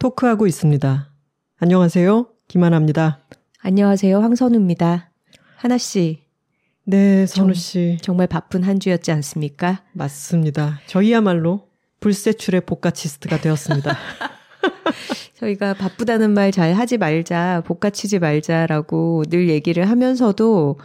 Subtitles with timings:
[0.00, 1.12] 토크하고 있습니다.
[1.58, 2.26] 안녕하세요.
[2.48, 3.20] 김하나입니다.
[3.60, 4.18] 안녕하세요.
[4.18, 5.10] 황선우입니다.
[5.56, 6.22] 하나 씨.
[6.84, 7.98] 네, 선우 씨.
[8.00, 9.82] 정말 바쁜 한 주였지 않습니까?
[9.92, 10.80] 맞습니다.
[10.86, 11.68] 저희야말로
[12.00, 13.94] 불세출의 복가치스트가 되었습니다.
[15.36, 20.78] 저희가 바쁘다는 말 잘 하지 말자, 복가치지 말자라고 늘 얘기를 하면서도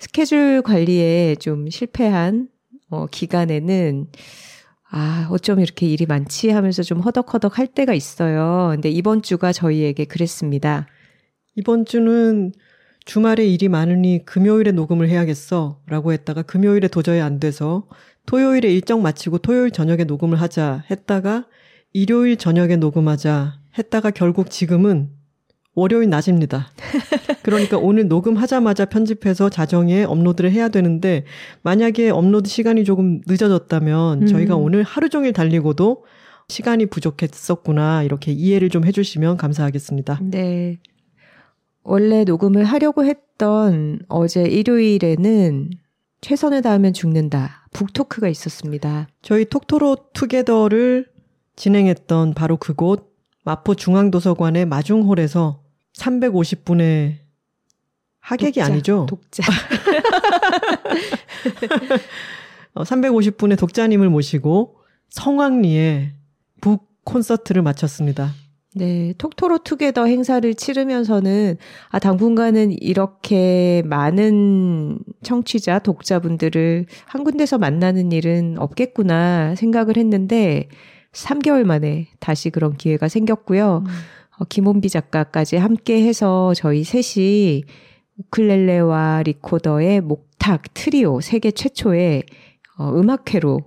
[0.00, 2.48] 스케줄 관리에 좀 실패한
[2.90, 4.08] 어, 기간에는
[4.90, 8.70] 아, 어쩜 이렇게 일이 많지 하면서 좀 허덕허덕 할 때가 있어요.
[8.72, 10.86] 근데 이번 주가 저희에게 그랬습니다.
[11.56, 12.52] 이번 주는
[13.04, 15.80] 주말에 일이 많으니 금요일에 녹음을 해야겠어.
[15.86, 17.88] 라고 했다가 금요일에 도저히 안 돼서
[18.26, 21.46] 토요일에 일정 마치고 토요일 저녁에 녹음을 하자 했다가
[21.92, 25.10] 일요일 저녁에 녹음하자 했다가 결국 지금은
[25.76, 26.70] 월요일 낮입니다.
[27.42, 31.24] 그러니까 오늘 녹음하자마자 편집해서 자정에 업로드를 해야 되는데
[31.62, 34.26] 만약에 업로드 시간이 조금 늦어졌다면 음.
[34.26, 36.04] 저희가 오늘 하루 종일 달리고도
[36.48, 40.20] 시간이 부족했었구나 이렇게 이해를 좀 해주시면 감사하겠습니다.
[40.22, 40.78] 네.
[41.82, 45.70] 원래 녹음을 하려고 했던 어제 일요일에는
[46.22, 47.68] 최선을 다하면 죽는다.
[47.74, 49.08] 북토크가 있었습니다.
[49.20, 51.06] 저희 톡토로 투게더를
[51.54, 55.65] 진행했던 바로 그곳 마포 중앙도서관의 마중홀에서
[55.98, 57.16] 350분의
[58.20, 59.06] 하객이 독자, 아니죠?
[59.08, 59.42] 독자.
[62.74, 64.76] 어, 350분의 독자님을 모시고
[65.08, 66.12] 성황리에
[66.60, 68.32] 북 콘서트를 마쳤습니다.
[68.74, 71.56] 네, 톡토로 투게더 행사를 치르면서는
[71.88, 80.68] 아 당분간은 이렇게 많은 청취자, 독자분들을 한 군데서 만나는 일은 없겠구나 생각을 했는데
[81.12, 83.84] 3개월 만에 다시 그런 기회가 생겼고요.
[83.86, 83.90] 음.
[84.38, 87.64] 어, 김원비 작가까지 함께 해서 저희 셋이
[88.18, 92.24] 우쿨렐레와 리코더의 목탁 트리오 세계 최초의
[92.78, 93.60] 어, 음악회로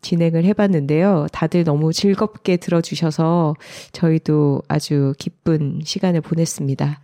[0.00, 1.26] 진행을 해봤는데요.
[1.32, 3.54] 다들 너무 즐겁게 들어주셔서
[3.92, 7.00] 저희도 아주 기쁜 시간을 보냈습니다.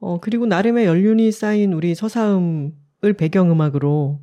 [0.00, 4.20] 어, 그리고 나름의 연륜이 쌓인 우리 서사음을 배경음악으로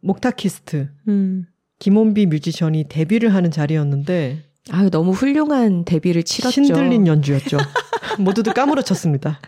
[0.00, 1.46] 목타키스트, 음.
[1.78, 6.52] 김원비 뮤지션이 데뷔를 하는 자리였는데 아유, 너무 훌륭한 데뷔를 치렀죠.
[6.64, 7.58] 신들린 연주였죠.
[8.18, 9.40] 모두들 까무러쳤습니다.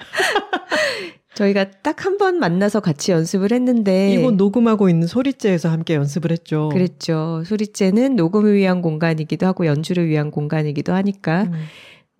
[1.34, 6.68] 저희가 딱 한 번 만나서 같이 연습을 했는데 이곳 녹음하고 있는 소리째에서 함께 연습을 했죠.
[6.72, 7.42] 그랬죠.
[7.44, 11.44] 소리째는 녹음을 위한 공간이기도 하고 연주를 위한 공간이기도 하니까.
[11.44, 11.52] 음.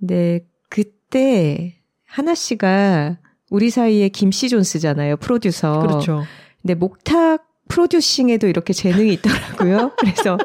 [0.00, 3.18] 근데 그때 하나 씨가
[3.50, 5.16] 우리 사이에 김씨 존스잖아요.
[5.18, 5.78] 프로듀서.
[5.80, 6.24] 그렇죠.
[6.62, 9.92] 근데 목탁 프로듀싱에도 이렇게 재능이 있더라고요.
[9.98, 10.36] 그래서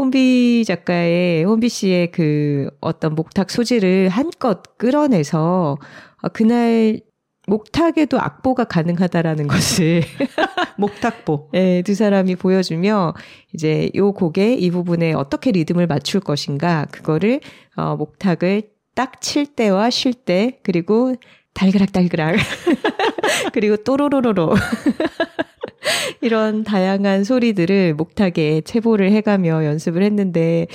[0.00, 5.76] 혼비 작가의 혼비 씨의 그 어떤 목탁 소질을 한껏 끌어내서
[6.22, 7.00] 어, 그날
[7.46, 10.02] 목탁에도 악보가 가능하다라는 것을
[10.78, 11.50] 목탁보.
[11.52, 13.14] 네, 두 사람이 보여주며
[13.52, 17.40] 이제 요 곡에 이 부분에 어떻게 리듬을 맞출 것인가 그거를
[17.76, 21.14] 어 목탁을 딱 칠 때와 쉴 때 그리고
[21.54, 22.36] 달그락달그락
[23.52, 24.54] 그리고 또로로로로
[26.20, 30.66] 이런 다양한 소리들을 목탁에 체보를 해가며 연습을 했는데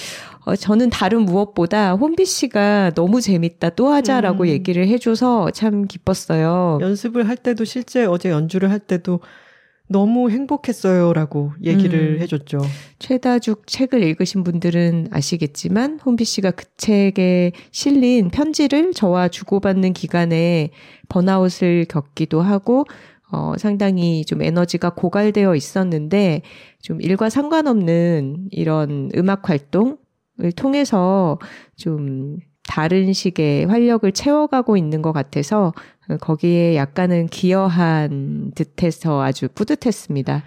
[0.46, 4.48] 어, 저는 다른 무엇보다 혼비 씨가 너무 재밌다 또 하자라고 음.
[4.48, 6.80] 얘기를 해줘서 참 기뻤어요.
[6.82, 9.20] 연습을 할 때도 실제 어제 연주를 할 때도
[9.88, 12.22] 너무 행복했어요라고 얘기를 음.
[12.22, 12.60] 해줬죠.
[12.98, 20.72] 최다죽 책을 읽으신 분들은 아시겠지만 혼비 씨가 그 책에 실린 편지를 저와 주고받는 기간에
[21.10, 22.86] 번아웃을 겪기도 하고
[23.32, 26.42] 어, 상당히 좀 에너지가 고갈되어 있었는데
[26.82, 29.98] 좀 일과 상관없는 이런 음악 활동을
[30.56, 31.40] 통해서
[31.76, 32.38] 좀
[32.68, 35.74] 다른 식의 활력을 채워가고 있는 것 같아서
[36.22, 40.44] 거기에 약간은 기여한 듯해서 아주 뿌듯했습니다.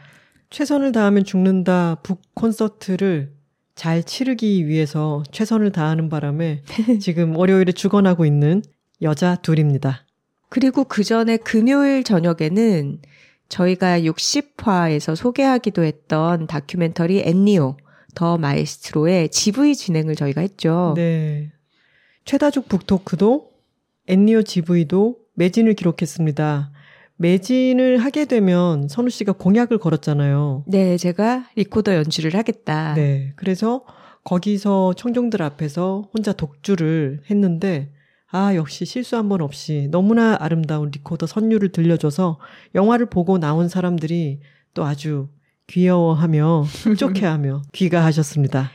[0.50, 3.32] 최선을 다하면 죽는다 북 콘서트를
[3.74, 6.62] 잘 치르기 위해서 최선을 다하는 바람에
[7.00, 8.62] 지금 월요일에 죽어나고 있는
[9.02, 10.07] 여자 둘입니다.
[10.48, 13.00] 그리고 그 전에 금요일 저녁에는
[13.48, 17.76] 저희가 60화에서 소개하기도 했던 다큐멘터리 엔니오
[18.14, 20.94] 더 마에스트로의 GV 진행을 저희가 했죠.
[20.96, 21.52] 네.
[22.24, 23.50] 최다죽 book talk도
[24.06, 26.72] 엔니오 GV도 매진을 기록했습니다.
[27.16, 30.64] 매진을 하게 되면 선우 씨가 공약을 걸었잖아요.
[30.66, 32.94] 네, 제가 리코더 연주를 하겠다.
[32.94, 33.32] 네.
[33.36, 33.84] 그래서
[34.24, 37.90] 거기서 청중들 앞에서 혼자 독주를 했는데
[38.30, 42.38] 아, 역시 실수 한 번 없이 너무나 아름다운 리코더 선율을 들려줘서
[42.75, 44.40] 영화를 보고 나온 사람들이
[44.75, 45.28] 또 아주
[45.66, 48.70] 귀여워하며 흡족해하며 귀가하셨습니다.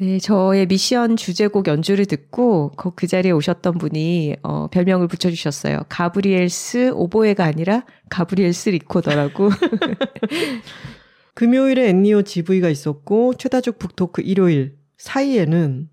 [0.00, 5.80] 네, 저의 미션 주제곡 연주를 듣고 그, 그 자리에 오셨던 분이 어, 별명을 붙여주셨어요.
[5.88, 9.50] Gabriel's 오보에가 아니라 Gabriel's 리코더라고.
[11.34, 15.88] 금요일에 엔니오 GV가 있었고 최다죽 북토크 일요일 사이에는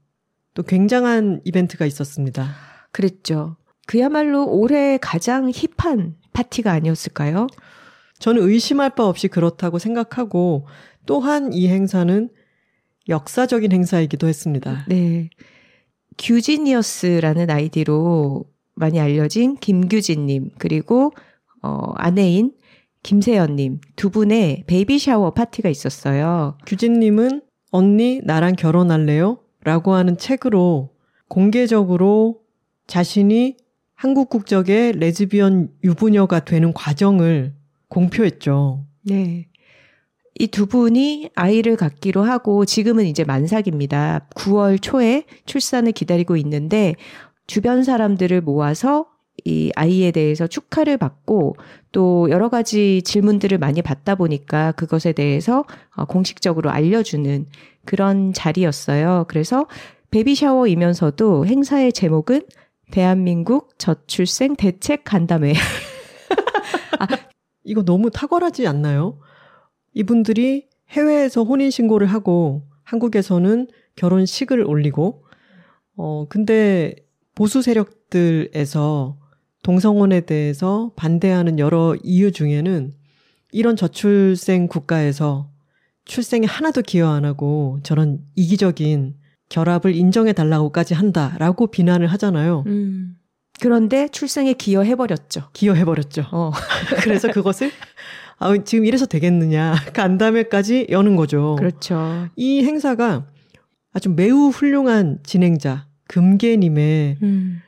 [0.53, 2.74] 또 굉장한 이벤트가 있었습니다.
[2.95, 3.57] 그랬죠.
[3.87, 7.47] 그야말로 올해 가장 hip한 파티가 아니었을까요?
[8.19, 10.65] 저는 의심할 바 없이 그렇다고 생각하고
[11.05, 12.29] 또한 이 행사는
[13.09, 14.85] 역사적인 행사이기도 했습니다.
[14.87, 15.29] 네.
[16.17, 18.45] 규지니어스라는 아이디로
[18.75, 21.11] 많이 알려진 김규진님, 그리고,
[21.61, 22.53] 어, 아내인
[23.03, 26.57] 김세연님 두 분의 baby shower 파티가 있었어요.
[26.65, 27.41] 규진님은
[27.71, 29.39] 언니, 나랑 결혼할래요?
[29.65, 30.91] 라고 하는 책으로
[31.27, 32.44] 공개적으로
[32.87, 33.57] 자신이
[33.93, 37.53] 한국 국적의 레즈비언 유부녀가 되는 과정을
[37.87, 38.85] 공표했죠.
[39.03, 39.47] 네.
[40.37, 44.27] 이 두 분이 아이를 갖기로 하고 지금은 이제 만삭입니다.
[44.35, 46.95] 9월 초에 출산을 기다리고 있는데
[47.47, 49.05] 주변 사람들을 모아서
[49.45, 51.55] 이 아이에 대해서 축하를 받고
[51.91, 55.65] 또 여러 가지 질문들을 많이 받다 보니까 그것에 대해서
[55.95, 57.45] 어, 공식적으로 알려주는
[57.85, 59.25] 그런 자리였어요.
[59.27, 59.67] 그래서
[60.11, 62.41] 베비 샤워이면서도 행사의 제목은
[62.91, 65.53] 대한민국 저출생 대책 간담회.
[66.99, 67.07] 아,
[67.63, 69.19] 이거 너무 탁월하지 않나요?
[69.93, 75.25] 이분들이 해외에서 혼인신고를 하고 한국에서는 결혼식을 올리고,
[75.97, 76.95] 어, 근데
[77.33, 79.17] 보수 세력들에서
[79.63, 82.93] 동성혼에 대해서 반대하는 여러 이유 중에는
[83.51, 85.49] 이런 저출생 국가에서
[86.05, 89.15] 출생에 하나도 기여 안 하고 저런 이기적인
[89.49, 92.63] 결합을 인정해 달라고까지 한다라고 비난을 하잖아요.
[92.67, 93.15] 음.
[93.61, 95.49] 그런데 출생에 기여해버렸죠.
[95.53, 96.25] 기여해버렸죠.
[96.31, 96.51] 어.
[97.03, 97.71] 그래서 그것을
[98.37, 101.55] 아, 지금 이래서 되겠느냐 간담회까지 여는 거죠.
[101.57, 102.27] 그렇죠.
[102.35, 103.27] 이 행사가
[103.93, 107.61] 아주 매우 훌륭한 진행자 금계님의 음.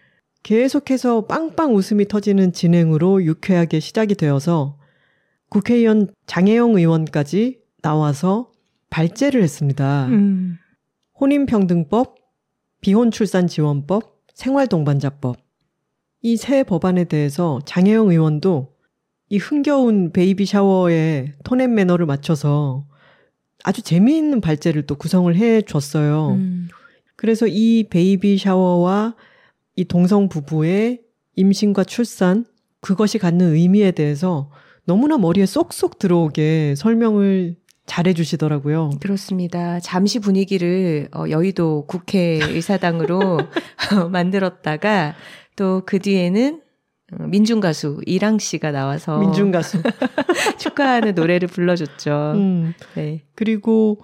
[0.44, 4.78] 계속해서 빵빵 웃음이 터지는 진행으로 유쾌하게 시작이 되어서
[5.50, 8.52] 국회의원 장혜영 의원까지 나와서
[8.90, 10.08] 발제를 했습니다.
[10.08, 10.58] 음.
[11.20, 12.16] 혼인평등법,
[12.82, 15.38] 비혼출산지원법, 생활동반자법.
[16.24, 18.74] 이 세 법안에 대해서 장혜영 의원도
[19.30, 22.86] 이 흥겨운 baby shower에 tone and manner를 맞춰서
[23.64, 26.32] 아주 재미있는 발제를 또 구성을 해 줬어요.
[26.32, 26.68] 음.
[27.16, 29.16] 그래서 이 baby shower와
[29.76, 31.02] 이 동성 부부의
[31.36, 32.46] 임신과 출산,
[32.82, 34.52] 그것이 갖는 의미에 대해서
[34.86, 38.92] 너무나 머리에 쏙쏙 들어오게 설명을 잘해 주시더라고요.
[39.02, 39.80] 그렇습니다.
[39.80, 43.40] 잠시 분위기를 어, 여의도 국회의사당으로
[44.12, 45.16] 만들었다가
[45.56, 46.62] 또 그 뒤에는
[47.14, 49.82] 어, 민중 가수 이랑 씨가 나와서 민중 가수
[50.60, 52.34] 축하하는 노래를 불러줬죠.
[52.36, 53.24] 음, 네.
[53.34, 54.02] 그리고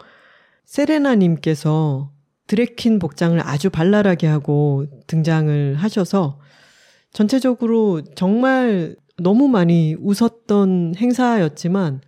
[0.65, 2.11] 세레나 님께서
[2.47, 6.39] 드래퀸 복장을 아주 발랄하게 하고 등장을 하셔서
[7.11, 12.01] 전체적으로 정말 너무 많이 웃었던 행사였지만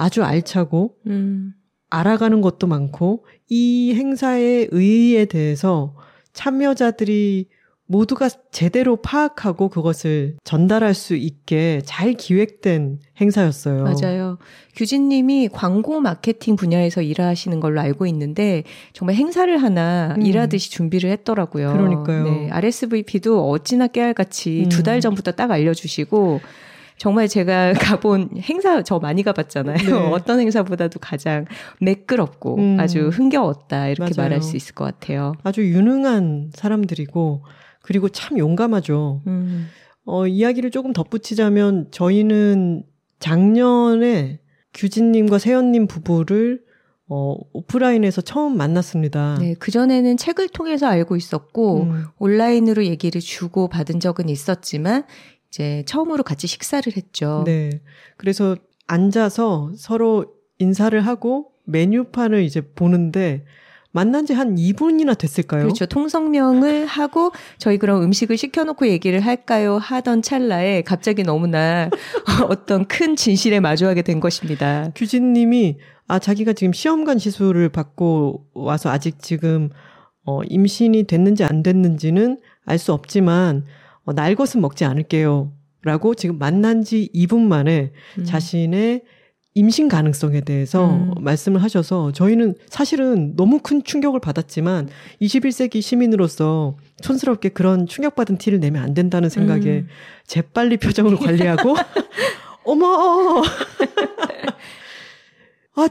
[0.00, 1.52] 아주 알차고 음.
[1.90, 5.94] 알아가는 것도 많고 이 행사의 의의에 대해서
[6.32, 7.48] 참여자들이
[7.84, 13.82] 모두가 제대로 파악하고 그것을 전달할 수 있게 잘 기획된 행사였어요.
[13.82, 14.38] 맞아요.
[14.76, 20.22] 규진님이 광고 마케팅 분야에서 일하시는 걸로 알고 있는데 정말 행사를 하나 음.
[20.22, 21.72] 일하듯이 준비를 했더라고요.
[21.72, 22.24] 그러니까요.
[22.24, 24.68] 네, RSVP도 어찌나 깨알같이 음.
[24.68, 26.40] 두달 전부터 딱 알려주시고
[27.00, 29.76] 정말 제가 가본 행사 저 많이 가봤잖아요.
[29.78, 29.90] 네.
[30.12, 31.46] 어떤 행사보다도 가장
[31.80, 32.76] 매끄럽고 음.
[32.78, 34.28] 아주 흥겨웠다 이렇게 맞아요.
[34.28, 35.32] 말할 수 있을 것 같아요.
[35.42, 37.42] 아주 유능한 사람들이고
[37.80, 39.22] 그리고 참 용감하죠.
[39.26, 39.68] 음.
[40.04, 42.82] 어, 이야기를 조금 덧붙이자면 저희는
[43.18, 44.40] 작년에
[44.74, 46.60] 규진님과 세연님 부부를
[47.08, 49.38] 어, 오프라인에서 처음 만났습니다.
[49.40, 52.04] 네, 그전에는 책을 통해서 알고 있었고, 음.
[52.18, 55.02] 온라인으로 얘기를 주고 받은 적은 있었지만,
[55.50, 57.42] 이제 처음으로 같이 식사를 했죠.
[57.44, 57.80] 네.
[58.16, 60.26] 그래서 앉아서 서로
[60.58, 63.44] 인사를 하고 메뉴판을 이제 보는데
[63.92, 65.62] 만난 지 한 2분이나 됐을까요?
[65.64, 65.86] 그렇죠.
[65.86, 69.78] 통성명을 하고 저희 그럼 음식을 시켜놓고 얘기를 할까요?
[69.78, 71.90] 하던 찰나에 갑자기 너무나
[72.48, 74.90] 어떤 큰 진실에 마주하게 된 것입니다.
[74.94, 79.70] 규진님이 아 자기가 지금 시험관 시술을 받고 와서 아직 지금
[80.24, 83.64] 어, 임신이 됐는지 안 됐는지는 알 수 없지만
[84.04, 85.52] 어, 날 것은 먹지 않을게요.
[85.82, 88.24] 라고 지금 만난 지 2분 만에 음.
[88.24, 89.02] 자신의
[89.54, 91.14] 임신 가능성에 대해서 음.
[91.20, 94.88] 말씀을 하셔서 저희는 사실은 너무 큰 충격을 받았지만
[95.20, 99.88] 21세기 시민으로서 촌스럽게 그런 충격받은 티를 내면 안 된다는 생각에 음.
[100.26, 101.74] 재빨리 표정을 관리하고
[102.64, 103.42] 어머
[105.74, 105.88] 아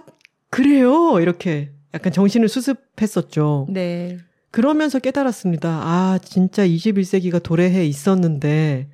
[0.50, 3.68] 그래요 이렇게 약간 정신을 수습했었죠.
[3.70, 4.20] 네.
[4.52, 5.70] 그러면서 깨달았습니다.
[5.70, 8.90] 아 진짜 21세기가 도래해 있었는데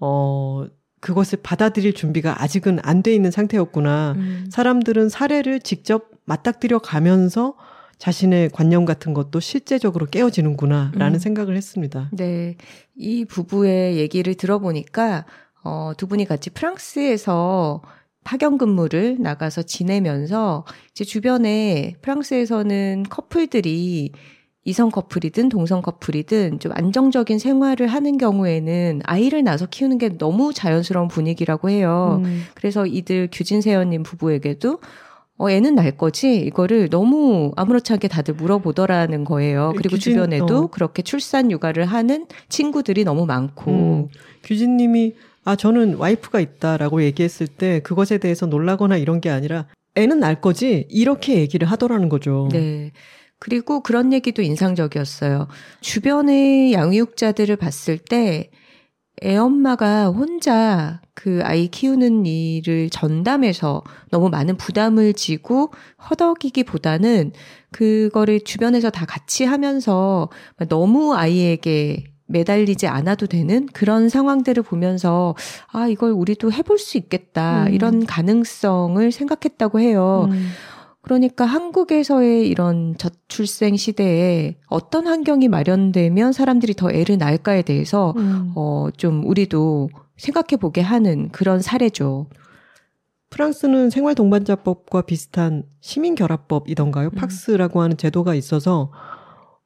[0.00, 0.66] 어
[1.00, 4.14] 그것을 받아들일 준비가 아직은 안 돼 있는 상태였구나.
[4.16, 4.46] 음.
[4.50, 7.54] 사람들은 사례를 직접 맞닥뜨려 가면서
[7.98, 11.18] 자신의 관념 같은 것도 실제적으로 깨어지는구나, 라는 음.
[11.18, 12.10] 생각을 했습니다.
[12.12, 12.56] 네.
[12.96, 15.24] 이 부부의 얘기를 들어보니까,
[15.64, 17.82] 어, 두 분이 같이 프랑스에서
[18.22, 24.12] 파견 근무를 나가서 지내면서 이제 주변에 프랑스에서는 커플들이
[24.68, 31.08] 이성 커플이든 동성 커플이든 좀 안정적인 생활을 하는 경우에는 아이를 낳아서 키우는 게 너무 자연스러운
[31.08, 32.20] 분위기라고 해요.
[32.22, 32.42] 음.
[32.54, 34.80] 그래서 이들 규진세연님 부부에게도
[35.38, 36.36] 어, 애는 날 거지?
[36.36, 39.72] 이거를 너무 아무렇지 않게 다들 물어보더라는 거예요.
[39.74, 40.66] 그리고 규진, 주변에도 어.
[40.66, 43.70] 그렇게 출산 육아를 하는 친구들이 너무 많고.
[43.70, 44.08] 음.
[44.42, 50.42] 규진님이 아, 저는 와이프가 있다라고 얘기했을 때 그것에 대해서 놀라거나 이런 게 아니라 애는 날
[50.42, 50.86] 거지?
[50.90, 52.50] 이렇게 얘기를 하더라는 거죠.
[52.52, 52.92] 네.
[53.38, 55.48] 그리고 그런 얘기도 인상적이었어요.
[55.80, 58.50] 주변의 양육자들을 봤을 때
[59.22, 65.72] 애엄마가 혼자 그 아이 키우는 일을 전담해서 너무 많은 부담을 지고
[66.08, 67.32] 허덕이기보다는
[67.72, 70.28] 그거를 주변에서 다 같이 하면서
[70.68, 75.34] 너무 아이에게 매달리지 않아도 되는 그런 상황들을 보면서
[75.72, 77.74] 아 이걸 우리도 해볼 수 있겠다 음.
[77.74, 80.28] 이런 가능성을 생각했다고 해요.
[80.30, 80.50] 음.
[81.02, 88.52] 그러니까 한국에서의 이런 저출생 시대에 어떤 환경이 마련되면 사람들이 더 애를 낳을까에 대해서 음.
[88.56, 92.26] 어 좀 우리도 생각해 보게 하는 그런 사례죠.
[93.30, 97.08] 프랑스는 생활 동반자법과 비슷한 시민 결합법이던가요?
[97.08, 97.14] 음.
[97.14, 98.90] 팍스라고 하는 제도가 있어서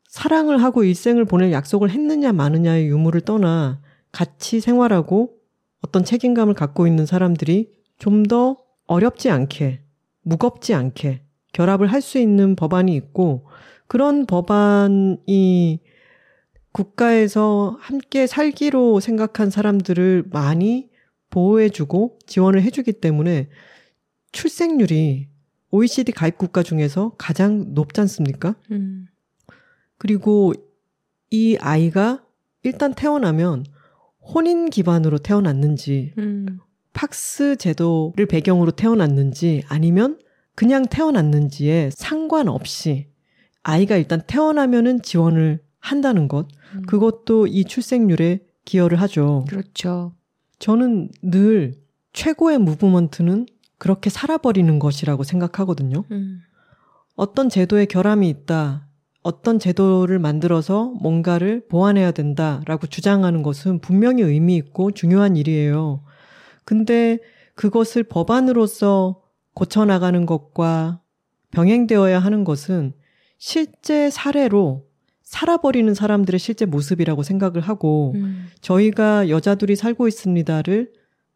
[0.09, 5.31] 사랑을 하고 일생을 보낼 약속을 했느냐 마느냐의 유무를 떠나 같이 생활하고
[5.81, 9.81] 어떤 책임감을 갖고 있는 사람들이 좀 더 어렵지 않게,
[10.23, 13.47] 무겁지 않게 결합을 할 수 있는 법안이 있고
[13.87, 15.81] 그런 법안이
[16.73, 20.91] 국가에서 함께 살기로 생각한 사람들을 많이
[21.31, 23.49] 보호해주고 지원을 해주기 때문에
[24.33, 25.29] 출생률이
[25.71, 28.55] OECD 가입 국가 중에서 가장 높지 않습니까?
[28.71, 29.07] 음.
[29.99, 30.53] 그리고
[31.31, 32.25] 이 아이가
[32.63, 33.65] 일단 태어나면
[34.21, 36.61] 혼인 기반으로 태어났는지, 음.
[36.93, 40.19] 팍스 제도를 배경으로 태어났는지, 아니면
[40.55, 43.09] 그냥 태어났는지에 상관없이
[43.63, 46.83] 아이가 일단 태어나면은 지원을 한다는 것, 음.
[46.83, 49.45] 그것도 이 출생률에 기여를 하죠.
[49.49, 50.15] 그렇죠.
[50.59, 51.75] 저는 늘
[52.13, 53.47] 최고의 무브먼트는
[53.79, 56.05] 그렇게 살아버리는 것이라고 생각하거든요.
[56.11, 56.41] 음.
[57.17, 58.87] 어떤 제도에 결함이 있다,
[59.23, 66.03] 어떤 제도를 만들어서 뭔가를 보완해야 된다라고 주장하는 것은 분명히 의미 있고 중요한 일이에요.
[66.65, 67.19] 근데
[67.55, 69.23] 그것을 법안으로서
[69.55, 71.01] 고쳐나가는 것과
[71.51, 72.93] 병행되어야 하는 것은
[73.39, 74.87] 실제 사례로
[75.23, 78.47] 살아버리는 사람들의 실제 모습이라고 생각을 하고 음.
[78.61, 80.93] 저희가 여자들이 살고 있습니다를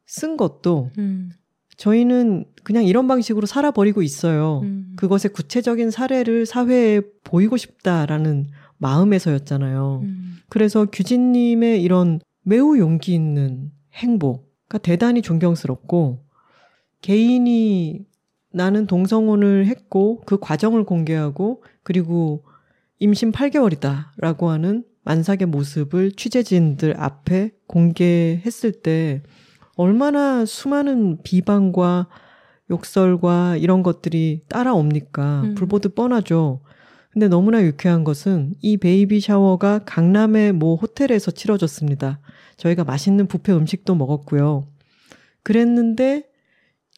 [0.06, 1.30] 쓴 것도 음.
[1.76, 4.60] 저희는 그냥 이런 방식으로 살아버리고 있어요.
[4.64, 4.92] 음.
[4.96, 10.00] 그것의 구체적인 사례를 사회에 보이고 싶다라는 마음에서였잖아요.
[10.04, 10.36] 음.
[10.48, 16.24] 그래서 규진님의 이런 매우 용기 있는 행보 가 대단히 존경스럽고
[17.00, 18.04] 개인이
[18.52, 22.44] 나는 동성혼을 했고 그 과정을 공개하고 그리고
[22.98, 29.22] 임신 8개월이다 라고 하는 만삭의 모습을 취재진들 앞에 공개했을 때
[29.76, 32.08] 얼마나 수많은 비방과
[32.70, 35.42] 욕설과 이런 것들이 따라옵니까?
[35.42, 35.54] 음.
[35.54, 36.60] 불보듯 뻔하죠.
[37.12, 42.18] 근데 너무나 유쾌한 것은 이 baby shower가 강남의 모 호텔에서 치러졌습니다.
[42.56, 44.66] 저희가 맛있는 부페 음식도 먹었고요.
[45.42, 46.24] 그랬는데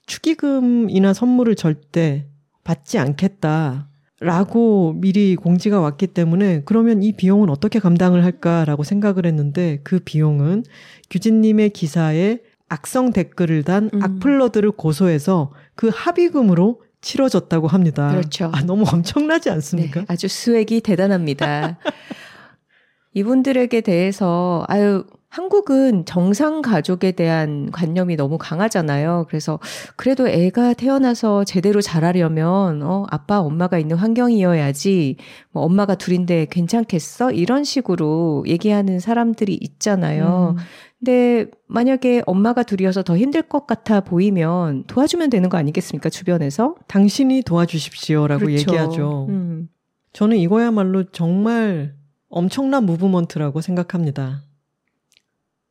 [0.06, 2.26] 축의금이나 선물을 절대
[2.64, 3.88] 받지 않겠다.
[4.20, 10.64] 라고 미리 공지가 왔기 때문에 그러면 이 비용은 어떻게 감당을 할까라고 생각을 했는데 그 비용은
[11.08, 14.02] 규진님의 기사에 악성 댓글을 단 음.
[14.02, 18.10] 악플러들을 고소해서 그 합의금으로 치러졌다고 합니다.
[18.10, 18.50] 그렇죠.
[18.52, 20.00] 아, 너무 엄청나지 않습니까?
[20.00, 21.78] 네, 아주 수액이 대단합니다.
[23.14, 29.26] 이분들에게 대해서 아유 한국은 정상 가족에 대한 관념이 너무 강하잖아요.
[29.28, 29.58] 그래서
[29.96, 35.16] 그래도 애가 태어나서 제대로 자라려면 어 아빠 엄마가 있는 환경이어야지
[35.50, 37.32] 뭐 엄마가 둘인데 괜찮겠어?
[37.32, 40.54] 이런 식으로 얘기하는 사람들이 있잖아요.
[40.56, 40.62] 음.
[40.98, 46.08] 근데 만약에 엄마가 둘이어서 더 힘들 것 같아 보이면 도와주면 되는 거 아니겠습니까?
[46.08, 48.60] 주변에서 당신이 도와주십시오라고 그렇죠.
[48.60, 49.26] 얘기하죠.
[49.28, 49.68] 음.
[50.14, 51.94] 저는 이거야말로 정말
[52.30, 54.47] 엄청난 movement라고 생각합니다.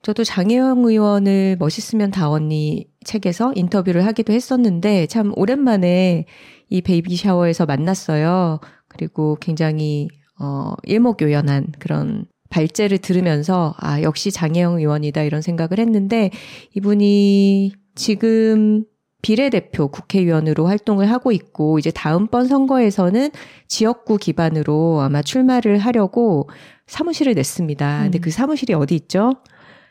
[0.02, 6.26] 저도 장혜영 의원을 멋있으면 다 언니 책에서 인터뷰를 하기도 했었는데 참 오랜만에
[6.70, 8.60] 이 베이비 샤워에서 만났어요.
[8.88, 10.08] 그리고 굉장히
[10.40, 16.30] 어 일목요연한 그런 발제를 들으면서 아 역시 장혜영 의원이다 이런 생각을 했는데
[16.76, 18.86] 이분이 지금
[19.22, 23.32] 비례대표 국회의원으로 활동을 하고 있고 이제 다음번 선거에서는
[23.68, 26.48] 지역구 기반으로 아마 출마를 하려고
[26.86, 28.04] 사무실을 냈습니다.
[28.04, 28.22] 근데 음.
[28.22, 29.34] 그 사무실이 어디 있죠?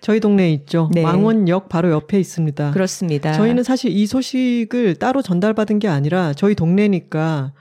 [0.06, 0.88] 저희 동네에 있죠.
[0.92, 1.02] 네.
[1.02, 2.70] 망원역 바로 옆에 있습니다.
[2.70, 3.32] 그렇습니다.
[3.32, 7.52] 저희는 사실 이 소식을 따로 전달받은 게 아니라 저희 동네니까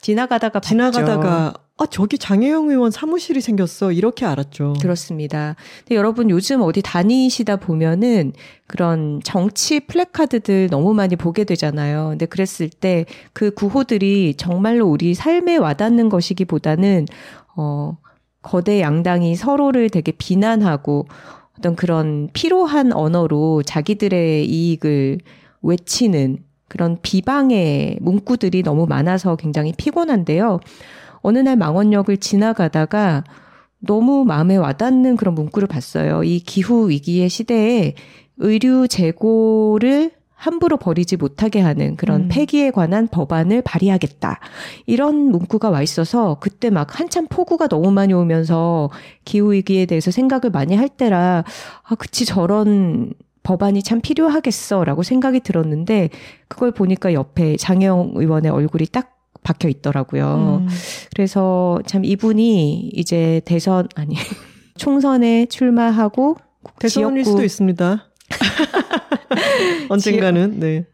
[0.00, 4.76] 지나가다가 지나가다가 아 저기 장혜영 의원 사무실이 생겼어 이렇게 알았죠.
[4.80, 5.56] 그렇습니다.
[5.80, 8.32] 근데 여러분 요즘 어디 다니시다 보면은
[8.66, 12.08] 그런 정치 플래카드들 너무 많이 보게 되잖아요.
[12.12, 13.04] 근데 그랬을 때
[13.34, 17.04] 그 구호들이 정말로 우리 삶에 와닿는 것이기보다는
[17.58, 17.98] 어
[18.40, 21.06] 거대 양당이 서로를 되게 비난하고
[21.60, 25.18] 어떤 그런 피로한 언어로 자기들의 이익을
[25.60, 26.38] 외치는
[26.68, 30.60] 그런 비방의 문구들이 너무 많아서 굉장히 피곤한데요.
[31.20, 33.24] 어느 날 망원역을 지나가다가
[33.78, 36.24] 너무 마음에 와닿는 그런 문구를 봤어요.
[36.24, 37.94] 이 기후 위기의 시대에
[38.38, 42.28] 의류 재고를 함부로 버리지 못하게 하는 그런 음.
[42.30, 44.40] 폐기에 관한 법안을 발의하겠다.
[44.86, 48.90] 이런 문구가 와 있어서 그때 막 한참 폭우가 너무 많이 오면서
[49.26, 51.44] 기후위기에 대해서 생각을 많이 할 때라,
[51.82, 56.08] 아, 그치, 저런 법안이 참 필요하겠어 라고 생각이 들었는데
[56.48, 60.62] 그걸 보니까 옆에 장영 의원의 얼굴이 딱 박혀 있더라고요.
[60.62, 60.68] 음.
[61.14, 64.14] 그래서 참 이분이 이제 대선, 아니,
[64.78, 66.36] 총선에 출마하고
[66.78, 68.06] 대선일 지역구, 수도 있습니다.
[69.88, 70.86] 언젠가는 네.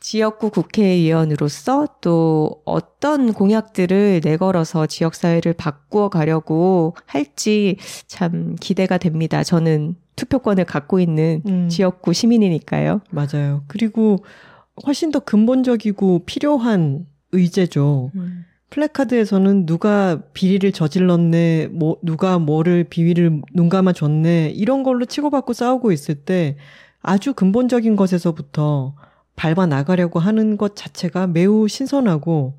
[0.00, 9.42] 지역구 국회의원으로서 또 어떤 공약들을 내걸어서 지역사회를 바꾸어 가려고 할지 참 기대가 됩니다.
[9.42, 11.68] 저는 투표권을 갖고 있는 음.
[11.68, 13.00] 지역구 시민이니까요.
[13.10, 13.64] 맞아요.
[13.66, 14.24] 그리고
[14.86, 18.12] 훨씬 더 근본적이고 필요한 의제죠.
[18.14, 18.44] 음.
[18.70, 25.92] 플래카드에서는 누가 비리를 저질렀네, 뭐, 누가 뭐를 비위를 눈 감아 줬네, 이런 걸로 치고받고 싸우고
[25.92, 26.56] 있을 때
[27.06, 28.94] 아주 근본적인 것에서부터
[29.36, 32.54] 밟아 나가려고 하는 것 자체가 매우 신선하고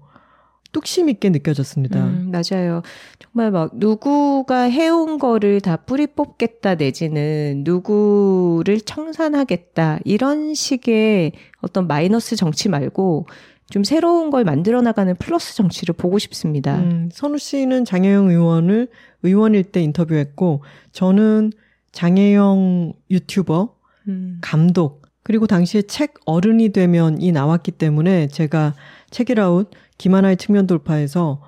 [0.72, 2.06] 뚝심 있게 느껴졌습니다.
[2.06, 2.82] 음, 맞아요.
[3.20, 12.36] 정말 막 누구가 해온 거를 다 뿌리 뽑겠다 내지는 누구를 청산하겠다 이런 식의 어떤 마이너스
[12.38, 13.28] 정치 말고
[13.70, 16.78] 좀 새로운 걸 만들어 나가는 플러스 정치를 보고 싶습니다.
[16.78, 18.88] 음, 선우 씨는 장혜영 의원을
[19.24, 21.52] 의원일 때 인터뷰했고 저는
[21.92, 23.77] 장혜영 유튜버
[24.08, 24.40] 음.
[24.42, 28.74] 감독 그리고 당시에 책 어른이 되면이 나왔기 때문에 제가
[29.10, 31.42] 책이라웃 김하나의 측면 돌파에서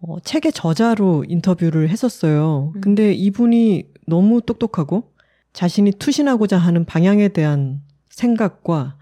[0.00, 2.72] 어, 책의 저자로 인터뷰를 했었어요.
[2.74, 2.80] 음.
[2.80, 5.12] 근데 이분이 너무 똑똑하고
[5.52, 8.96] 자신이 투신하고자 하는 방향에 대한 생각과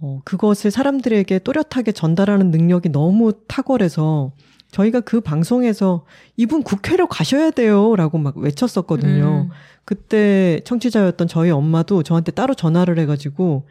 [0.00, 4.32] 어, 그것을 사람들에게 또렷하게 전달하는 능력이 너무 탁월해서
[4.74, 6.04] 저희가 그 방송에서
[6.36, 9.48] 이분 국회로 가셔야 돼요 라고 막 외쳤었거든요.
[9.48, 9.50] 음.
[9.84, 13.68] 그때 청취자였던 저희 엄마도 저한테 따로 전화를 해가지고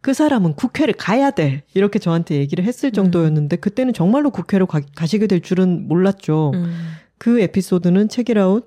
[0.00, 1.62] 그 사람은 국회를 가야 돼.
[1.74, 2.92] 이렇게 저한테 얘기를 했을 음.
[2.92, 6.50] 정도였는데 그때는 정말로 국회로 가, 가시게 될 줄은 몰랐죠.
[6.54, 6.94] 음.
[7.18, 8.66] 그 에피소드는 책이라웃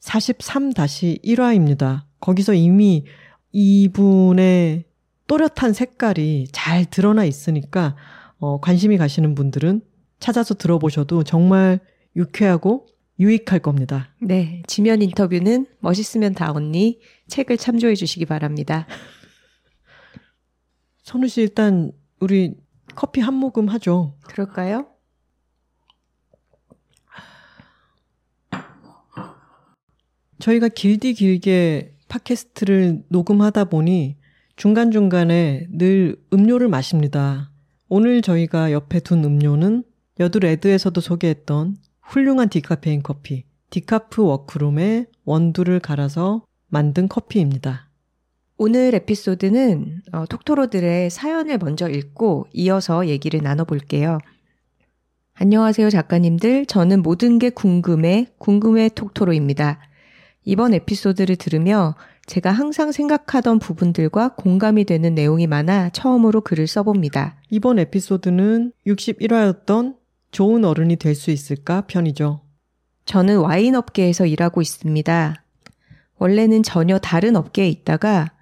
[0.00, 2.02] 43-1화입니다.
[2.18, 3.04] 거기서 이미
[3.52, 4.86] 이분의
[5.28, 7.94] 또렷한 색깔이 잘 드러나 있으니까
[8.38, 9.82] 어, 관심이 가시는 분들은
[10.22, 11.80] 찾아서 들어보셔도 정말
[12.14, 12.86] 유쾌하고
[13.18, 14.14] 유익할 겁니다.
[14.20, 14.62] 네.
[14.68, 18.86] 지면 인터뷰는 멋있으면 다 언니 책을 참조해 주시기 바랍니다.
[21.02, 22.54] 선우 씨 일단 우리
[22.94, 24.16] 커피 한 모금 하죠.
[24.22, 24.86] 그럴까요?
[30.38, 34.18] 저희가 길디 길게 팟캐스트를 녹음하다 보니
[34.54, 37.50] 중간중간에 늘 음료를 마십니다.
[37.88, 39.84] 오늘 저희가 옆에 둔 음료는
[40.20, 47.88] 여드레드에서도 소개했던 훌륭한 디카페인 커피, 디카프 워크룸에 원두를 갈아서 만든 커피입니다.
[48.58, 54.18] 오늘 에피소드는 어, 톡토로들의 사연을 먼저 읽고 이어서 얘기를 나눠볼게요.
[55.34, 56.66] 안녕하세요, 작가님들.
[56.66, 59.80] 저는 모든 게 궁금해, 궁금해 톡토로입니다.
[60.44, 61.94] 이번 에피소드를 들으며
[62.26, 67.36] 제가 항상 생각하던 부분들과 공감이 되는 내용이 많아 처음으로 글을 써봅니다.
[67.50, 70.01] 이번 에피소드는 61화였던
[70.32, 72.40] 좋은 어른이 될 수 있을까 편이죠.
[73.04, 75.44] 저는 와인 업계에서 일하고 있습니다.
[76.18, 78.32] 원래는 전혀 다른 업계에 있다가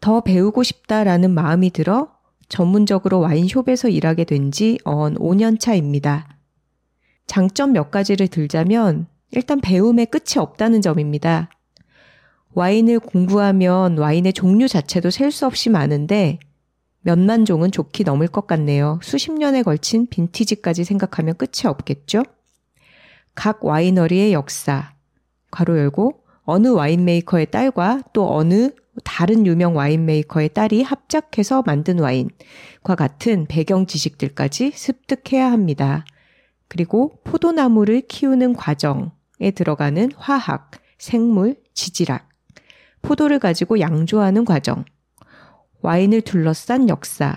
[0.00, 2.08] 더 배우고 싶다라는 마음이 들어
[2.48, 6.36] 전문적으로 와인숍에서 일하게 된 지 언 5년 차입니다.
[7.26, 11.48] 장점 몇 가지를 들자면 일단 배움의 끝이 없다는 점입니다.
[12.54, 16.38] 와인을 공부하면 와인의 종류 자체도 셀 수 없이 많은데
[17.02, 18.98] 몇만 종은 좋게 넘을 것 같네요.
[19.02, 22.22] 수십 년에 걸친 빈티지까지 생각하면 끝이 없겠죠?
[23.34, 24.94] 각 와이너리의 역사,
[25.50, 28.70] 괄호 열고, 어느 와인메이커의 딸과 또 어느
[29.04, 36.04] 다른 유명 와인메이커의 딸이 합작해서 만든 와인과 같은 배경 지식들까지 습득해야 합니다.
[36.68, 42.28] 그리고 포도나무를 키우는 과정에 들어가는 화학, 생물, 지질학,
[43.02, 44.84] 포도를 가지고 양조하는 과정,
[45.82, 47.36] 와인을 둘러싼 역사.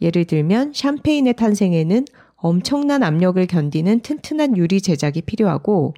[0.00, 2.04] 예를 들면 샴페인의 탄생에는
[2.36, 5.94] 엄청난 압력을 견디는 튼튼한 유리 제작이 필요하고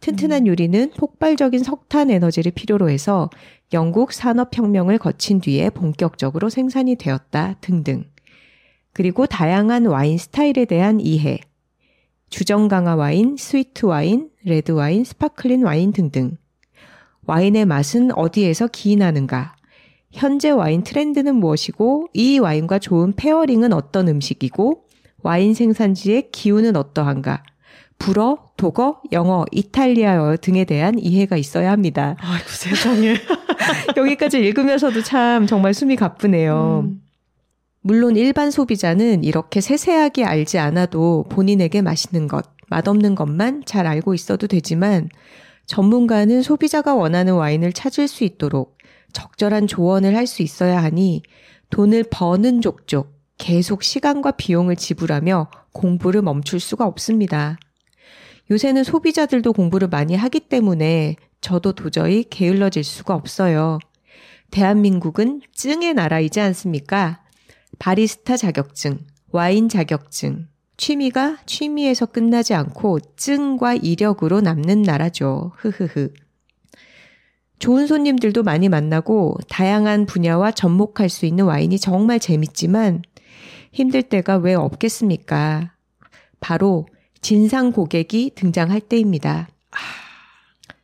[0.00, 0.46] 튼튼한 음.
[0.46, 3.28] 유리는 폭발적인 석탄 에너지를 필요로 해서
[3.72, 8.04] 영국 산업혁명을 거친 뒤에 본격적으로 생산이 되었다 등등.
[8.92, 11.40] 그리고 다양한 와인 스타일에 대한 이해.
[12.30, 16.36] 주정 강화 와인, sweet 와인, 레드 와인, sparkling 와인 등등.
[17.26, 19.57] 와인의 맛은 어디에서 기인하는가?
[20.10, 24.84] 현재 와인 트렌드는 무엇이고 이 와인과 좋은 페어링은 어떤 음식이고
[25.22, 27.42] 와인 생산지의 기후는 어떠한가?
[27.98, 32.16] 불어, 독어, 영어, 이탈리아어 등에 대한 이해가 있어야 합니다.
[32.20, 33.14] 아이고 세상에.
[33.96, 36.84] 여기까지 읽으면서도 참 정말 숨이 가쁘네요.
[36.86, 37.02] 음.
[37.80, 44.46] 물론 일반 소비자는 이렇게 세세하게 알지 않아도 본인에게 맛있는 것, 맛없는 것만 잘 알고 있어도
[44.46, 45.08] 되지만
[45.66, 48.77] 전문가는 소비자가 원하는 와인을 찾을 수 있도록
[49.12, 51.22] 적절한 조언을 할 수 있어야 하니
[51.70, 57.58] 돈을 버는 족족 계속 시간과 비용을 지불하며 공부를 멈출 수가 없습니다.
[58.50, 63.78] 요새는 소비자들도 공부를 많이 하기 때문에 저도 도저히 게을러질 수가 없어요.
[64.50, 67.22] 대한민국은 증의 나라이지 않습니까?
[67.78, 75.52] 바리스타 자격증, 와인 자격증, 취미가 취미에서 끝나지 않고 증과 이력으로 남는 나라죠.
[75.56, 76.12] 흐흐흐.
[77.58, 83.02] 좋은 손님들도 많이 만나고 다양한 분야와 접목할 수 있는 와인이 정말 재밌지만
[83.72, 85.72] 힘들 때가 왜 없겠습니까?
[86.40, 86.86] 바로
[87.20, 89.48] 진상 고객이 등장할 때입니다.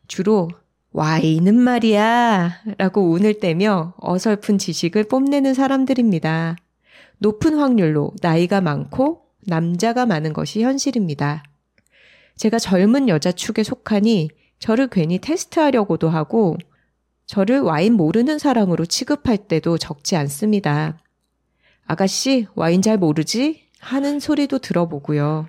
[0.08, 0.48] 주로
[0.92, 6.56] 와인은 말이야 라고 운을 떼며 어설픈 지식을 뽐내는 사람들입니다.
[7.18, 11.42] 높은 확률로 나이가 많고 남자가 많은 것이 현실입니다.
[12.36, 14.30] 제가 젊은 여자 축에 속하니
[14.64, 16.56] 저를 괜히 테스트하려고도 하고
[17.26, 20.96] 저를 와인 모르는 사람으로 취급할 때도 적지 않습니다.
[21.84, 23.60] 아가씨, 와인 잘 모르지?
[23.78, 25.48] 하는 소리도 들어보고요.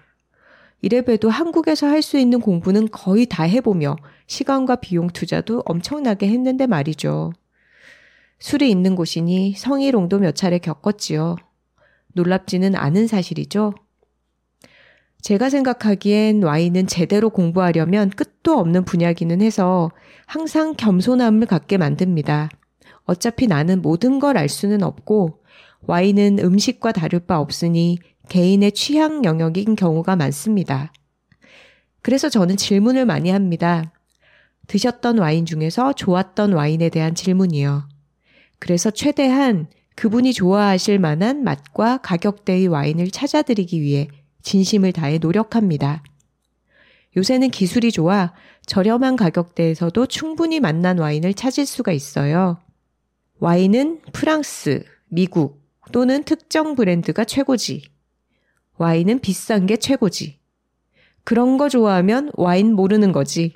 [0.82, 3.95] 이래봬도 한국에서 할 수 있는 공부는 거의 다 해보며
[4.28, 7.32] 시간과 비용 투자도 엄청나게 했는데 말이죠.
[8.39, 11.38] 술이 있는 곳이니 성희롱도 몇 차례 겪었지요.
[12.12, 13.75] 놀랍지는 않은 사실이죠.
[15.26, 19.90] 제가 생각하기엔 와인은 제대로 공부하려면 끝도 없는 분야기는 해서
[20.28, 22.52] 항상 겸손함을 갖게 만듭니다.
[23.06, 25.40] 어차피 나는 모든 걸 알 수는 없고
[25.82, 27.98] 와인은 음식과 다를 바 없으니
[28.30, 30.94] 개인의 취향 영역인 경우가 많습니다.
[32.04, 33.94] 그래서 저는 질문을 많이 합니다.
[34.68, 37.90] 드셨던 와인 중에서 좋았던 와인에 대한 질문이요.
[38.60, 44.08] 그래서 최대한 그분이 좋아하실 만한 맛과 가격대의 와인을 찾아드리기 위해
[44.46, 46.04] 진심을 다해 노력합니다.
[47.18, 48.34] 요새는 기술이 좋아
[48.66, 52.60] 저렴한 가격대에서도 충분히 맛난 와인을 찾을 수가 있어요.
[53.40, 57.84] 와인은 프랑스, 미국 또는 특정 브랜드가 최고지.
[58.78, 60.40] 와인은 비싼 게 최고지.
[61.24, 63.54] 그런 거 좋아하면 와인 모르는 거지.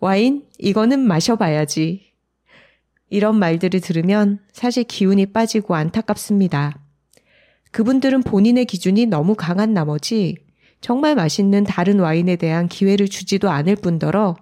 [0.00, 2.12] 와인, 이거는 마셔봐야지.
[3.08, 6.85] 이런 말들을 들으면 사실 기운이 빠지고 안타깝습니다.
[7.76, 10.38] 그분들은 본인의 기준이 너무 강한 나머지
[10.80, 14.34] 정말 맛있는 다른 와인에 대한 기회를 주지도 않을 뿐더러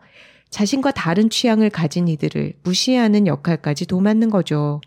[0.51, 4.81] 자신과 다른 취향을 가진 이들을 무시하는 역할까지 도맡는 거죠.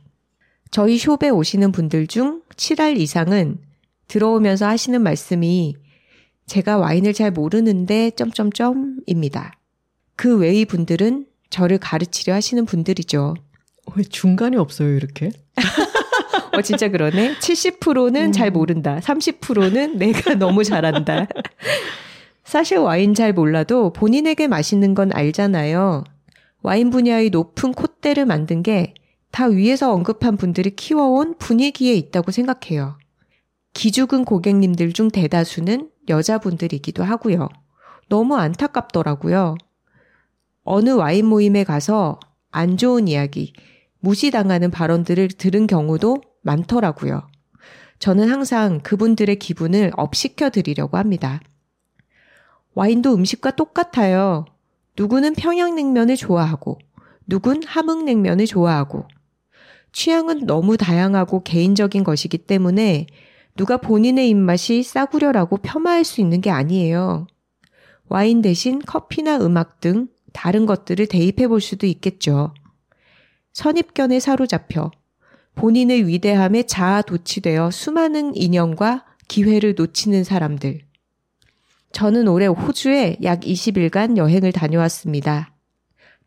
[0.71, 3.57] 저희 숍에 오시는 분들 중 7할 이상은
[4.07, 5.75] 들어오면서 하시는 말씀이
[6.45, 9.59] 제가 와인을 잘 모르는데 점점점입니다.
[10.15, 13.33] 그 외의 분들은 저를 가르치려 하시는 분들이죠.
[13.97, 15.31] 왜 중간이 없어요, 이렇게?
[16.57, 17.35] 어, 진짜 그러네.
[17.39, 18.31] 70%는 음.
[18.31, 18.99] 잘 모른다.
[19.01, 21.27] 30%는 내가 너무 잘한다.
[22.43, 26.03] 사실 와인 잘 몰라도 본인에게 맛있는 건 알잖아요.
[26.63, 28.93] 와인 분야의 높은 콧대를 만든 게
[29.31, 32.97] 다 위에서 언급한 분들이 키워온 분위기에 있다고 생각해요.
[33.73, 37.47] 기죽은 고객님들 중 대다수는 여자분들이기도 하고요.
[38.09, 39.55] 너무 안타깝더라고요.
[40.63, 43.53] 어느 와인 모임에 가서 안 좋은 이야기,
[43.99, 47.27] 무시당하는 발언들을 들은 경우도 많더라고요.
[47.99, 51.41] 저는 항상 그분들의 기분을 업시켜 드리려고 합니다.
[52.73, 54.45] 와인도 음식과 똑같아요.
[54.97, 56.77] 누구는 평양냉면을 좋아하고,
[57.25, 59.07] 누군 함흥냉면을 좋아하고,
[59.91, 63.07] 취향은 너무 다양하고 개인적인 것이기 때문에
[63.55, 67.25] 누가 본인의 입맛이 싸구려라고 폄하할 수 있는 게 아니에요.
[68.07, 72.53] 와인 대신 커피나 음악 등 다른 것들을 대입해 볼 수도 있겠죠.
[73.53, 74.91] 선입견에 사로잡혀
[75.57, 80.81] 본인의 위대함에 자아 도취되어 수많은 인연과 기회를 놓치는 사람들.
[81.91, 85.55] 저는 올해 호주에 약 20일간 여행을 다녀왔습니다.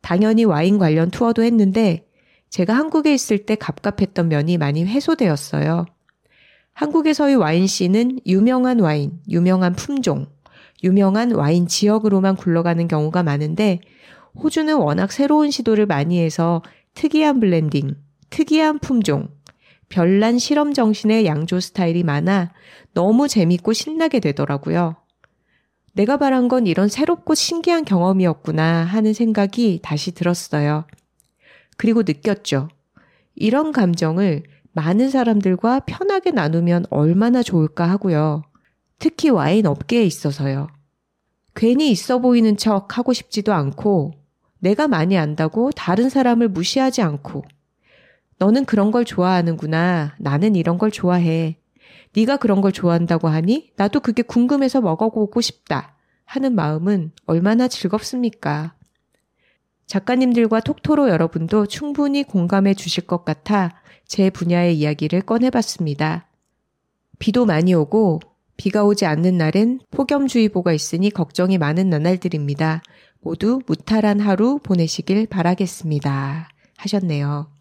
[0.00, 2.08] 당연히 와인 관련 투어도 했는데
[2.48, 5.86] 제가 한국에 있을 때 갑갑했던 면이 많이 해소되었어요.
[6.72, 10.26] 한국에서의 와인 scene은 유명한 와인, 유명한 품종,
[10.82, 13.78] 유명한 와인 지역으로만 굴러가는 경우가 많은데
[14.34, 16.62] 호주는 워낙 새로운 시도를 많이 해서
[16.94, 17.94] 특이한 블렌딩,
[18.30, 19.28] 특이한 품종,
[19.88, 22.52] 별난 실험 정신의 양조 스타일이 많아
[22.94, 24.96] 너무 재밌고 신나게 되더라고요.
[25.92, 30.86] 내가 바란 건 이런 새롭고 신기한 경험이었구나 하는 생각이 다시 들었어요.
[31.76, 32.68] 그리고 느꼈죠.
[33.34, 38.44] 이런 감정을 많은 사람들과 편하게 나누면 얼마나 좋을까 하고요.
[38.98, 40.68] 특히 와인 업계에 있어서요.
[41.54, 44.12] 괜히 있어 보이는 척 하고 싶지도 않고,
[44.60, 47.42] 내가 많이 안다고 다른 사람을 무시하지 않고,
[48.40, 50.14] 너는 그런 걸 좋아하는구나.
[50.18, 51.58] 나는 이런 걸 좋아해.
[52.16, 55.94] 네가 그런 걸 좋아한다고 하니 나도 그게 궁금해서 먹어보고 싶다.
[56.24, 58.74] 하는 마음은 얼마나 즐겁습니까?
[59.86, 66.28] 작가님들과 톡토로 여러분도 충분히 공감해 주실 것 같아 제 분야의 이야기를 꺼내봤습니다.
[67.18, 68.20] 비도 많이 오고
[68.56, 72.82] 비가 오지 않는 날엔 폭염주의보가 있으니 걱정이 많은 나날들입니다.
[73.20, 76.48] 모두 무탈한 하루 보내시길 바라겠습니다.
[76.78, 77.59] 하셨네요.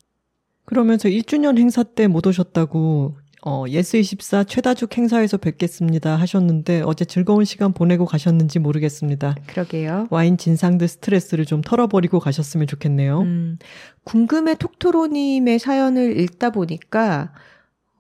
[0.70, 7.74] 그러면서 1주년 행사 때 못 오셨다고 어, 예스24 최다죽 행사에서 뵙겠습니다 하셨는데 어제 즐거운 시간
[7.74, 9.36] 보내고 가셨는지 모르겠습니다.
[9.48, 10.08] 그러게요.
[10.10, 13.22] 와인 진상들 스트레스를 좀 털어버리고 가셨으면 좋겠네요.
[13.22, 13.58] 음,
[14.04, 17.32] 궁금해 톡토로님의 사연을 읽다 보니까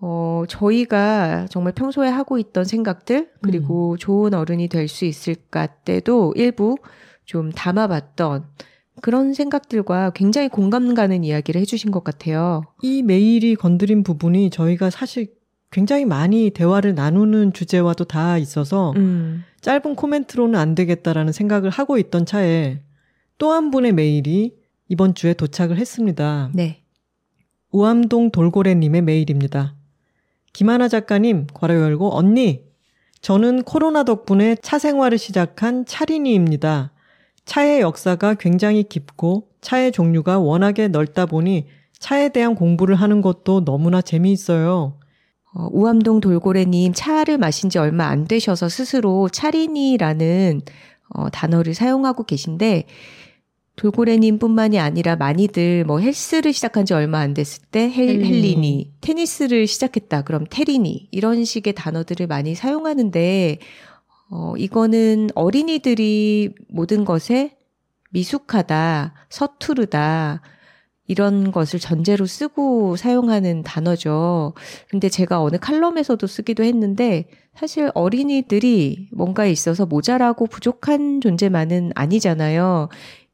[0.02, 3.98] 어, 저희가 정말 평소에 하고 있던 생각들, 그리고 음.
[3.98, 6.78] 좋은 어른이 될 수 있을까 때도 일부
[7.26, 8.46] 좀 담아봤던
[9.02, 12.64] 그런 생각들과 굉장히 공감 가는 이야기를 해주신 것 같아요.
[12.82, 15.34] 이 메일이 건드린 부분이 저희가 사실
[15.72, 19.44] 굉장히 많이 대화를 나누는 주제와도 다 있어서 음.
[19.62, 22.82] 짧은 코멘트로는 안 되겠다라는 생각을 하고 있던 차에
[23.38, 24.56] 또 한 분의 메일이
[24.88, 26.50] 이번 주에 도착을 했습니다.
[26.54, 26.84] 네.
[27.72, 29.76] 우암동 돌고래님의 메일입니다.
[30.52, 32.64] 김하나 작가님, 괄호 열고, 언니,
[33.22, 36.92] 저는 코로나 덕분에 차 생활을 시작한 차린이입니다.
[37.50, 41.66] 차의 역사가 굉장히 깊고 차의 종류가 워낙에 넓다 보니
[41.98, 45.00] 차에 대한 공부를 하는 것도 너무나 재미있어요.
[45.56, 50.62] 어, 우암동 돌고래님 차를 마신 지 얼마 안 되셔서 스스로 차리니라는
[51.16, 52.86] 어, 단어를 사용하고 계신데
[53.78, 60.22] 돌고래님뿐만이 아니라 많이들 뭐 헬스를 시작한 지 얼마 안 됐을 때 헬, 헬리니, 테니스를 시작했다
[60.22, 63.58] 그럼 테리니 이런 식의 단어들을 많이 사용하는데
[64.30, 67.58] 어, 이거는 어린이들이 모든 것에
[68.12, 70.42] 미숙하다, 서투르다,
[71.10, 74.54] 이런 것을 전제로 쓰고 사용하는 단어죠.
[74.90, 82.90] 근데 제가 어느 칼럼에서도 쓰기도 했는데 사실 어린이들이 뭔가에 있어서 모자라고 부족한 존재만은 아니잖아요.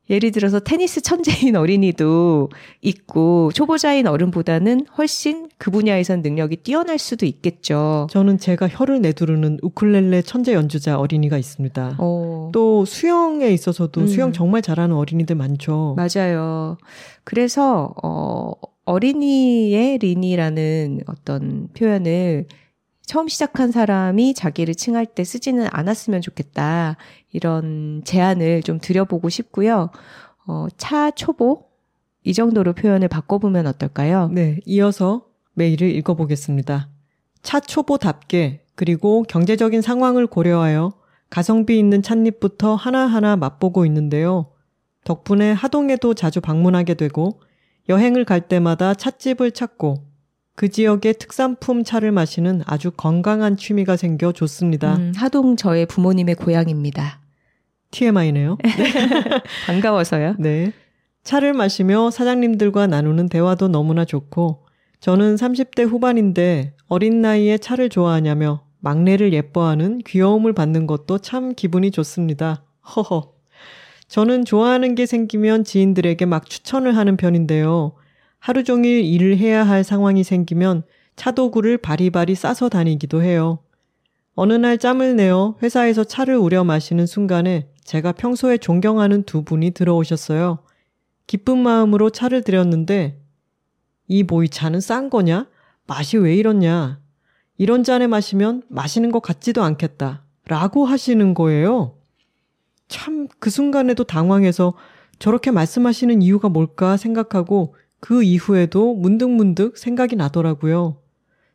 [0.09, 2.49] 예를 들어서 테니스 천재인 어린이도
[2.81, 8.07] 있고 초보자인 어른보다는 훨씬 그 분야에선 능력이 뛰어날 수도 있겠죠.
[8.11, 11.95] 저는 제가 혀를 내두르는 우쿨렐레 천재 연주자 어린이가 있습니다.
[11.97, 12.51] 어.
[12.53, 14.07] 또 수영에 있어서도 음.
[14.07, 15.95] 수영 정말 잘하는 어린이들 많죠.
[15.97, 16.77] 맞아요.
[17.23, 18.51] 그래서 어
[18.85, 22.45] 어린이의 린이라는 어떤 표현을
[23.05, 26.97] 처음 시작한 사람이 자기를 칭할 때 쓰지는 않았으면 좋겠다.
[27.31, 29.89] 이런 제안을 좀 드려보고 싶고요.
[30.47, 31.65] 어, 차 초보?
[32.23, 34.29] 이 정도로 표현을 바꿔보면 어떨까요?
[34.29, 36.89] 네, 이어서 메일을 읽어보겠습니다.
[37.43, 40.93] 차 초보답게 그리고 경제적인 상황을 고려하여
[41.29, 44.51] 가성비 있는 찻잎부터 하나하나 맛보고 있는데요.
[45.03, 47.39] 덕분에 하동에도 자주 방문하게 되고
[47.87, 50.14] 여행을 갈 때마다 찻집을 찾고
[50.55, 54.95] 그 지역의 특산품 차를 마시는 아주 건강한 취미가 생겨 좋습니다.
[54.95, 57.19] 음, 하동 저의 부모님의 고향입니다.
[57.91, 58.57] TMI네요.
[59.67, 60.35] 반가워서요.
[60.39, 60.71] 네.
[61.23, 64.65] 차를 마시며 사장님들과 나누는 대화도 너무나 좋고
[64.99, 72.63] 저는 30대 후반인데 어린 나이에 차를 좋아하냐며 막내를 예뻐하는 귀여움을 받는 것도 참 기분이 좋습니다.
[72.95, 73.33] 허허.
[74.07, 77.93] 저는 좋아하는 게 생기면 지인들에게 막 추천을 하는 편인데요.
[78.45, 80.83] 하루 종일 일을 해야 할 상황이 생기면
[81.15, 83.57] 차도구를 바리바리 싸서 다니기도 해요.
[84.35, 90.59] 어느 날 짬을 내어 회사에서 차를 우려 마시는 순간에 제가 평소에 존경하는 두 분이 들어오셨어요.
[91.25, 93.19] 기쁜 마음으로 차를 드렸는데
[94.07, 95.49] 이 모이 차는 싼 거냐?
[95.87, 96.99] 맛이 왜 이렇냐?
[97.57, 100.23] 이런 잔에 마시면 마시는 것 같지도 않겠다.
[100.45, 101.97] 라고 하시는 거예요.
[102.89, 104.75] 참 그 순간에도 당황해서
[105.17, 107.73] 저렇게 말씀하시는 이유가 뭘까 생각하고
[108.05, 111.01] 그 이후에도 문득문득 생각이 나더라고요.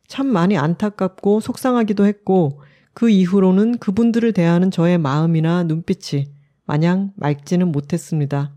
[0.09, 2.59] 참 많이 안타깝고 속상하기도 했고
[2.93, 6.25] 그 이후로는 그분들을 대하는 저의 마음이나 눈빛이
[6.65, 8.53] 마냥 맑지는 못했습니다.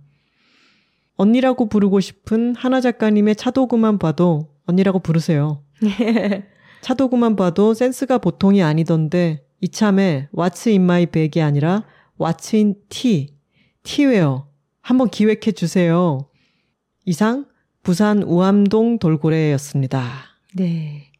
[1.15, 5.63] 언니라고 부르고 싶은 하나 작가님의 차도구만 봐도 언니라고 부르세요.
[6.83, 11.85] 차도구만 봐도 센스가 보통이 아니던데 이참에 What's in my bag이 아니라
[12.19, 13.37] What's in tea,
[13.85, 14.49] 티웨어
[14.81, 16.29] 한번 기획해 주세요.
[17.05, 17.54] 이상
[17.85, 20.03] 부산 우암동 돌고래였습니다.
[20.57, 21.12] 네.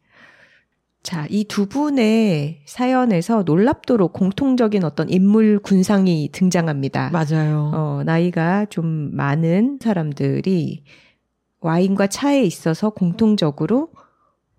[1.03, 7.11] 자, 이 두 분의 사연에서 놀랍도록 공통적인 어떤 인물 군상이 등장합니다.
[7.11, 7.71] 맞아요.
[7.75, 10.83] 어, 나이가 좀 많은 사람들이
[11.59, 13.89] 와인과 차에 있어서 공통적으로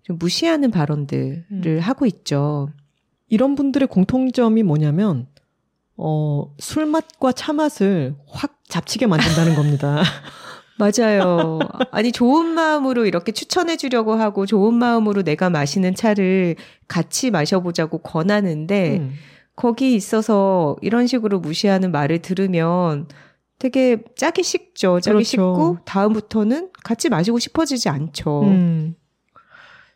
[0.03, 1.79] 좀 무시하는 발언들을 음.
[1.81, 2.69] 하고 있죠.
[3.27, 5.27] 이런 분들의 공통점이 뭐냐면,
[5.97, 10.01] 어, 술 맛과 차 맛을 확 잡치게 만든다는 겁니다.
[10.77, 11.59] 맞아요.
[11.91, 16.55] 아니, 좋은 마음으로 이렇게 추천해 주려고 하고 좋은 마음으로 내가 마시는 차를
[16.87, 19.13] 같이 마셔보자고 권하는데, 음.
[19.55, 23.07] 거기 있어서 이런 식으로 무시하는 말을 들으면
[23.57, 24.99] 되게 짜기 식죠.
[24.99, 25.25] 짜기 그렇죠.
[25.25, 28.43] 식고, 다음부터는 같이 마시고 싶어지지 않죠.
[28.43, 28.95] 음.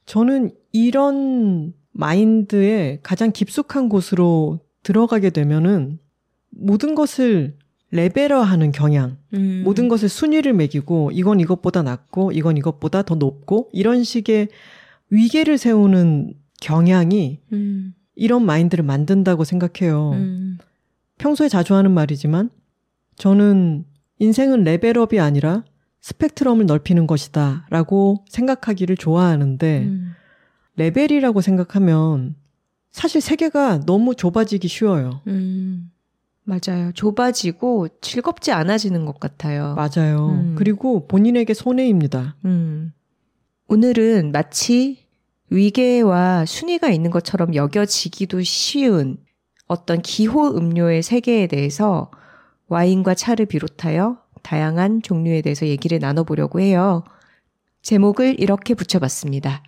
[0.06, 6.00] 저는 이런 마인드에 가장 깊숙한 곳으로 들어가게 되면은
[6.50, 7.58] 모든 것을
[7.92, 9.62] 레벨화하는 경향, 음.
[9.66, 14.48] 모든 것을 순위를 매기고 이건 이것보다 낫고 이건 이것보다 더 높고 이런 식의
[15.10, 17.94] 위계를 세우는 경향이 음.
[18.16, 20.12] 이런 마인드를 만든다고 생각해요.
[20.12, 20.58] 음.
[21.18, 22.50] 평소에 자주 하는 말이지만
[23.18, 23.86] 저는
[24.20, 25.64] 인생은 레벨업이 아니라
[26.00, 30.14] 스펙트럼을 넓히는 것이다 라고 생각하기를 좋아하는데 음.
[30.78, 32.36] 레벨이라고 생각하면
[32.92, 35.22] 사실 세계가 너무 좁아지기 쉬워요.
[35.28, 35.92] 음.
[36.44, 36.92] 맞아요.
[36.94, 39.76] 좁아지고 즐겁지 않아지는 것 같아요.
[39.76, 40.30] 맞아요.
[40.30, 40.56] 음.
[40.58, 42.36] 그리고 본인에게 손해입니다.
[42.46, 42.94] 음.
[43.68, 45.06] 오늘은 마치
[45.50, 49.18] 위계와 순위가 있는 것처럼 여겨지기도 쉬운
[49.68, 52.10] 어떤 기호 음료의 세계에 대해서
[52.68, 57.04] 와인과 차를 비롯하여 다양한 종류에 대해서 얘기를 나눠보려고 해요.
[57.82, 59.64] 제목을 이렇게 붙여봤습니다.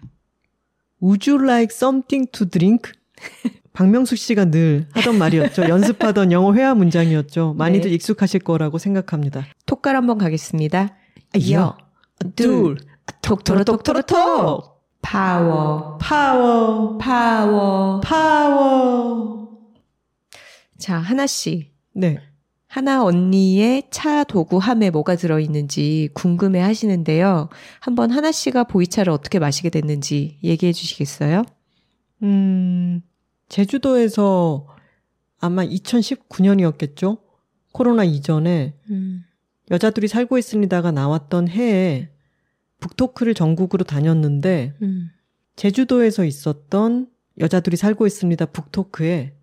[1.01, 2.91] Would you like something to drink?
[3.73, 5.63] 박명숙 씨가 늘 하던 말이었죠.
[5.69, 7.55] 연습하던 영어 회화 문장이었죠.
[7.57, 7.95] 많이들 네.
[7.95, 9.45] 익숙하실 거라고 생각합니다.
[9.65, 10.95] 톡갈 한번 가겠습니다.
[11.51, 11.77] 여,
[12.35, 12.77] 둘,
[13.21, 14.73] 톡토로 톡토로 톡!
[15.01, 19.49] 파워, 파워, 파워, 파워.
[20.77, 21.73] 자, 하나씩.
[21.93, 22.19] 네.
[22.67, 27.49] 하나 언니의 차 도구함에 뭐가 들어있는지 궁금해 하시는데요.
[27.79, 31.43] 한번 하나 씨가 보이차를 어떻게 마시게 됐는지 얘기해 주시겠어요?
[32.23, 33.03] 음,
[33.49, 34.67] 제주도에서
[35.39, 37.19] 아마 2019년이었겠죠?
[37.71, 39.23] 코로나 이전에 음.
[39.71, 42.09] 여자들이 살고 있습니다가 나왔던 해에
[42.79, 45.09] 북토크를 전국으로 다녔는데 음.
[45.55, 47.07] 제주도에서 있었던
[47.39, 49.33] 여자들이 살고 있습니다 북토크에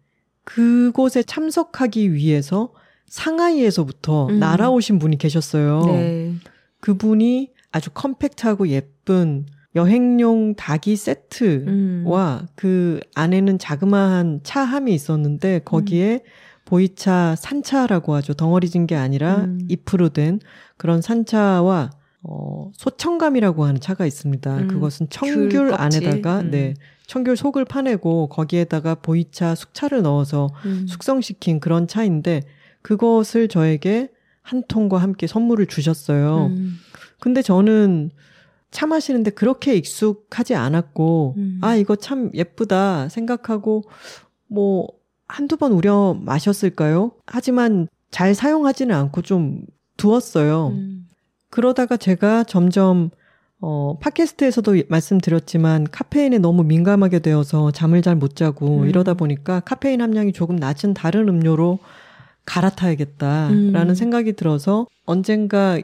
[0.44, 2.72] 그곳에 참석하기 위해서
[3.06, 4.38] 상하이에서부터 음.
[4.38, 5.84] 날아오신 분이 계셨어요.
[5.86, 6.34] 네.
[6.80, 12.46] 그분이 아주 컴팩트하고 예쁜 여행용 닭이 세트와 음.
[12.56, 16.20] 그 안에는 자그마한 차함이 있었는데 거기에 음.
[16.64, 18.34] 보이차 산차라고 하죠.
[18.34, 19.58] 덩어리 진 게 아니라 음.
[19.68, 20.40] 잎으로 된
[20.76, 21.90] 그런 산차와
[22.22, 24.56] 어, 소청감이라고 하는 차가 있습니다.
[24.58, 24.68] 음.
[24.68, 26.50] 그것은 청귤 안에다가 음.
[26.50, 26.74] 네
[27.06, 30.86] 청귤 속을 파내고 거기에다가 보이차 숙차를 넣어서 음.
[30.88, 32.42] 숙성시킨 그런 차인데
[32.82, 34.08] 그것을 저에게
[34.42, 36.50] 한 통과 함께 선물을 주셨어요.
[37.20, 38.10] 근데 저는
[38.70, 41.58] 차 마시는데 그렇게 익숙하지 않았고, 음.
[41.62, 43.84] 아, 이거 참 예쁘다 생각하고,
[44.46, 44.86] 뭐,
[45.28, 47.12] 한두 번 우려 마셨을까요?
[47.26, 49.62] 하지만 잘 사용하지는 않고 좀
[49.96, 50.68] 두었어요.
[50.68, 51.06] 음.
[51.50, 53.10] 그러다가 제가 점점
[53.62, 58.88] 어, 팟캐스트에서도 말씀드렸지만 카페인에 너무 민감하게 되어서 잠을 잘 못 자고 음.
[58.88, 61.78] 이러다 보니까 카페인 함량이 조금 낮은 다른 음료로
[62.46, 63.94] 갈아타야겠다라는 음.
[63.94, 65.78] 생각이 들어서 언젠가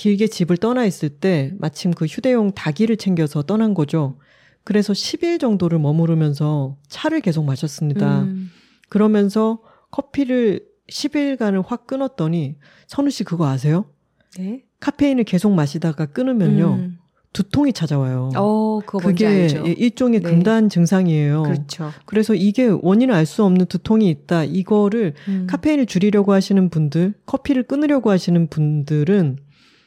[0.00, 4.16] 길게 집을 떠나 있을 때 마침 그 휴대용 다기를 챙겨서 떠난 거죠.
[4.64, 8.22] 그래서 10일 정도를 머무르면서 차를 계속 마셨습니다.
[8.22, 8.50] 음.
[8.88, 13.90] 그러면서 커피를 10일간을 확 끊었더니 선우 씨 그거 아세요?
[14.38, 14.64] 네.
[14.80, 16.78] 카페인을 계속 마시다가 끊으면요.
[16.78, 16.96] 음.
[17.34, 18.30] 두통이 찾아와요.
[18.36, 19.66] 어, 그거 그게 알죠.
[19.66, 20.30] 일종의 네.
[20.30, 21.42] 금단 증상이에요.
[21.42, 21.92] 그렇죠.
[22.06, 24.44] 그래서 이게 원인을 알 수 없는 두통이 있다.
[24.44, 25.46] 이거를 음.
[25.46, 29.36] 카페인을 줄이려고 하시는 분들, 커피를 끊으려고 하시는 분들은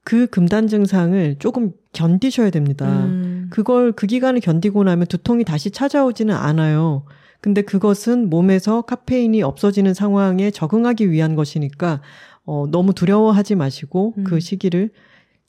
[0.04, 3.06] 그 금단 증상을 조금 견디셔야 됩니다.
[3.06, 3.48] 음.
[3.50, 7.06] 그걸 그 기간을 견디고 나면 두통이 다시 찾아오지는 않아요.
[7.40, 12.02] 근데 그것은 몸에서 카페인이 없어지는 상황에 적응하기 위한 것이니까
[12.46, 14.24] 어, 너무 두려워하지 마시고 음.
[14.24, 14.92] 그 시기를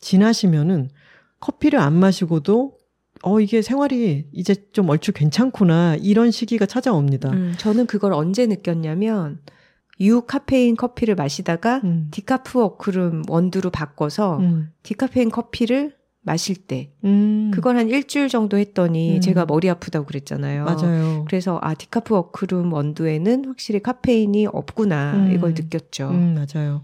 [0.01, 0.91] 지나시면은
[1.41, 2.79] 커피를 안 마시고도
[3.23, 7.31] 어 이게 생활이 이제 좀 얼추 괜찮구나 이런 시기가 찾아옵니다.
[7.31, 9.39] 음, 저는 그걸 언제 느꼈냐면
[10.01, 12.09] 유카페인 커피를 마시다가 음.
[12.11, 14.71] 디카프 어크룸 원두로 바꿔서 음.
[14.83, 17.51] 디카페인 커피를 마실 때 음.
[17.53, 19.21] 그걸 한 일주일 정도 했더니 음.
[19.21, 20.65] 제가 머리 아프다고 그랬잖아요.
[20.65, 21.25] 맞아요.
[21.29, 25.33] 그래서 아 디카프 어크룸 원두에는 확실히 카페인이 없구나 음.
[25.33, 26.09] 이걸 느꼈죠.
[26.09, 26.83] 음, 맞아요.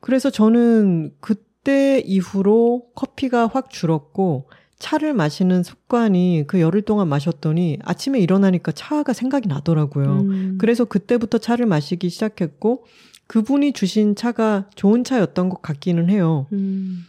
[0.00, 4.48] 그래서 저는 그때 이후로 커피가 확 줄었고
[4.78, 10.20] 차를 마시는 습관이 그 열흘 동안 마셨더니 아침에 일어나니까 차가 생각이 나더라고요.
[10.20, 10.58] 음.
[10.60, 12.84] 그래서 그때부터 차를 마시기 시작했고
[13.26, 16.46] 그분이 주신 차가 좋은 차였던 것 같기는 해요.
[16.52, 17.04] 음.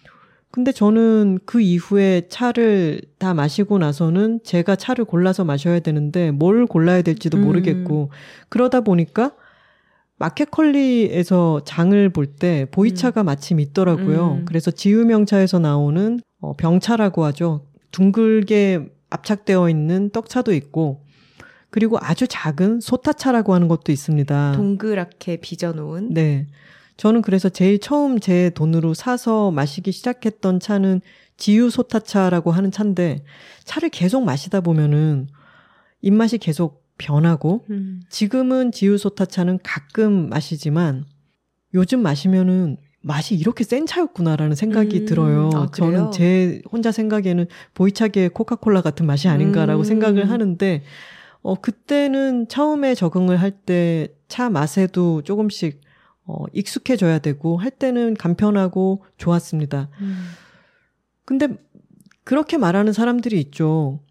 [0.49, 7.01] 근데 저는 그 이후에 차를 다 마시고 나서는 제가 차를 골라서 마셔야 되는데 뭘 골라야
[7.01, 7.43] 될지도 음.
[7.43, 8.11] 모르겠고
[8.49, 9.33] 그러다 보니까
[10.19, 14.39] 마켓컬리에서 장을 볼 때 보이차가 마침 있더라고요.
[14.39, 14.45] 음.
[14.45, 17.65] 그래서 지유명차에서 나오는 어, 병차라고 하죠.
[17.91, 21.05] 둥글게 압착되어 있는 떡차도 있고
[21.69, 24.53] 그리고 아주 작은 소타차라고 하는 것도 있습니다.
[24.53, 26.47] 동그랗게 빚어놓은 네.
[26.95, 31.01] 저는 그래서 제일 처음 제 돈으로 사서 마시기 시작했던 차는
[31.37, 33.23] 지유 소타차라고 하는 차인데
[33.63, 35.27] 차를 계속 마시다 보면은
[36.01, 38.01] 입맛이 계속 변하고 음.
[38.09, 41.05] 지금은 지유 소타차는 가끔 마시지만
[41.75, 42.77] 요즘 마시면은
[43.07, 45.49] 맛이 이렇게 센 차였구나라는 생각이 음, 들어요.
[45.53, 45.67] 아?
[45.73, 49.83] 저는 제 혼자 생각에는 보이차계의 코카콜라 같은 맛이 아닌가라고 음.
[49.85, 50.83] 생각을 하는데
[51.41, 55.79] 어 그때는 처음에 적응을 할 때 차 맛에도 조금씩
[56.25, 59.89] 어 익숙해져야 되고 할 때는 간편하고 좋았습니다.
[60.01, 60.25] 음.
[61.25, 61.47] 근데
[62.25, 64.01] 그렇게 말하는 사람들이 있죠.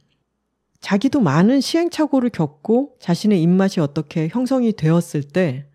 [0.80, 5.65] 자기도 많은 시행착오를 겪고 자신의 입맛이 어떻게 형성이 되었을 때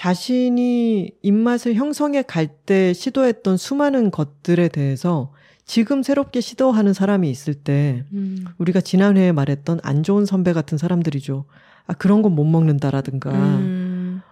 [0.00, 5.30] 자신이 입맛을 형성해 갈 때 시도했던 수많은 것들에 대해서
[5.66, 8.46] 지금 새롭게 시도하는 사람이 있을 때 음.
[8.56, 11.44] 우리가 지난해에 말했던 안 좋은 선배 같은 사람들이죠.
[11.86, 14.22] 아, 그런 건 못 먹는다라든가 음.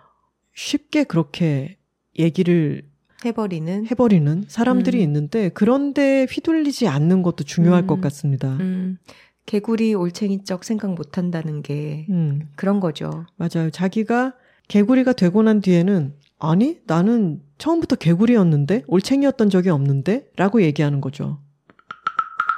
[0.55, 1.77] 쉽게 그렇게
[2.19, 2.85] 얘기를
[3.27, 5.03] 해버리는 해버리는 사람들이 음.
[5.03, 7.87] 있는데 그런데 휘둘리지 않는 것도 중요할 음.
[7.89, 8.57] 것 같습니다.
[8.57, 8.97] 음.
[9.45, 13.27] 개구리 올챙이적 생각 못 한다는 게 음, 그런 거죠.
[13.37, 13.69] 맞아요.
[13.71, 14.33] 자기가
[14.69, 21.41] 개구리가 되고 난 뒤에는 아니 나는 처음부터 개구리였는데 올챙이였던 적이 없는데 라고 얘기하는 거죠.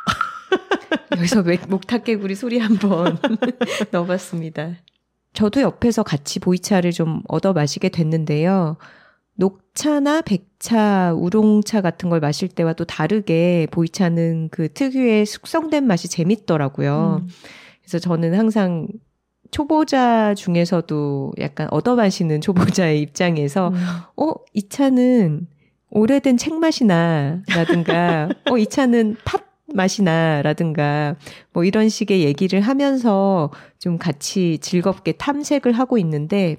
[1.17, 3.17] 여기서 맥- 목탁개구리 소리 한번
[3.93, 4.77] 넣어봤습니다.
[5.33, 8.77] 저도 옆에서 같이 보이차를 좀 얻어 마시게 됐는데요.
[9.37, 17.21] 녹차나 백차, 우롱차 같은 걸 마실 때와 또 다르게 보이차는 그 특유의 숙성된 맛이 재밌더라고요.
[17.23, 17.29] 음.
[17.81, 18.89] 그래서 저는 항상
[19.51, 23.75] 초보자 중에서도 약간 얻어 마시는 초보자의 입장에서 음.
[24.17, 25.47] 어, 이 차는
[25.91, 31.17] 오래된 책 맛이나, 라든가, 어, 이 차는 팝 맛이나, 라든가,
[31.53, 36.57] 뭐 이런 식의 얘기를 하면서 좀 같이 즐겁게 탐색을 하고 있는데,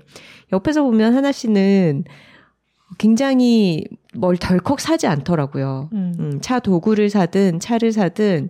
[0.51, 2.03] 옆에서 보면 하나 씨는
[2.97, 5.89] 굉장히 뭘 덜컥 사지 않더라고요.
[5.93, 6.13] 음.
[6.19, 8.49] 음, 차 도구를 사든 차를 사든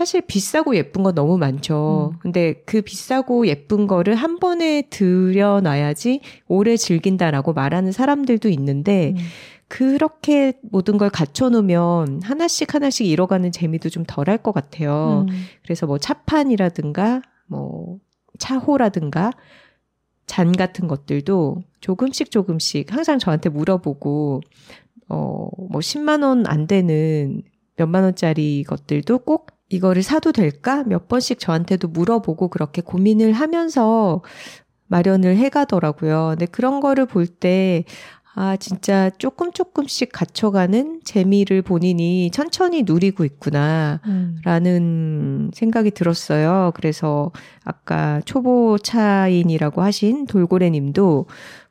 [0.00, 2.12] 사실 비싸고 예쁜 건 너무 많죠.
[2.14, 2.18] 음.
[2.22, 9.16] 근데 그 비싸고 예쁜 거를 한 번에 들여놔야지 오래 즐긴다라고 말하는 사람들도 있는데 음.
[9.68, 15.26] 그렇게 모든 걸 갖춰놓으면 하나씩 하나씩 잃어가는 재미도 좀 덜할 것 같아요.
[15.28, 15.44] 음.
[15.62, 17.98] 그래서 뭐 차판이라든가 뭐
[18.38, 19.32] 차호라든가
[20.24, 24.40] 잔 같은 것들도 조금씩 조금씩 항상 저한테 물어보고
[25.08, 27.42] 어 뭐 10만 원 안 되는
[27.76, 30.84] 몇만 원짜리 것들도 꼭 이거를 사도 될까?
[30.84, 34.22] 몇 번씩 저한테도 물어보고 그렇게 고민을 하면서
[34.88, 36.30] 마련을 해 가더라고요.
[36.30, 37.84] 근데 그런 거를 볼 때,
[38.34, 44.00] 아, 진짜 조금 조금씩 갖춰가는 재미를 본인이 천천히 누리고 있구나.
[44.06, 44.38] 음.
[44.44, 46.72] 라는 생각이 들었어요.
[46.74, 47.30] 그래서
[47.64, 51.26] 아까 초보 차인이라고 하신 돌고래 님도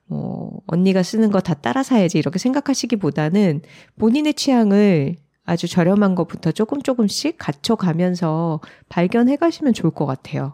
[0.09, 3.61] 어, 언니가 쓰는 거 다 따라 사야지 이렇게 생각하시기보다는
[3.97, 5.15] 본인의 취향을
[5.49, 10.53] 아주 저렴한 것부터 조금 조금씩 갖춰가면서 발견해 가시면 좋을 것 같아요.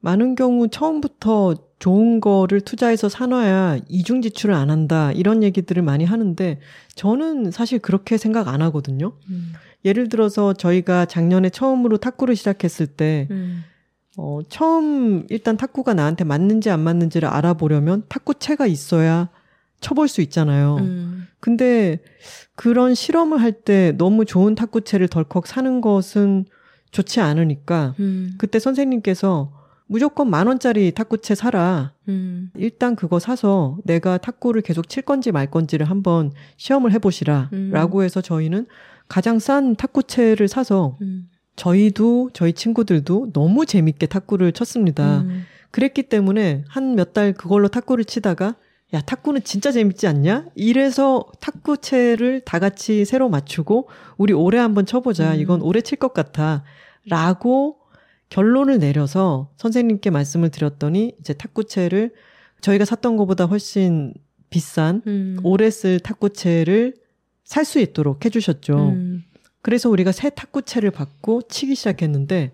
[0.00, 6.60] 많은 경우 처음부터 좋은 거를 투자해서 사놔야 이중 지출을 안 한다 이런 얘기들을 많이 하는데
[6.94, 9.12] 저는 사실 그렇게 생각 안 하거든요.
[9.28, 9.54] 음.
[9.84, 13.64] 예를 들어서 저희가 작년에 처음으로 탁구를 시작했을 때 음.
[14.16, 19.30] 어, 처음 일단 탁구가 나한테 맞는지 안 맞는지를 알아보려면 탁구채가 있어야
[19.80, 20.76] 쳐볼 수 있잖아요.
[20.80, 21.26] 음.
[21.40, 22.00] 근데
[22.56, 26.46] 그런 실험을 할 때 너무 좋은 탁구채를 덜컥 사는 것은
[26.90, 28.32] 좋지 않으니까 음.
[28.38, 29.52] 그때 선생님께서
[29.86, 31.92] 무조건 만 원짜리 탁구채 사라.
[32.08, 32.50] 음.
[32.56, 37.50] 일단 그거 사서 내가 탁구를 계속 칠 건지 말 건지를 한번 시험을 해보시라.
[37.52, 37.70] 음.
[37.72, 38.66] 라고 해서 저희는
[39.08, 41.28] 가장 싼 탁구채를 사서 음.
[41.56, 45.20] 저희도 저희 친구들도 너무 재밌게 탁구를 쳤습니다.
[45.22, 45.44] 음.
[45.70, 48.56] 그랬기 때문에 한 몇 달 그걸로 탁구를 치다가
[48.94, 50.46] 야 탁구는 진짜 재밌지 않냐?
[50.54, 55.34] 이래서 탁구채를 다 같이 새로 맞추고 우리 올해 한번 쳐보자.
[55.34, 55.40] 음.
[55.40, 56.64] 이건 올해 칠 것 같아.
[57.06, 57.78] 라고
[58.30, 62.12] 결론을 내려서 선생님께 말씀을 드렸더니 이제 탁구채를
[62.60, 64.14] 저희가 샀던 것보다 훨씬
[64.50, 65.38] 비싼 음.
[65.42, 66.94] 오래 쓸 탁구채를
[67.44, 68.74] 살 수 있도록 해주셨죠.
[68.90, 69.24] 음.
[69.62, 72.52] 그래서 우리가 새 탁구채를 받고 치기 시작했는데,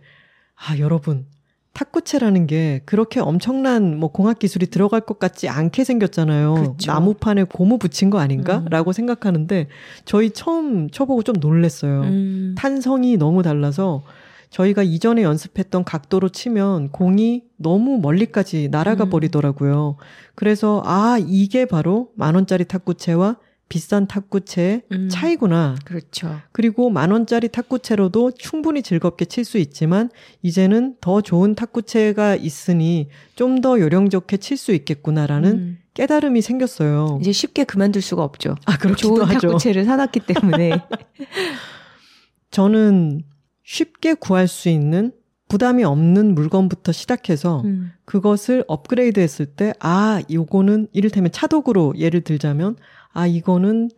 [0.57, 1.27] 아, 여러분.
[1.75, 6.55] 탁구채라는 게 그렇게 엄청난 뭐 공학 기술이 들어갈 것 같지 않게 생겼잖아요.
[6.55, 6.93] 그쵸.
[6.93, 8.59] 나무판에 고무 붙인 거 아닌가?
[8.59, 8.67] 음.
[8.71, 9.67] 라고 생각하는데
[10.05, 12.03] 저희 처음 쳐보고 좀 놀랬어요.
[12.03, 12.55] 음.
[12.57, 14.05] 탄성이 너무 달라서
[14.51, 19.11] 저희가 이전에 연습했던 각도로 치면 공이 너무 멀리까지 날아가 음.
[19.11, 19.97] 버리더라고요.
[20.37, 23.37] 그래서 아, 이게 바로 만 원짜리 탁구채와
[23.75, 25.09] 비싼 탁구채의 음.
[25.09, 25.75] 차이구나.
[25.85, 26.39] 그렇죠.
[26.53, 30.11] 그리고 만 원짜리 탁구채로도 충분히 즐겁게 칠 수 있지만
[30.43, 35.79] 이제는 더 좋은 탁구채가 있으니 좀 더 요령 좋게 칠 수 있겠구나라는 음.
[35.95, 37.19] 깨달음이 생겼어요.
[37.21, 38.55] 이제 쉽게 그만둘 수가 없죠.
[38.65, 39.49] 아, 그렇기도 좋은 하죠.
[39.49, 40.71] 탁구채를 사놨기 때문에.
[42.53, 43.23] 저는
[43.65, 45.11] 쉽게 구할 수 있는
[45.49, 47.91] 부담이 없는 물건부터 시작해서 음.
[48.05, 52.77] 그것을 업그레이드 했을 때, 아, 요거는 이를테면 차독으로 예를 들자면,
[53.15, 53.91] 아, 이거는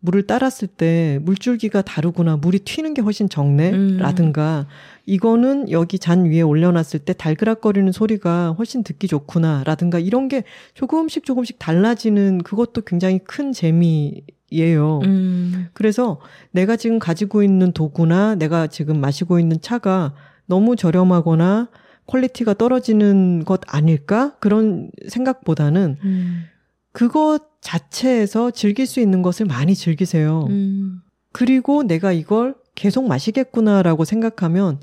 [0.00, 2.36] 물을 따랐을 때 물줄기가 다르구나.
[2.36, 3.70] 물이 튀는 게 훨씬 적네.
[3.70, 3.96] 음.
[4.00, 4.66] 라든가,
[5.06, 9.62] 이거는 여기 잔 위에 올려놨을 때 달그락거리는 소리가 훨씬 듣기 좋구나.
[9.64, 10.42] 라든가, 이런 게
[10.74, 15.00] 조금씩 조금씩 달라지는 그것도 굉장히 큰 재미 예요.
[15.04, 15.68] 음.
[15.72, 16.20] 그래서
[16.50, 20.14] 내가 지금 가지고 있는 도구나 내가 지금 마시고 있는 차가
[20.46, 21.70] 너무 저렴하거나
[22.06, 24.34] quality가 떨어지는 것 아닐까?
[24.40, 26.44] 그런 생각보다는 음.
[26.92, 30.46] 그것 자체에서 즐길 수 있는 것을 많이 즐기세요.
[30.50, 31.00] 음.
[31.32, 34.80] 그리고 내가 이걸 계속 마시겠구나라고 생각하면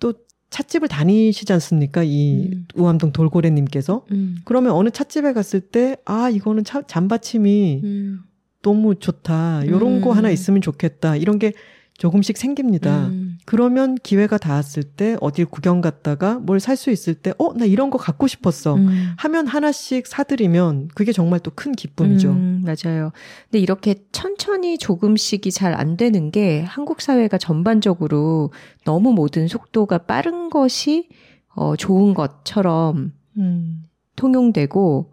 [0.00, 0.14] 또
[0.50, 2.02] 찻집을 다니시지 않습니까?
[2.02, 2.66] 이 음.
[2.74, 4.06] 우암동 돌고래님께서.
[4.12, 4.36] 음.
[4.44, 8.20] 그러면 어느 찻집에 갔을 때, 아, 이거는 차, 잔받침이 음.
[8.62, 9.66] 너무 좋다.
[9.66, 10.00] 요런 음.
[10.00, 11.16] 거 하나 있으면 좋겠다.
[11.16, 11.52] 이런 게
[11.98, 13.08] 조금씩 생깁니다.
[13.08, 13.38] 음.
[13.44, 17.90] 그러면 기회가 닿았을 때 어딜 구경 갔다가 뭘 살 수 있을 때, 어, 나 이런
[17.90, 18.76] 거 갖고 싶었어.
[18.76, 19.12] 음.
[19.18, 22.30] 하면 하나씩 사드리면 그게 정말 또 큰 기쁨이죠.
[22.30, 23.10] 음, 맞아요.
[23.50, 28.52] 근데 이렇게 천천히 조금씩이 잘 안 되는 게 한국 사회가 전반적으로
[28.84, 31.08] 너무 모든 속도가 빠른 것이
[31.54, 33.82] 어, 좋은 것처럼 음.
[34.16, 35.12] 통용되고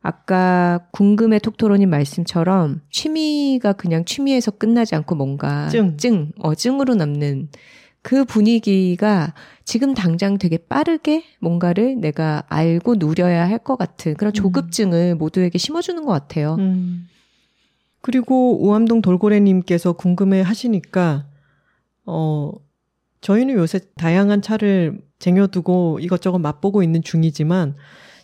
[0.00, 5.96] 아까 궁금해 톡토로님 말씀처럼 취미가 그냥 취미에서 끝나지 않고 뭔가 증.
[5.96, 7.48] 증, 어, 증으로 남는
[8.00, 9.34] 그 분위기가
[9.64, 16.04] 지금 당장 되게 빠르게 뭔가를 내가 알고 누려야 할 것 같은 그런 조급증을 모두에게 심어주는
[16.04, 16.54] 것 같아요.
[16.58, 17.08] 음.
[18.00, 21.26] 그리고 우암동 돌고래님께서 궁금해 하시니까,
[22.06, 22.52] 어,
[23.20, 27.74] 저희는 요새 다양한 차를 쟁여두고 이것저것 맛보고 있는 중이지만,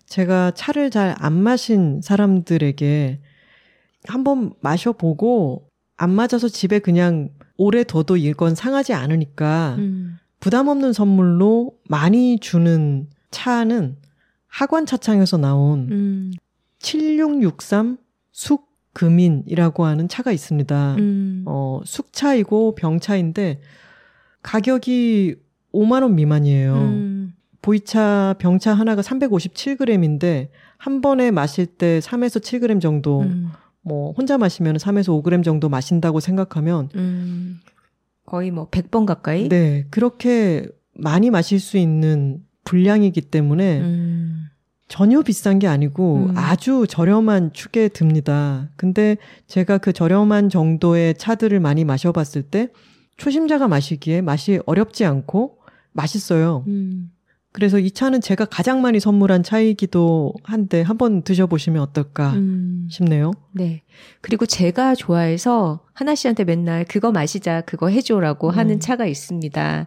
[0.07, 3.21] 제가 차를 잘 안 마신 사람들에게
[4.07, 10.17] 한번 마셔보고, 안 맞아서 집에 그냥 오래 둬도 이건 상하지 않으니까, 음.
[10.41, 13.97] 부담 없는 선물로 많이 주는 차는
[14.47, 16.33] 학원 차창에서 나온 음.
[16.81, 17.97] 7663
[18.33, 20.97] 숙금인이라고 하는 차가 있습니다.
[20.99, 21.45] 음.
[21.47, 23.61] 어, 숙차이고 병차인데
[24.43, 25.37] 가격이
[25.73, 26.75] 5만 원 미만이에요.
[27.65, 27.67] 음.
[27.67, 33.51] 보이차 병차 하나가 357g인데 한 번에 마실 때 3에서 7g 정도 음.
[33.81, 37.61] 뭐 혼자 마시면 3에서 5g 정도 마신다고 생각하면 음.
[38.27, 39.49] 거의 뭐 100번 가까이?
[39.49, 44.47] 네, 그렇게 많이 마실 수 있는 분량이기 때문에 음.
[44.89, 46.35] 전혀 비싼 게 아니고 음.
[46.37, 48.71] 아주 저렴한 축에 듭니다.
[48.77, 52.69] 근데 제가 그 저렴한 정도의 차들을 많이 마셔 봤을 때
[53.17, 55.59] 초심자가 마시기에 맛이 어렵지 않고
[55.93, 56.65] 맛있어요.
[56.67, 57.11] 음.
[57.55, 62.89] 그래서 이 차는 제가 가장 많이 선물한 차이기도 한데 한번 드셔보시면 어떨까 음.
[62.91, 63.31] 싶네요.
[63.53, 63.85] 네.
[64.23, 68.57] 그리고 제가 좋아해서 하나 씨한테 맨날 그거 마시자, 그거 해줘라고 음.
[68.57, 69.87] 하는 차가 있습니다.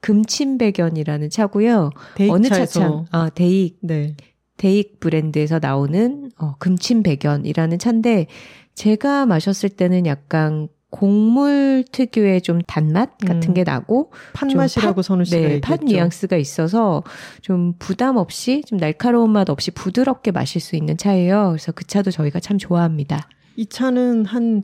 [0.00, 1.90] 금침백연이라는 차고요.
[2.30, 3.06] 어느 차참?
[3.10, 4.14] 아, 데익, 네.
[4.56, 8.28] 데익 브랜드에서 나오는 어, 금침백연이라는 차인데
[8.76, 13.54] 제가 마셨을 때는 약간 곡물 특유의 좀 단맛 같은 음.
[13.54, 15.60] 게 나고 판맛이라고 선우 씨가 네.
[15.60, 17.02] 팥 뉘앙스가 있어서
[17.42, 21.48] 좀 부담 없이 좀 날카로운 맛 없이 부드럽게 마실 수 있는 차예요.
[21.50, 23.28] 그래서 그 차도 저희가 참 좋아합니다.
[23.56, 24.62] 이 차는 한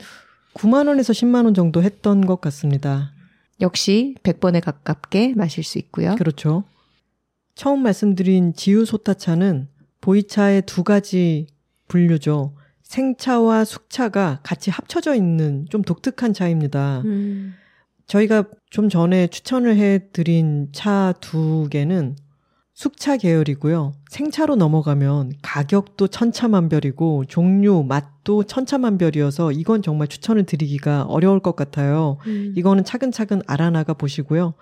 [0.55, 3.13] 9만 원에서 10만 원 정도 했던 것 같습니다.
[3.61, 6.15] 역시 100번에 가깝게 마실 수 있고요.
[6.17, 6.65] 그렇죠.
[7.55, 9.69] 처음 말씀드린 지우 소타차는
[10.01, 11.47] 보이차의 두 가지
[11.89, 12.55] 분류죠.
[12.95, 17.03] 생차와 숙차가 같이 합쳐져 있는 좀 독특한 차입니다.
[17.05, 17.55] 음.
[18.07, 22.17] 저희가 좀 전에 추천을 해드린 차 두 개는
[22.73, 23.95] 숙차 계열이고요.
[24.11, 32.19] 생차로 넘어가면 가격도 천차만별이고 종류, 맛도 천차만별이어서 이건 정말 추천을 드리기가 어려울 것 같아요.
[32.27, 32.53] 음.
[32.57, 34.55] 이거는 차근차근 알아나가 보시고요.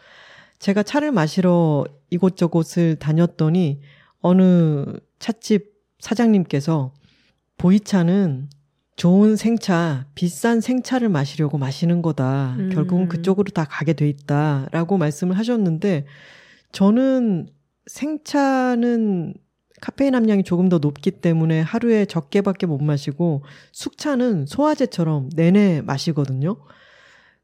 [0.59, 3.81] 제가 차를 마시러 이곳저곳을 다녔더니
[4.21, 4.85] 어느
[5.19, 6.93] 찻집 사장님께서
[7.63, 8.49] 보이차는
[8.97, 12.57] 좋은 생차, 비싼 생차를 마시려고 마시는 거다.
[12.59, 12.71] 음.
[12.71, 14.67] 결국은 그쪽으로 다 가게 돼 있다.
[14.73, 16.05] 라고 말씀을 하셨는데,
[16.73, 17.49] 저는
[17.87, 19.35] 생차는
[19.81, 26.57] 카페인 함량이 조금 더 높기 때문에 하루에 적게밖에 못 마시고, 숙차는 소화제처럼 내내 마시거든요.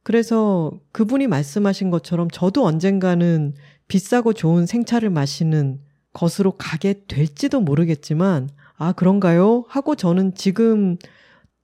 [0.02, 3.54] 그래서 그분이 말씀하신 것처럼 저도 언젠가는
[3.86, 5.78] 비싸고 좋은 생차를 마시는
[6.12, 8.48] 것으로 가게 될지도 모르겠지만,
[8.78, 9.64] 아, 그런가요?
[9.68, 10.96] 하고 저는 지금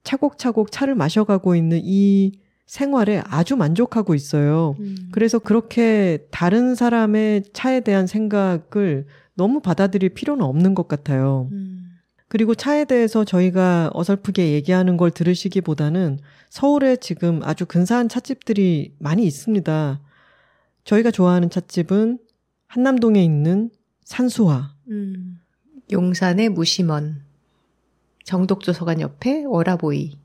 [0.03, 2.33] 차곡차곡 차를 마셔가고 있는 이
[2.65, 4.75] 생활에 아주 만족하고 있어요.
[4.79, 5.09] 음.
[5.11, 11.49] 그래서 그렇게 다른 사람의 차에 대한 생각을 너무 받아들일 필요는 없는 것 같아요.
[11.51, 11.91] 음.
[12.27, 20.01] 그리고 차에 대해서 저희가 어설프게 얘기하는 걸 들으시기보다는 서울에 지금 아주 근사한 찻집들이 많이 있습니다.
[20.83, 22.19] 저희가 좋아하는 찻집은
[22.67, 23.69] 한남동에 있는
[24.03, 24.73] 산수화.
[24.89, 25.39] 음.
[25.91, 27.21] 용산의 무심원,
[28.23, 30.17] 정독도서관 옆에 월하보이.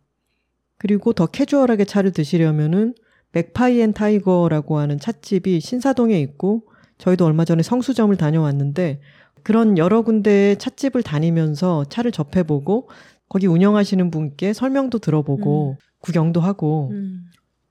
[0.78, 2.94] 그리고 더 캐주얼하게 차를 드시려면은
[3.32, 6.62] 맥파이 앤 타이거라고 하는 찻집이 신사동에 있고
[6.98, 9.00] 저희도 얼마 전에 성수점을 다녀왔는데
[9.42, 12.88] 그런 여러 군데의 찻집을 다니면서 차를 접해보고
[13.28, 17.26] 거기 운영하시는 분께 설명도 들어보고 구경도 하고 음.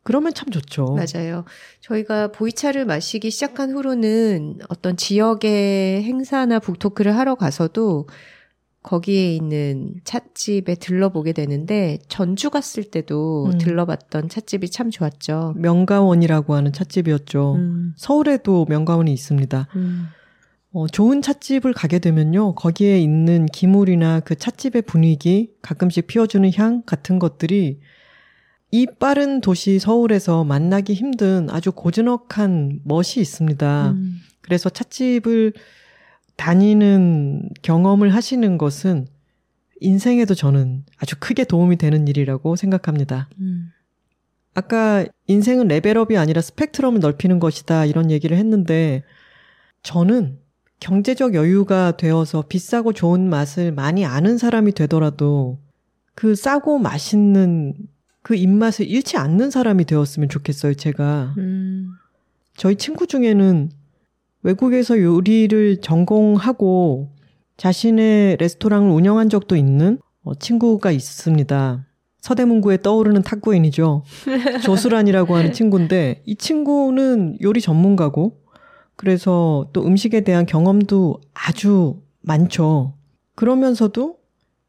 [0.09, 0.95] 그러면 참 좋죠.
[0.95, 1.45] 맞아요.
[1.81, 8.07] 저희가 보이차를 마시기 시작한 후로는 어떤 지역의 행사나 북토크를 하러 가서도
[8.81, 13.57] 거기에 있는 찻집에 들러보게 되는데 전주 갔을 때도 음.
[13.59, 15.53] 들러봤던 찻집이 참 좋았죠.
[15.57, 17.53] 명가원이라고 하는 찻집이었죠.
[17.57, 17.93] 음.
[17.95, 19.67] 서울에도 명가원이 있습니다.
[19.75, 20.07] 음.
[20.71, 22.55] 어, 좋은 찻집을 가게 되면요.
[22.55, 27.79] 거기에 있는 기물이나 그 찻집의 분위기, 가끔씩 피워주는 향 같은 것들이
[28.71, 33.91] 이 빠른 도시 서울에서 만나기 힘든 아주 고즈넉한 멋이 있습니다.
[33.91, 34.17] 음.
[34.41, 35.53] 그래서 찻집을
[36.35, 39.07] 다니는 경험을 하시는 것은
[39.81, 43.29] 인생에도 저는 아주 크게 도움이 되는 일이라고 생각합니다.
[43.39, 43.71] 음.
[44.53, 49.03] 아까 인생은 레벨업이 아니라 스펙트럼을 넓히는 것이다 이런 얘기를 했는데
[49.83, 50.39] 저는
[50.79, 55.59] 경제적 여유가 되어서 비싸고 좋은 맛을 많이 아는 사람이 되더라도
[56.15, 57.73] 그 싸고 맛있는
[58.21, 61.33] 그 입맛을 잃지 않는 사람이 되었으면 좋겠어요, 제가.
[61.37, 61.91] 음.
[62.55, 63.71] 저희 친구 중에는
[64.43, 67.09] 외국에서 요리를 전공하고
[67.57, 71.85] 자신의 레스토랑을 운영한 적도 있는 어, 친구가 있습니다.
[72.21, 74.03] 서대문구에 떠오르는 탁구인이죠.
[74.63, 78.41] 조수란이라고 하는 친구인데 이 친구는 요리 전문가고
[78.95, 82.95] 그래서 또 음식에 대한 경험도 아주 많죠.
[83.35, 84.18] 그러면서도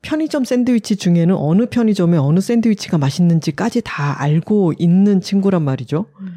[0.02, 6.06] 편의점 샌드위치 중에는 어느 편의점에 어느 샌드위치가 맛있는지까지 다 알고 있는 친구란 말이죠.
[6.20, 6.32] 음.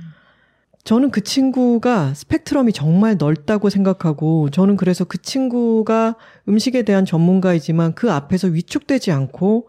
[0.84, 6.18] 저는 그 친구가 스펙트럼이 정말 넓다고 생각하고 저는 그래서 그 친구가
[6.50, 9.68] 음식에 대한 전문가이지만 그 앞에서 위축되지 않고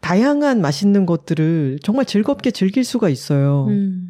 [0.00, 3.66] 다양한 맛있는 것들을 정말 즐겁게 즐길 수가 있어요.
[3.70, 4.08] 음.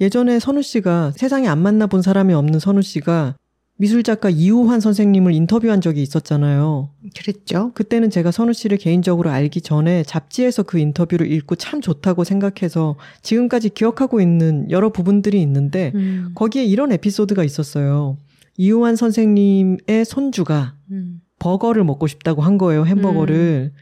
[0.00, 3.36] 예전에 선우 씨가 세상에 안 만나본 사람이 없는 선우 씨가
[3.76, 6.90] 미술작가 이우환 선생님을 인터뷰한 적이 있었잖아요.
[7.16, 7.72] 그랬죠.
[7.74, 13.70] 그때는 제가 선우 씨를 개인적으로 알기 전에 잡지에서 그 인터뷰를 읽고 참 좋다고 생각해서 지금까지
[13.70, 16.30] 기억하고 있는 여러 부분들이 있는데 음.
[16.34, 18.16] 거기에 이런 에피소드가 있었어요.
[18.56, 21.20] 이우환 선생님의 손주가 음.
[21.40, 23.72] 버거를 먹고 싶다고 한 거예요, 햄버거를.
[23.74, 23.78] 음.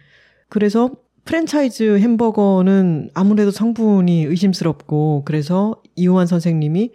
[0.48, 0.90] 그래서
[1.24, 6.90] 프랜차이즈 햄버거는 아무래도 성분이 의심스럽고 그래서 이호환 선생님이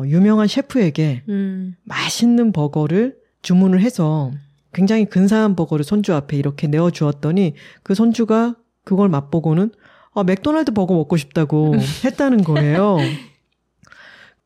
[0.00, 1.76] 어, 유명한 셰프에게 음.
[1.84, 4.30] 맛있는 버거를 주문을 해서
[4.72, 9.72] 굉장히 근사한 버거를 손주 앞에 이렇게 내어 주었더니 그 손주가 그걸 맛보고는
[10.14, 11.74] 아, 맥도날드 버거 먹고 싶다고
[12.04, 12.98] 했다는 거예요.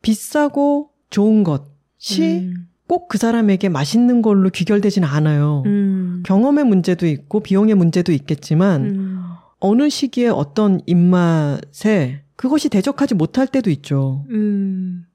[0.01, 2.67] 비싸고 좋은 것이 음.
[2.87, 5.63] 꼭그 사람에게 맛있는 걸로 귀결되지는 않아요.
[5.65, 6.21] 음.
[6.25, 9.23] 경험의 문제도 있고 비용의 문제도 있겠지만 음.
[9.59, 14.25] 어느 시기에 어떤 입맛에 그것이 대적하지 못할 때도 있죠.
[14.29, 15.05] 음.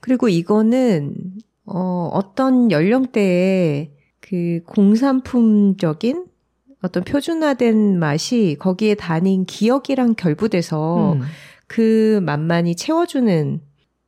[0.00, 1.14] 그리고 이거는
[1.66, 3.90] 어, 어떤 연령대에
[4.20, 6.26] 그 공산품적인
[6.82, 11.20] 어떤 표준화된 맛이 거기에 단인 기억이랑 결부돼서 음.
[11.66, 13.60] 그 맛만이 채워주는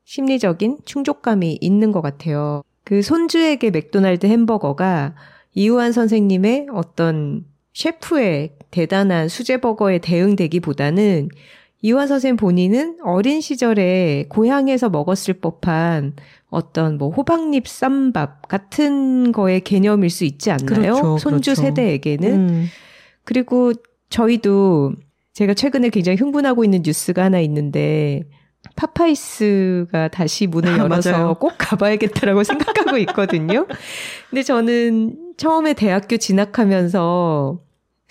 [0.04, 2.62] 심리적인 충족감이 있는 것 같아요.
[2.84, 5.14] 그 손주에게 맥도날드 햄버거가
[5.54, 11.28] 이우한 선생님의 어떤 셰프의 대단한 수제버거에 대응되기보다는
[11.82, 16.14] 이우한 선생님 본인은 어린 시절에 고향에서 먹었을 법한
[16.48, 20.94] 어떤 뭐 호박잎 쌈밥 같은 거의 개념일 수 있지 않나요?
[20.94, 21.62] 그렇죠, 손주 그렇죠.
[21.62, 22.32] 세대에게는.
[22.32, 22.66] 음.
[23.24, 23.72] 그리고
[24.10, 24.92] 저희도
[25.32, 28.22] 제가 최근에 굉장히 흥분하고 있는 뉴스가 하나 있는데
[28.76, 31.34] 파파이스가 다시 문을 아, 열어서 맞아요.
[31.34, 33.66] 꼭 가봐야겠다라고 생각하고 있거든요.
[34.30, 37.58] 근데 저는 처음에 대학교 진학하면서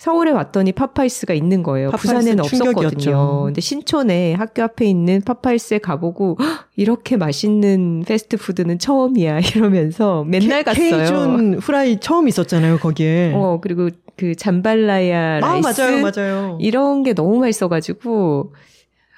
[0.02, 1.90] 서울에 왔더니 파파이스가 있는 거예요.
[1.92, 2.72] 파파이스 부산에는 없었거든요.
[2.72, 3.42] 충격이었죠.
[3.44, 10.90] 근데 신촌에 학교 앞에 있는 파파이스에 가보고 "헉, 이렇게 맛있는 패스트푸드는 처음이야 이러면서 맨날 케-
[10.90, 10.98] 갔어요.
[10.98, 13.30] 케이준 후라이 처음 있었잖아요, 거기에.
[13.36, 16.58] 어 그리고 그 잠발라야 아, 라이스 맞아요, 맞아요.
[16.60, 18.54] 이런 게 너무 맛있어가지고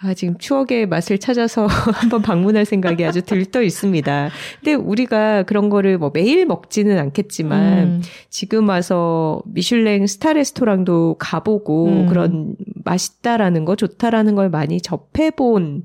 [0.05, 4.31] 아 지금 추억의 맛을 찾아서 한번 방문할 생각이 아주 들떠 있습니다.
[4.61, 8.03] 근데 우리가 그런 거를 뭐 매일 먹지는 않겠지만 음.
[8.29, 12.07] 지금 와서 미슐랭 스타 레스토랑도 가보고 음.
[12.07, 15.85] 그런 맛있다라는 거 좋다라는 걸 많이 접해본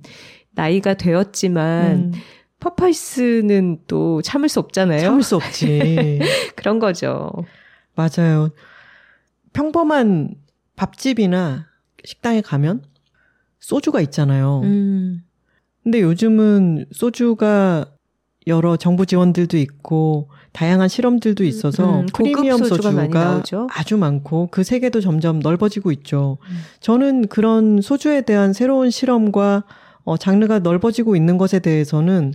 [0.51, 2.11] 나이가 되었지만 음.
[2.59, 4.99] 파파이스는 또 참을 수 없잖아요.
[4.99, 6.19] 참을 수 없지.
[6.57, 7.31] 그런 거죠.
[7.95, 8.49] 맞아요.
[9.53, 10.35] 평범한
[10.75, 11.67] 밥집이나
[12.03, 12.81] 식당에 가면
[13.59, 14.61] 소주가 있잖아요.
[14.63, 15.23] 음.
[15.83, 17.85] 근데 요즘은 소주가
[18.47, 23.67] 여러 정부 지원들도 있고 다양한 실험들도 있어서 음, 프리미엄 소주가 소주가.
[23.71, 26.37] 아주 많고 그 세계도 점점 넓어지고 있죠.
[26.49, 26.57] 음.
[26.79, 29.63] 저는 그런 소주에 대한 새로운 실험과
[30.03, 32.33] 어, 장르가 넓어지고 있는 것에 대해서는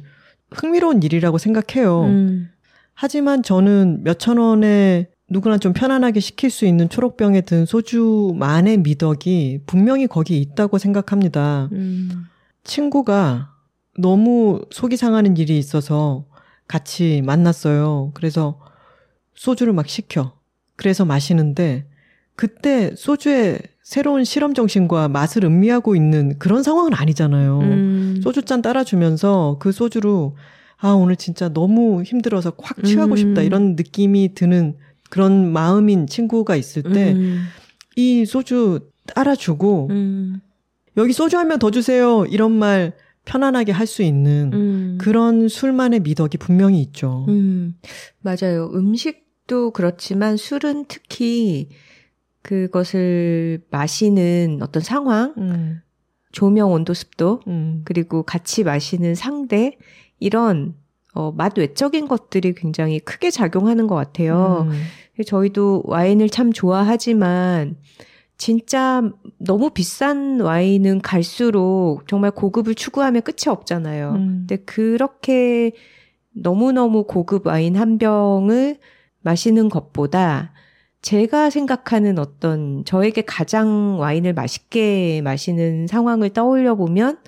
[0.52, 2.04] 흥미로운 일이라고 생각해요.
[2.04, 2.48] 음.
[2.94, 10.06] 하지만 저는 몇천 원에 누구나 좀 편안하게 시킬 수 있는 초록병에 든 소주만의 미덕이 분명히
[10.06, 11.68] 거기 있다고 생각합니다.
[11.72, 12.26] 음.
[12.62, 13.52] 친구가
[13.98, 16.26] 너무 속이 상하는 일이 있어서
[16.68, 18.12] 같이 만났어요.
[18.14, 18.60] 그래서
[19.34, 20.38] 소주를 막 시켜.
[20.76, 21.86] 그래서 마시는데
[22.36, 27.60] 그때 소주의 새로운 실험 정신과 맛을 음미하고 있는 그런 상황은 아니잖아요.
[27.60, 28.20] 음.
[28.22, 30.36] 소주잔 따라주면서 그 소주로
[30.78, 33.16] 아 오늘 진짜 너무 힘들어서 콱 취하고 음.
[33.16, 34.76] 싶다 이런 느낌이 드는
[35.14, 38.24] 그런 마음인 친구가 있을 때이 음.
[38.26, 40.40] 소주 따라주고 음.
[40.96, 42.94] 여기 소주 한 명 더 주세요 이런 말
[43.24, 44.98] 편안하게 할 수 있는 음.
[45.00, 47.24] 그런 술만의 미덕이 분명히 있죠.
[47.28, 47.76] 음.
[48.22, 48.70] 맞아요.
[48.74, 51.68] 음식도 그렇지만 술은 특히
[52.42, 55.80] 그것을 마시는 어떤 상황, 음,
[56.32, 59.78] 조명 온도 습도, 음, 그리고 같이 마시는 상대,
[60.18, 60.74] 이런
[61.14, 64.66] 어, 맛 외적인 것들이 굉장히 크게 작용하는 것 같아요.
[64.68, 67.76] 음, 저희도 와인을 참 좋아하지만
[68.36, 69.02] 진짜
[69.38, 74.10] 너무 비싼 와인은 갈수록 정말 고급을 추구하면 끝이 없잖아요.
[74.10, 74.44] 음.
[74.48, 75.72] 근데 그렇게
[76.32, 78.78] 너무너무 고급 와인 한 병을
[79.22, 80.52] 마시는 것보다
[81.00, 87.18] 제가 생각하는 어떤 저에게 가장 와인을 맛있게 마시는 상황을 떠올려 보면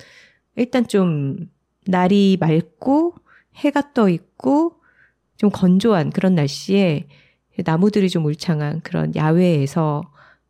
[0.55, 1.37] 일단 좀
[1.85, 3.13] 날이 맑고
[3.57, 4.75] 해가 떠 있고
[5.37, 7.07] 좀 건조한 그런 날씨에
[7.65, 10.03] 나무들이 좀 울창한 그런 야외에서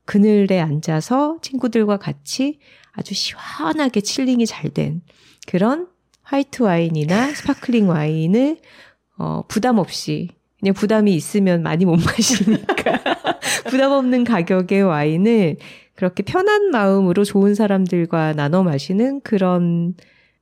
[0.06, 2.60] 그늘에 앉아서 친구들과 같이
[2.94, 5.02] 아주 시원하게 chilling이 잘 된
[5.48, 5.88] 그런
[6.24, 8.58] 화이트 와인이나 sparkling 와인을
[9.18, 10.30] 어, 부담 없이
[10.60, 13.00] 그냥 부담이 있으면 많이 못 마시니까
[13.70, 15.58] 부담 없는 가격의 와인을
[15.96, 19.96] 그렇게 편한 마음으로 좋은 사람들과 나눠 마시는 그런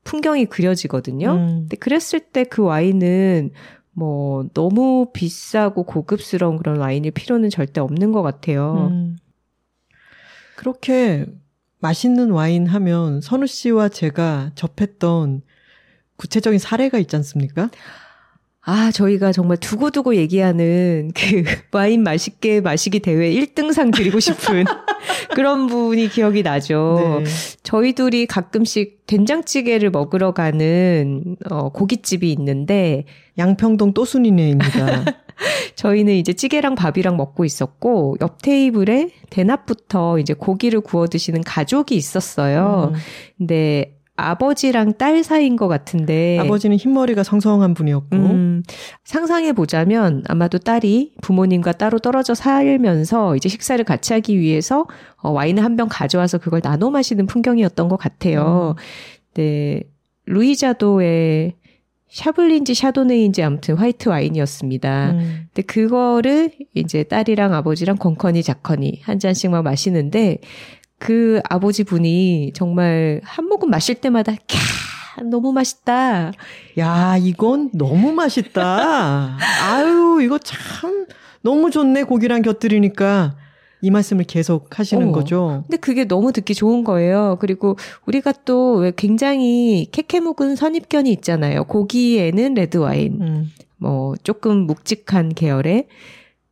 [0.05, 1.31] 풍경이 그려지거든요.
[1.33, 1.47] 음.
[1.61, 3.51] 근데 그랬을 때 그 와인은
[3.91, 8.89] 뭐 너무 비싸고 고급스러운 그런 와인일 필요는 절대 없는 것 같아요.
[8.91, 9.17] 음.
[10.55, 11.25] 그렇게
[11.79, 15.41] 맛있는 와인 하면 선우 씨와 제가 접했던
[16.17, 17.69] 구체적인 사례가 있지 않습니까?
[18.61, 24.65] 아, 저희가 정말 두고두고 얘기하는 그 와인 맛있게 마시기 대회 1등상 드리고 싶은
[25.35, 27.21] 그런 분이 기억이 나죠.
[27.23, 27.29] 네.
[27.63, 33.05] 저희 둘이 가끔씩 된장찌개를 먹으러 가는 어, 고깃집이 있는데
[33.37, 35.05] 양평동 또순이네입니다.
[35.75, 42.91] 저희는 이제 찌개랑 밥이랑 먹고 있었고 옆 테이블에 대낮부터 이제 고기를 구워 드시는 가족이 있었어요.
[42.93, 42.99] 음.
[43.37, 48.63] 근데 아버지랑 딸 사이인 것 같은데 아버지는 흰머리가 성성한 분이었고 음,
[49.03, 54.85] 상상해 보자면 아마도 딸이 부모님과 따로 떨어져 살면서 이제 식사를 같이 하기 위해서
[55.17, 58.75] 어, 와인을 한 병 가져와서 그걸 나눠 마시는 풍경이었던 것 같아요.
[58.77, 58.81] 음.
[59.33, 59.83] 네,
[60.25, 61.55] 루이자도의
[62.07, 65.11] 샤블린지 샤도네인지 아무튼 화이트 와인이었습니다.
[65.11, 65.47] 음.
[65.53, 70.37] 근데 그거를 이제 딸이랑 아버지랑 건커니 자커니 한 잔씩만 마시는데
[70.99, 76.31] 그 아버지 분이 정말 한 모금 마실 때마다 캬 너무 맛있다.
[76.77, 79.37] 야 이건 너무 맛있다.
[79.63, 81.05] 아유 이거 참
[81.41, 83.35] 너무 좋네 고기랑 곁들이니까
[83.81, 85.11] 이 말씀을 계속 하시는 어.
[85.11, 85.63] 거죠.
[85.67, 87.37] 근데 그게 너무 듣기 좋은 거예요.
[87.39, 87.77] 그리고
[88.07, 91.65] 우리가 또 왜 굉장히 케케묵은 선입견이 있잖아요.
[91.65, 93.51] 고기에는 레드 와인, 음.
[93.77, 95.87] 뭐 조금 묵직한 계열의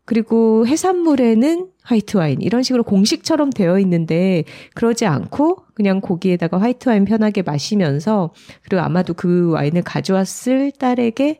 [0.06, 4.44] 그리고 해산물에는 화이트 와인 이런 식으로 공식처럼 되어 있는데
[4.74, 8.34] 그러지 않고 그냥 고기에다가 화이트 와인 편하게 마시면서
[8.64, 11.40] 그리고 아마도 그 와인을 가져왔을 딸에게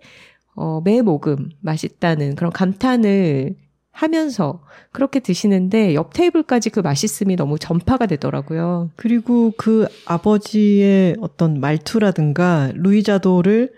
[0.56, 3.56] 어, 매 모금 맛있다는 그런 감탄을
[3.92, 8.90] 하면서 그렇게 드시는데 옆 테이블까지 그 맛있음이 너무 전파가 되더라고요.
[8.96, 13.72] 그리고 그 아버지의 어떤 말투라든가 루이자도를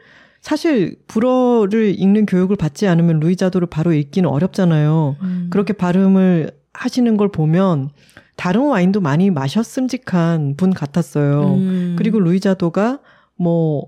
[0.45, 5.15] 사실 불어를 읽는 교육을 받지 않으면 루이자도를 바로 읽기는 어렵잖아요.
[5.19, 5.47] 음.
[5.49, 7.89] 그렇게 발음을 하시는 걸 보면
[8.35, 11.55] 다른 와인도 많이 마셨음직한 분 같았어요.
[11.55, 11.95] 음.
[11.97, 12.99] 그리고 루이자도가
[13.35, 13.87] 뭐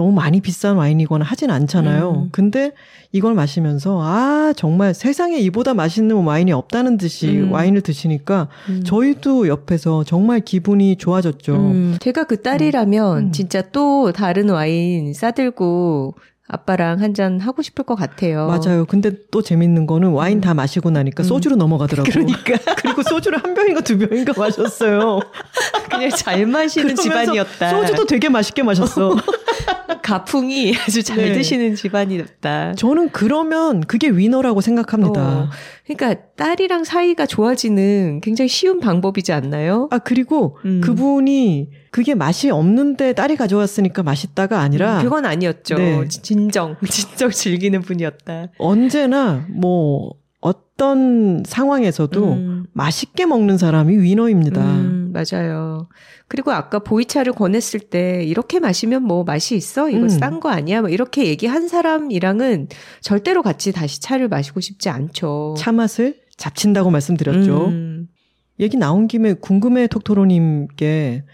[0.00, 2.22] 너무 많이 비싼 와인이거나 하진 않잖아요.
[2.24, 2.28] 음.
[2.32, 2.72] 근데
[3.12, 7.52] 이걸 마시면서 아 정말 세상에 이보다 맛있는 와인이 없다는 듯이 음.
[7.52, 8.82] 와인을 드시니까 음.
[8.82, 11.54] 저희도 옆에서 정말 기분이 좋아졌죠.
[11.54, 11.96] 음.
[12.00, 13.32] 제가 그 딸이라면 음.
[13.32, 16.14] 진짜 또 다른 와인 싸들고
[16.52, 18.46] 아빠랑 한 잔 하고 싶을 것 같아요.
[18.46, 18.84] 맞아요.
[18.84, 20.40] 근데 또 재밌는 거는 와인 음.
[20.40, 21.24] 다 마시고 나니까 음.
[21.24, 22.10] 소주로 넘어가더라고요.
[22.12, 22.56] 그러니까.
[22.78, 25.20] 그리고 소주를 한 병인가 두 병인가 마셨어요.
[25.90, 27.70] 그냥 잘 마시는 집안이었다.
[27.70, 29.16] 소주도 되게 맛있게 마셨어.
[30.02, 31.32] 가풍이 아주 잘 네.
[31.32, 32.74] 드시는 집안이었다.
[32.74, 35.20] 저는 그러면 그게 위너라고 생각합니다.
[35.20, 35.50] 어,
[35.94, 39.88] 그러니까 딸이랑 사이가 좋아지는 굉장히 쉬운 방법이지 않나요?
[39.90, 40.80] 아, 그리고 음.
[40.80, 45.76] 그분이 그게 맛이 없는데 딸이 가져왔으니까 맛있다가 아니라 음, 그건 아니었죠.
[45.76, 46.08] 네.
[46.08, 48.48] 진정 진정 즐기는 분이었다.
[48.58, 52.66] 언제나 뭐 어떤 상황에서도 음.
[52.72, 54.62] 맛있게 먹는 사람이 위너입니다.
[54.62, 55.88] 음, 맞아요.
[56.28, 59.90] 그리고 아까 보이차를 권했을 때 이렇게 마시면 뭐 맛이 있어?
[59.90, 60.08] 이거 음.
[60.08, 60.80] 싼거 아니야?
[60.80, 62.68] 뭐 이렇게 얘기한 사람이랑은
[63.02, 65.54] 절대로 같이 다시 차를 마시고 싶지 않죠.
[65.58, 67.66] 차 맛을 잡친다고 말씀드렸죠.
[67.66, 68.08] 음.
[68.58, 71.24] 얘기 나온 김에 궁금해 톡토로님께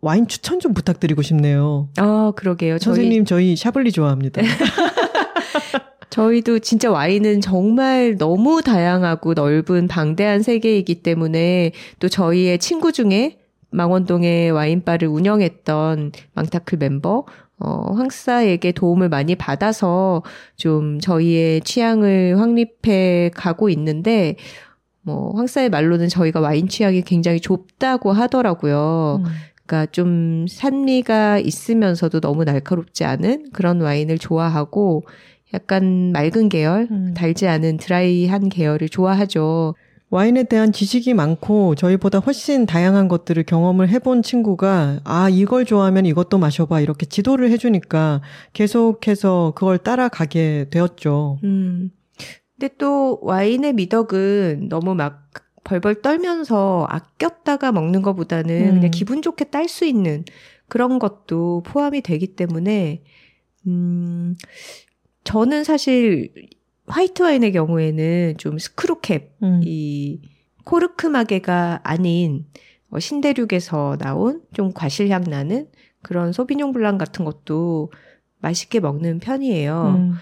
[0.00, 1.88] 와인 추천 좀 부탁드리고 싶네요.
[1.96, 2.78] 아, 그러게요.
[2.78, 4.42] 선생님, 저희, 저희 샤블리 좋아합니다.
[6.18, 13.38] 저희도 진짜 와인은 정말 너무 다양하고 넓은 방대한 세계이기 때문에 또 저희의 친구 중에
[13.70, 17.24] 망원동에 와인바를 운영했던 망타클 멤버
[17.60, 20.24] 어, 황사에게 도움을 많이 받아서
[20.56, 24.34] 좀 저희의 취향을 확립해 가고 있는데
[25.02, 29.22] 뭐 황사의 말로는 저희가 와인 취향이 굉장히 좁다고 하더라고요.
[29.24, 29.30] 음.
[29.64, 35.04] 그러니까 좀 산미가 있으면서도 너무 날카롭지 않은 그런 와인을 좋아하고
[35.54, 37.14] 약간 맑은 계열, 음.
[37.14, 39.74] 달지 않은 드라이한 계열을 좋아하죠.
[40.10, 46.38] 와인에 대한 지식이 많고 저희보다 훨씬 다양한 것들을 경험을 해본 친구가 아 이걸 좋아하면 이것도
[46.38, 48.22] 마셔봐 이렇게 지도를 해주니까
[48.54, 51.38] 계속해서 그걸 따라가게 되었죠.
[51.44, 51.90] 음.
[52.58, 55.28] 근데 또 와인의 미덕은 너무 막
[55.64, 58.74] 벌벌 떨면서 아꼈다가 먹는 것보다는 음.
[58.76, 60.24] 그냥 기분 좋게 딸 수 있는
[60.68, 63.02] 그런 것도 포함이 되기 때문에
[63.66, 64.34] 음
[65.28, 66.32] 저는 사실
[66.86, 69.60] 화이트 와인의 경우에는 좀 스크루캡 음.
[69.62, 70.22] 이
[70.64, 72.46] 코르크 마개가 아닌
[72.90, 75.66] 어, 신대륙에서 나온 좀 과실향 나는
[76.00, 77.92] 그런 소비뇽 블랑 같은 것도
[78.38, 79.96] 맛있게 먹는 편이에요.
[79.98, 80.14] 음.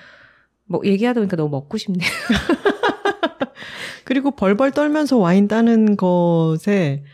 [0.65, 2.11] 뭐 얘기하다 보니까 너무 먹고 싶네요.
[4.03, 7.05] 그리고 벌벌 떨면서 와인 따는 것에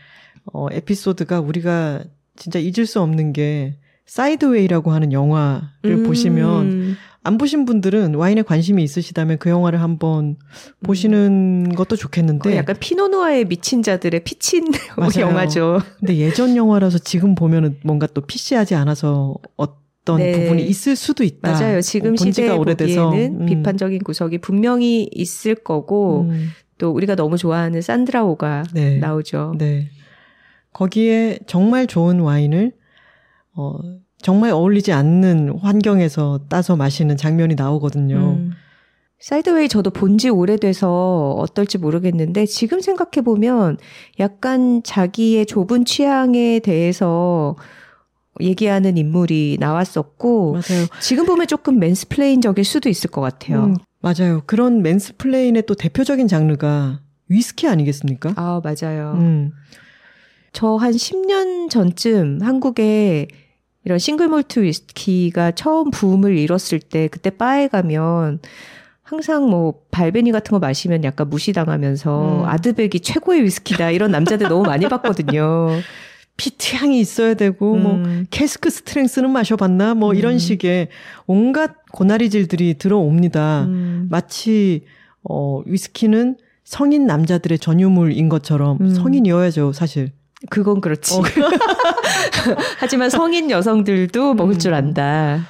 [0.51, 2.03] 어, 에피소드가 우리가
[2.35, 3.77] 진짜 잊을 수 없는 게
[4.07, 6.03] 사이드웨이라고 하는 영화를 음.
[6.07, 10.35] 보시면 안 보신 분들은 와인에 관심이 있으시다면 그 영화를 한번
[10.83, 11.75] 보시는 음.
[11.75, 14.65] 것도 좋겠는데 약간 피노누아에 미친 자들의 피친
[15.19, 15.79] 영화죠.
[15.99, 19.65] 근데 예전 영화라서 지금 보면은 뭔가 또 피시하지 않아서 어,
[20.17, 20.33] 네.
[20.33, 21.53] 부분이 있을 수도 있다.
[21.53, 21.81] 맞아요.
[21.81, 23.45] 지금 시대에 보기에는 음.
[23.45, 26.49] 비판적인 구석이 분명히 있을 거고 음.
[26.77, 28.97] 또 우리가 너무 좋아하는 산드라오가 네.
[28.97, 29.55] 나오죠.
[29.57, 29.89] 네.
[30.73, 32.73] 거기에 정말 좋은 와인을
[33.55, 33.77] 어
[34.23, 38.37] 정말 어울리지 않는 환경에서 따서 마시는 장면이 나오거든요.
[38.39, 38.51] 음.
[39.19, 43.77] 사이드웨이 저도 본 지 오래돼서 어떨지 모르겠는데 지금 생각해 보면
[44.19, 47.55] 약간 자기의 좁은 취향에 대해서
[48.41, 50.87] 얘기하는 인물이 나왔었고 맞아요.
[51.01, 53.65] 지금 보면 조금 mansplain적일 수도 있을 것 같아요.
[53.65, 54.41] 음, 맞아요.
[54.45, 56.99] 그런 mansplain의 또 대표적인 장르가
[57.29, 58.33] 위스키 아니겠습니까?
[58.35, 59.13] 아, 맞아요.
[59.17, 59.51] 음.
[60.51, 63.27] 저 한 10년 전쯤 한국에
[63.85, 68.39] 이런 single malt 위스키가 처음 붐을 이뤘을 때 그때 바에 가면
[69.01, 72.45] 항상 뭐 발베니 같은 거 마시면 약간 무시당하면서 음.
[72.45, 75.69] 아드백이 최고의 위스키다 이런 남자들 너무 많이 봤거든요.
[76.35, 78.03] 피트 향이 있어야 되고 뭐 음.
[78.03, 80.15] 뭐 캐스크 스트렝스는 마셔봤나 뭐 음.
[80.15, 80.87] 이런 식의
[81.27, 83.65] 온갖 고나리질들이 들어옵니다.
[83.65, 84.07] 음.
[84.09, 84.85] 마치
[85.21, 88.89] 어 위스키는 성인 남자들의 전유물인 것처럼 음.
[88.95, 90.11] 성인이어야죠 사실.
[90.49, 91.15] 그건 그렇지.
[91.15, 91.23] 어.
[92.79, 94.77] 하지만 성인 여성들도 먹을 줄 음.
[94.77, 95.47] 안다.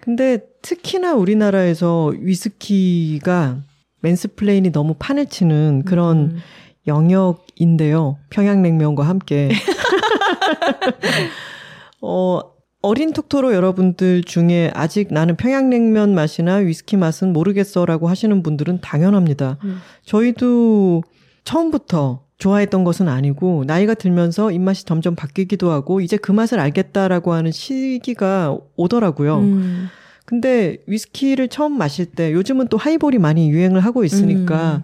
[0.00, 3.58] 근데 특히나 우리나라에서 위스키가
[4.00, 6.38] mansplain이 너무 판을 치는 그런 음.
[6.86, 8.18] 영역인데요.
[8.30, 9.50] 평양냉면과 함께.
[12.00, 12.40] 어,
[12.80, 19.58] 어린 톡토로 여러분들 중에 아직 나는 평양냉면 맛이나 위스키 맛은 모르겠어라고 하시는 분들은 당연합니다.
[19.64, 19.80] 음.
[20.04, 21.02] 저희도
[21.44, 27.50] 처음부터 좋아했던 것은 아니고 나이가 들면서 입맛이 점점 바뀌기도 하고 이제 그 맛을 알겠다라고 하는
[27.50, 29.38] 시기가 오더라고요.
[29.38, 29.88] 음.
[30.24, 34.82] 근데 위스키를 처음 마실 때 요즘은 또 하이볼이 많이 유행을 하고 있으니까 음.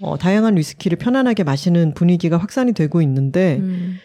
[0.00, 3.98] 어, 다양한 위스키를 편안하게 마시는 분위기가 확산이 되고 있는데 음.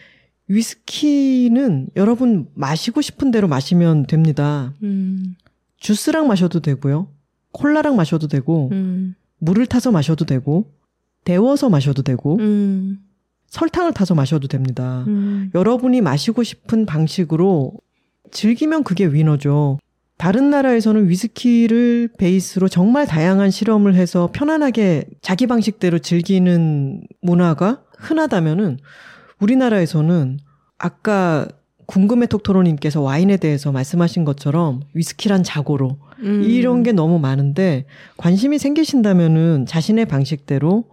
[0.48, 4.74] 위스키는 여러분 마시고 싶은 대로 마시면 됩니다.
[4.82, 5.34] 음.
[5.78, 7.08] 주스랑 마셔도 되고요.
[7.52, 9.14] 콜라랑 마셔도 되고 음.
[9.38, 10.70] 물을 타서 마셔도 되고
[11.24, 12.98] 데워서 마셔도 되고 음.
[13.46, 15.04] 설탕을 타서 마셔도 됩니다.
[15.06, 15.50] 음.
[15.54, 17.72] 여러분이 마시고 싶은 방식으로
[18.30, 19.78] 즐기면 그게 위너죠.
[20.16, 28.78] 다른 나라에서는 위스키를 베이스로 정말 다양한 실험을 해서 편안하게 자기 방식대로 즐기는 문화가 흔하다면은
[29.40, 30.38] 우리나라에서는
[30.78, 31.48] 아까
[31.86, 36.42] 궁금해 톡토로님께서 와인에 대해서 말씀하신 것처럼 위스키란 자고로 음.
[36.44, 40.84] 이런 게 너무 많은데 관심이 생기신다면은 자신의 방식대로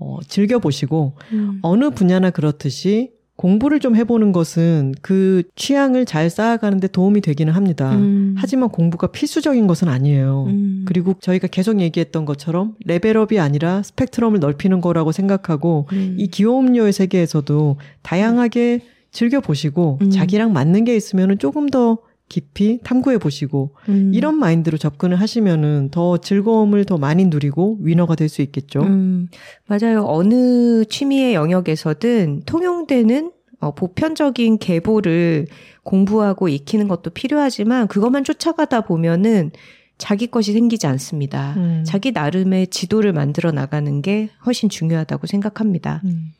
[0.00, 1.58] 어, 즐겨보시고 음.
[1.62, 7.94] 어느 분야나 그렇듯이 공부를 좀 해보는 것은 그 취향을 잘 쌓아가는데 도움이 되기는 합니다.
[7.94, 8.34] 음.
[8.36, 10.44] 하지만 공부가 필수적인 것은 아니에요.
[10.48, 10.84] 음.
[10.86, 16.16] 그리고 저희가 계속 얘기했던 것처럼 레벨업이 아니라 스펙트럼을 넓히는 거라고 생각하고 음.
[16.18, 18.80] 이 기호음료의 세계에서도 다양하게
[19.10, 20.10] 즐겨보시고 음.
[20.10, 21.98] 자기랑 맞는 게 있으면 조금 더
[22.30, 24.12] 깊이 탐구해 보시고 음.
[24.14, 28.80] 이런 마인드로 접근을 하시면은 더 즐거움을 더 많이 누리고 위너가 될 수 있겠죠.
[28.82, 29.28] 음,
[29.66, 30.04] 맞아요.
[30.06, 35.48] 어느 취미의 영역에서든 통용되는 어, 보편적인 계보를
[35.82, 39.50] 공부하고 익히는 것도 필요하지만 그것만 쫓아가다 보면은
[39.98, 41.54] 자기 것이 생기지 않습니다.
[41.56, 41.82] 음.
[41.84, 46.00] 자기 나름의 지도를 만들어 나가는 게 훨씬 중요하다고 생각합니다.
[46.04, 46.32] 음.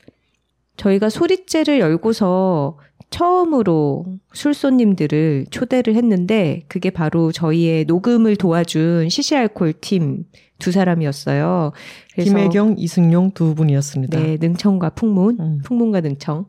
[0.77, 2.79] 저희가 소리째를 열고서
[3.11, 10.25] 처음으로 술손님들을 초대를 했는데 그게 바로 저희의 녹음을 도와준 시시알콜 팀
[10.61, 11.73] 두 사람이었어요.
[12.15, 14.21] 김혜경, 이승용 두 분이었습니다.
[14.21, 15.61] 네, 능청과 풍문, 음.
[15.65, 16.47] 풍문과 능청.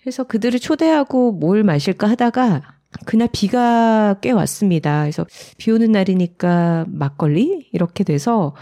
[0.00, 2.62] 그래서 그들을 초대하고 뭘 마실까 하다가
[3.04, 5.02] 그날 비가 꽤 왔습니다.
[5.02, 5.26] 그래서
[5.58, 8.54] 비 오는 날이니까 막걸리 이렇게 돼서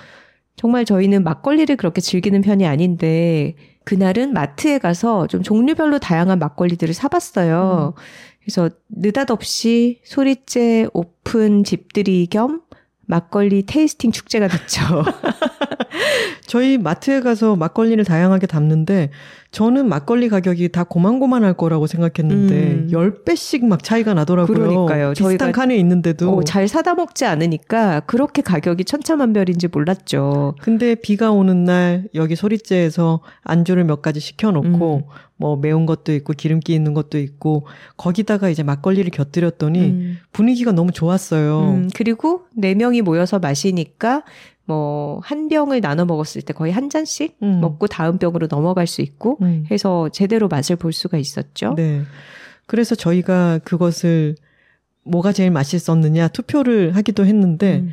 [0.57, 3.55] 정말 저희는 막걸리를 그렇게 즐기는 편이 아닌데
[3.85, 7.95] 그날은 마트에 가서 좀 종류별로 다양한 막걸리들을 사봤어요.
[7.97, 8.03] 음.
[8.43, 12.63] 그래서 느닷없이 소리째 오픈 집들이 겸
[13.07, 14.81] 막걸리 tasting 축제가 됐죠.
[16.47, 19.11] 저희 마트에 가서 막걸리를 다양하게 담는데
[19.53, 22.89] 저는 막걸리 가격이 다 고만고만할 거라고 생각했는데 음.
[22.91, 24.57] 10배씩 막 차이가 나더라고요.
[24.57, 25.13] 그러니까요.
[25.13, 30.55] 비슷한 칸에 있는데도 어, 잘 사다 먹지 않으니까 그렇게 가격이 천차만별인지 몰랐죠.
[30.63, 35.03] 근데 비가 오는 날 여기 소리째에서 안주를 몇 가지 시켜 놓고 음.
[35.37, 40.19] 뭐 매운 것도 있고 기름기 있는 것도 있고 거기다가 이제 막걸리를 곁들였더니 음.
[40.33, 41.61] 분위기가 너무 좋았어요.
[41.61, 44.23] 음, 그리고 네 명이 모여서 마시니까
[44.65, 47.61] 뭐 한 병을 나눠 먹었을 때 거의 한 잔씩 음.
[47.61, 49.65] 먹고 다음 병으로 넘어갈 수 있고 음.
[49.71, 51.75] 해서 제대로 맛을 볼 수가 있었죠.
[51.77, 52.03] 네.
[52.67, 54.37] 그래서 저희가 그것을
[55.05, 57.91] 뭐가 제일 맛있었느냐 투표를 하기도 했는데 음.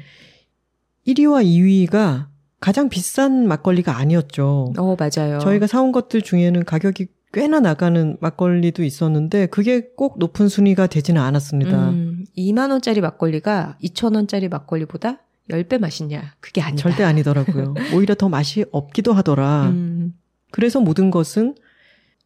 [1.07, 2.27] 1위와 2위가
[2.59, 4.73] 가장 비싼 막걸리가 아니었죠.
[4.77, 5.39] 어, 맞아요.
[5.39, 11.89] 저희가 사온 것들 중에는 가격이 꽤나 나가는 막걸리도 있었는데 그게 꼭 높은 순위가 되지는 않았습니다.
[11.89, 16.35] 음, 2만 원짜리 막걸리가 2천 원짜리 막걸리보다 10배 맛있냐?
[16.39, 16.81] 그게 아니다.
[16.83, 17.73] 절대 아니더라고요.
[17.93, 19.69] 오히려 더 맛이 없기도 하더라.
[19.69, 20.13] 음,
[20.51, 21.55] 그래서 모든 것은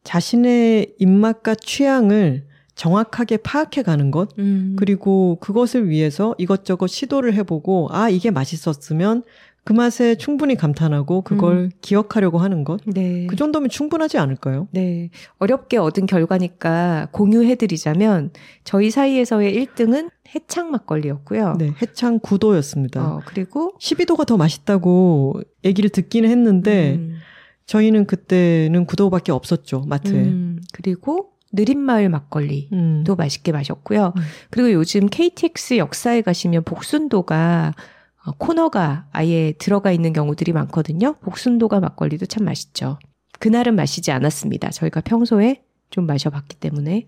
[0.03, 2.45] 자신의 입맛과 취향을
[2.75, 9.23] 정확하게 파악해 가는 것, 음, 그리고 그것을 위해서 이것저것 시도를 해보고, 아, 이게 맛있었으면
[9.65, 12.81] 그 맛에 충분히 감탄하고 그걸 기억하려고 하는 것.
[12.85, 13.27] 네.
[13.27, 14.67] 그 정도면 충분하지 않을까요?
[14.71, 15.09] 네.
[15.39, 18.31] 어렵게 얻은 결과니까 공유해드리자면
[18.65, 21.55] 저희 사이에서의 1등은 해창 막걸리였고요.
[21.59, 22.97] 네, 해창 9도였습니다.
[22.97, 27.17] 어, 그리고 12도가 더 맛있다고 얘기를 듣기는 했는데, 음,
[27.65, 30.23] 저희는 그때는 9도밖에 없었죠, 마트에.
[30.23, 32.69] 음, 그리고 느린마을 막걸리.
[32.73, 33.03] 음.
[33.05, 34.13] 도 맛있게 마셨고요.
[34.17, 34.21] 음.
[34.49, 37.92] 그리고 요즘 KTX 역사에 가시면 복순도가 어,
[38.37, 41.15] 코너가 아예 들어가 있는 경우들이 많거든요.
[41.21, 42.97] 복순도가 막걸리도 참 맛있죠.
[43.39, 44.69] 그날은 마시지 않았습니다.
[44.69, 47.05] 저희가 평소에 좀 마셔봤기 때문에.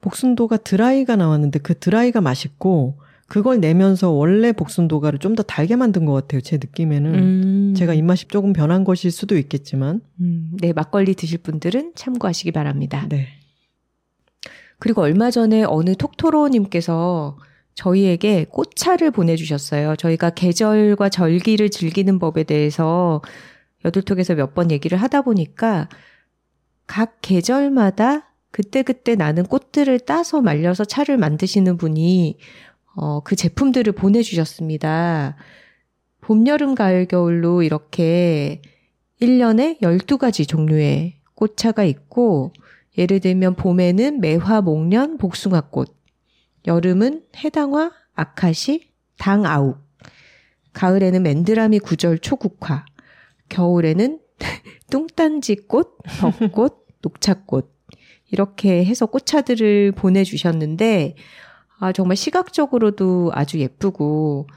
[0.00, 6.12] 복순도가 드라이가 나왔는데 그 드라이가 맛있고 그걸 내면서 원래 복순도가를 좀 더 달게 만든 것
[6.12, 6.40] 같아요.
[6.40, 11.92] 제 느낌에는 음, 제가 입맛이 조금 변한 것일 수도 있겠지만 음, 네, 막걸리 드실 분들은
[11.94, 13.06] 참고하시기 바랍니다.
[13.08, 13.26] 네.
[14.78, 17.36] 그리고 얼마 전에 어느 톡토로님께서
[17.74, 19.96] 저희에게 꽃차를 보내주셨어요.
[19.96, 23.20] 저희가 계절과 절기를 즐기는 법에 대해서
[23.84, 25.88] 여둘톡에서 몇 번 얘기를 하다 보니까
[26.86, 32.38] 각 계절마다 그때그때 나는 꽃들을 따서 말려서 차를 만드시는 분이
[32.96, 35.36] 어, 그 제품들을 보내주셨습니다.
[36.20, 38.62] 봄, 여름, 가을, 겨울로 이렇게
[39.20, 42.52] 1년에 12가지 종류의 꽃차가 있고
[42.96, 45.94] 예를 들면 봄에는 매화, 목련, 복숭아꽃,
[46.66, 49.78] 여름은 해당화, 아카시, 당아욱,
[50.72, 52.84] 가을에는 맨드라미 구절 초국화,
[53.48, 54.20] 겨울에는
[54.90, 57.72] 뚱딴지 꽃, 벚꽃, 녹차꽃.
[58.30, 61.14] 이렇게 해서 꽃차들을 보내주셨는데
[61.78, 64.48] 아 정말 시각적으로도 아주 예쁘고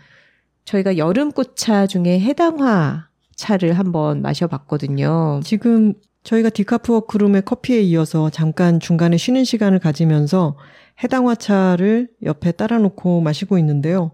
[0.65, 5.41] 저희가 여름 꽃차 중에 해당화 차를 한번 마셔봤거든요.
[5.43, 5.93] 지금
[6.23, 10.57] 저희가 디카프 워크룸의 커피에 이어서 잠깐 중간에 쉬는 시간을 가지면서
[11.03, 14.11] 해당 화차를 옆에 따라놓고 마시고 있는데요.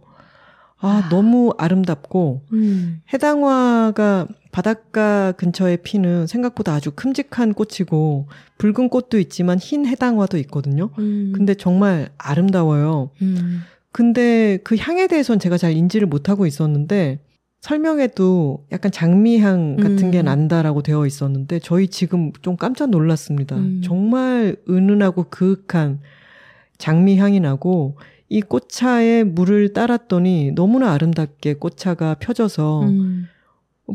[0.80, 1.10] 아, 아.
[1.10, 8.28] 너무 아름답고 음, 해당화가 바닷가 근처에 피는 생각보다 아주 큼직한 꽃이고
[8.58, 10.90] 붉은 꽃도 있지만 흰 해당화도 있거든요.
[11.00, 13.12] 음, 근데 정말 아름다워요.
[13.22, 13.62] 음,
[13.94, 17.20] 근데 그 향에 대해서는 제가 잘 인지를 못하고 있었는데
[17.62, 20.26] 설명에도 약간 장미향 같은 게 음.
[20.26, 23.56] 난다라고 되어 있었는데 저희 지금 좀 깜짝 놀랐습니다.
[23.56, 23.82] 음.
[23.82, 26.02] 정말 은은하고 그윽한
[26.78, 27.98] 장미 향이 나고
[28.30, 33.28] 이 꽃차에 물을 따랐더니 너무나 아름답게 꽃차가 펴져서 음,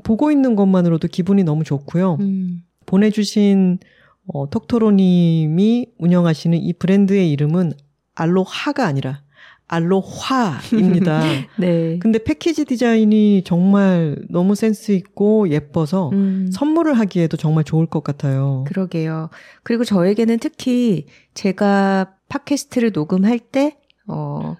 [0.04, 2.18] 보고 있는 것만으로도 기분이 너무 좋고요.
[2.20, 2.62] 음.
[2.86, 3.78] 보내주신
[4.26, 7.72] 어, 톡토로님이 운영하시는 이 브랜드의 이름은
[8.14, 9.22] 알로하가 아니라
[9.68, 11.22] 알로화입니다.
[11.58, 11.98] 네.
[11.98, 18.64] 근데 패키지 디자인이 정말 너무 센스 있고 예뻐서 음, 선물을 하기에도 정말 좋을 것 같아요.
[18.66, 19.28] 그러게요.
[19.62, 23.76] 그리고 저에게는 특히 제가 팟캐스트를 녹음할 때,
[24.06, 24.56] 어,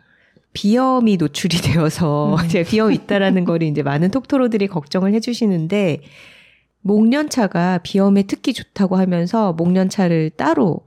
[0.53, 2.49] 비염이 노출이 되어서 음.
[2.49, 6.01] 제가 비염이 있다라는 거를 이제 많은 톡토로들이 걱정을 해주시는데,
[6.81, 10.81] 목련차가 비염에 특히 좋다고 하면서 목련차를 따로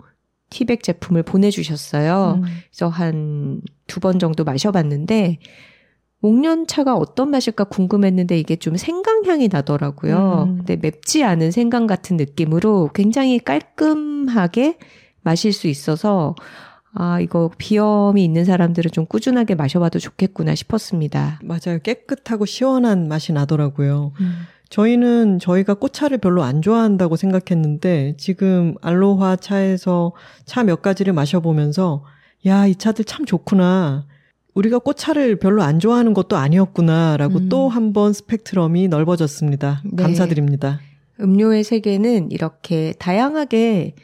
[0.50, 2.42] 티백 제품을 보내주셨어요.
[2.44, 2.48] 음.
[2.72, 5.40] 그래서 한 두 번 정도 마셔봤는데,
[6.20, 10.46] 목련차가 어떤 맛일까 궁금했는데 이게 좀 생강향이 나더라고요.
[10.48, 10.58] 음.
[10.58, 14.78] 근데 맵지 않은 생강 같은 느낌으로 굉장히 깔끔하게
[15.24, 16.36] 마실 수 있어서
[16.94, 21.40] 아, 이거 비염이 있는 사람들은 좀 꾸준하게 마셔봐도 좋겠구나 싶었습니다.
[21.44, 21.80] 맞아요.
[21.82, 24.12] 깨끗하고 시원한 맛이 나더라고요.
[24.70, 30.14] 저희는 저희가 꽃차를 별로 안 좋아한다고 생각했는데 지금 알로하 차에서
[30.46, 32.04] 차 몇 가지를 마셔보면서
[32.46, 34.06] 야, 이 차들 참 좋구나.
[34.54, 37.50] 우리가 꽃차를 별로 안 좋아하는 것도 아니었구나라고 음.
[37.50, 39.82] 또 한 번 스펙트럼이 넓어졌습니다.
[39.86, 40.04] 네.
[40.04, 40.80] 감사드립니다.
[41.22, 43.96] 음료의 세계는 이렇게 다양하게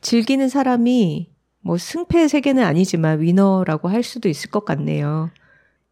[0.00, 1.29] 즐기는 사람이
[1.62, 5.30] 뭐 승패의 세계는 아니지만 위너라고 할 수도 있을 것 같네요.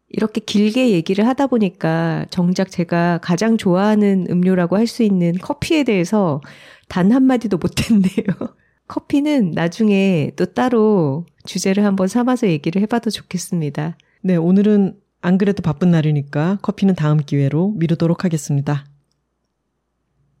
[0.09, 6.41] 이렇게 길게 얘기를 하다 보니까 정작 제가 가장 좋아하는 음료라고 할 수 있는 커피에 대해서
[6.87, 8.25] 단 한마디도 못했네요.
[8.87, 13.97] 커피는 나중에 또 따로 주제를 한번 삼아서 얘기를 해봐도 좋겠습니다.
[14.21, 18.85] 네, 오늘은 안 그래도 바쁜 날이니까 커피는 다음 기회로 미루도록 하겠습니다.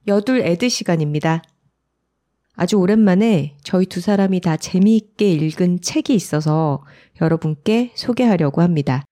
[0.07, 1.43] 여둘 애드 시간입니다.
[2.61, 6.83] 아주 오랜만에 저희 두 사람이 다 재미있게 읽은 책이 있어서
[7.21, 9.05] 여러분께 소개하려고 합니다.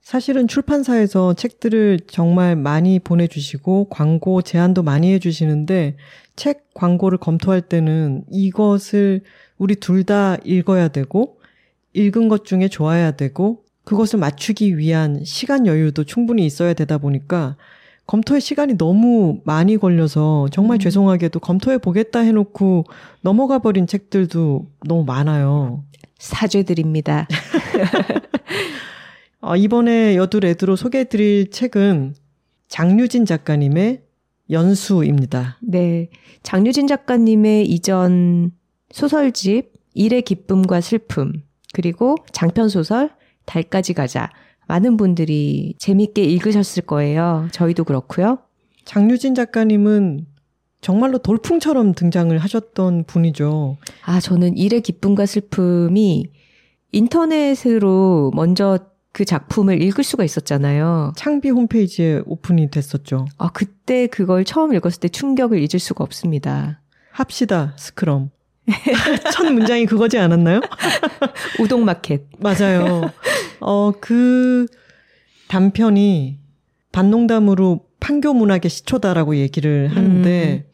[0.00, 5.98] 사실은 출판사에서 책들을 정말 많이 보내주시고 광고 제안도 많이 해주시는데
[6.34, 9.20] 책 광고를 검토할 때는 이것을
[9.58, 11.40] 우리 둘 다 읽어야 되고
[11.92, 17.58] 읽은 것 중에 좋아야 되고 그것을 맞추기 위한 시간 여유도 충분히 있어야 되다 보니까
[18.08, 20.80] 검토에 시간이 너무 많이 걸려서 정말 음.
[20.80, 22.84] 죄송하게도 검토해 보겠다 해놓고
[23.20, 25.84] 넘어가 버린 책들도 너무 많아요.
[26.18, 27.28] 사죄드립니다.
[29.42, 32.14] 어, 이번에 여두레드로 소개해드릴 책은
[32.68, 34.00] 장유진 작가님의
[34.50, 35.58] 연수입니다.
[35.60, 36.08] 네.
[36.42, 38.52] 장유진 작가님의 이전
[38.90, 41.42] 소설집 일의 기쁨과 슬픔
[41.74, 43.10] 그리고 장편 소설
[43.44, 44.30] 달까지 가자
[44.68, 47.48] 많은 분들이 재밌게 읽으셨을 거예요.
[47.52, 48.38] 저희도 그렇고요.
[48.84, 50.26] 장유진 작가님은
[50.80, 53.78] 정말로 돌풍처럼 등장을 하셨던 분이죠.
[54.04, 56.26] 아, 저는 일의 기쁨과 슬픔이
[56.92, 58.78] 인터넷으로 먼저
[59.12, 61.12] 그 작품을 읽을 수가 있었잖아요.
[61.16, 63.26] 창비 홈페이지에 오픈이 됐었죠.
[63.38, 66.82] 아, 그때 그걸 처음 읽었을 때 충격을 잊을 수가 없습니다.
[67.10, 68.30] 합시다, 스크럼.
[69.32, 70.60] 첫 문장이 그거지 않았나요?
[71.60, 72.24] 우동 마켓.
[72.38, 73.10] 맞아요.
[73.60, 74.66] 어, 그
[75.48, 76.38] 단편이
[76.92, 80.70] 반농담으로 판교 문학의 시초다라고 얘기를 하는데 음.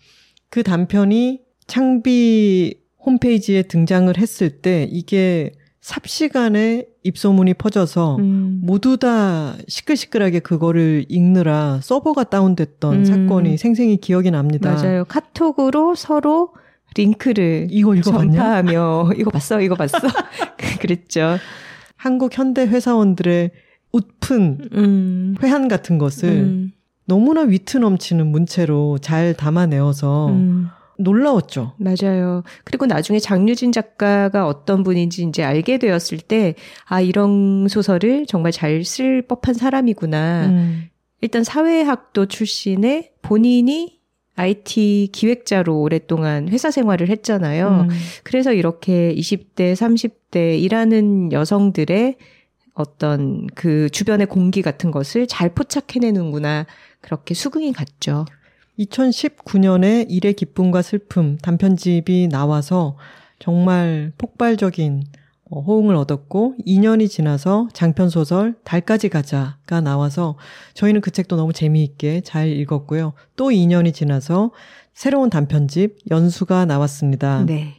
[0.51, 8.61] 그 단편이 창비 홈페이지에 등장을 했을 때 이게 삽시간에 입소문이 퍼져서 음.
[8.63, 13.05] 모두 다 시끌시끌하게 그거를 읽느라 서버가 다운됐던 음.
[13.05, 14.73] 사건이 생생히 기억이 납니다.
[14.75, 15.05] 맞아요.
[15.05, 16.55] 카톡으로 서로
[16.95, 18.33] 링크를 이거 읽어봤냐?
[18.33, 19.99] 전파하며 이거 봤어, 이거 봤어.
[20.81, 21.39] 그랬죠.
[21.97, 23.51] 한국 현대 회사원들의
[23.93, 25.37] 웃픈 음.
[25.43, 26.73] 회한 같은 것을 음.
[27.07, 30.69] 너무나 위트 넘치는 문체로 잘 담아내어서 음.
[30.99, 31.75] 놀라웠죠.
[31.79, 32.45] 맞아요.
[32.63, 36.55] 그리고 나중에 장유진 작가가 어떤 분인지 이제 알게 되었을 때,
[36.87, 40.47] 아, 이런 소설을 정말 잘 쓸 법한 사람이구나.
[40.47, 40.85] 음.
[41.21, 43.99] 일단 사회학도 출신의 본인이
[44.37, 47.87] IT 기획자로 오랫동안 회사 생활을 했잖아요.
[47.89, 47.97] 음.
[48.25, 52.17] 그래서 이렇게 20대, 30대 일하는 여성들의
[52.75, 56.67] 어떤 그 주변의 공기 같은 것을 잘 포착해내는구나.
[57.01, 58.25] 그렇게 수긍이 갔죠.
[58.79, 62.97] 2019년에 일의 기쁨과 슬픔 단편집이 나와서
[63.39, 70.37] 정말 폭발적인 어, 호응을 얻었고 2년이 지나서 장편 소설 달까지 가자가 나와서
[70.75, 73.13] 저희는 그 책도 너무 재미있게 잘 읽었고요.
[73.37, 74.53] 또 2년이 지나서
[74.95, 77.45] 새로운 단편집 연수가 나왔습니다.
[77.45, 77.77] 네.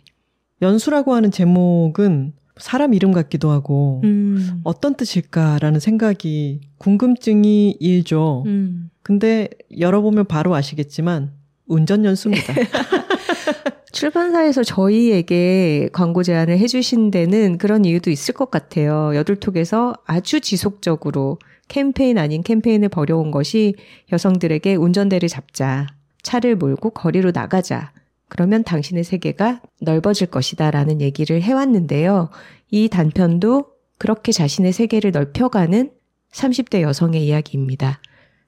[0.62, 4.62] 연수라고 하는 제목은 사람 이름 같기도 하고 음.
[4.64, 8.44] 어떤 뜻일까라는 생각이 궁금증이 일죠.
[8.46, 8.90] 음.
[9.02, 11.34] 근데 열어보면 바로 아시겠지만
[11.68, 12.54] 운전 연수입니다.
[13.96, 19.16] 출판사에서 저희에게 광고 제안을 해주신 데는 그런 이유도 있을 것 같아요.
[19.16, 21.40] 여둘톡에서 아주 지속적으로
[21.70, 23.74] 캠페인 아닌 캠페인을 벌여온 것이
[24.12, 25.88] 여성들에게 운전대를 잡자.
[26.24, 27.94] 차를 몰고 거리로 나가자.
[28.28, 30.72] 그러면 당신의 세계가 넓어질 것이다.
[30.72, 32.32] 라는 얘기를 해왔는데요.
[32.72, 33.68] 이 단편도
[33.98, 35.90] 그렇게 자신의 세계를 넓혀가는
[36.34, 38.02] 30대 여성의 이야기입니다.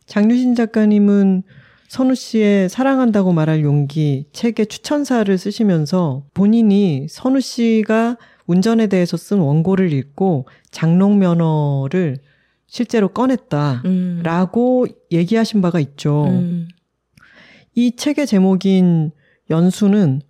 [0.08, 1.44] 장유신 작가님은
[1.88, 9.94] 선우 씨의 사랑한다고 말할 용기 책의 추천사를 쓰시면서 본인이 선우 씨가 운전에 대해서 쓴 원고를
[9.94, 12.18] 읽고 장롱 면허를
[12.68, 14.88] 실제로 꺼냈다라고 음.
[15.12, 16.26] 얘기하신 바가 있죠.
[16.28, 16.68] 음.
[17.74, 19.12] 이 책의 제목인
[19.50, 20.22] 연수는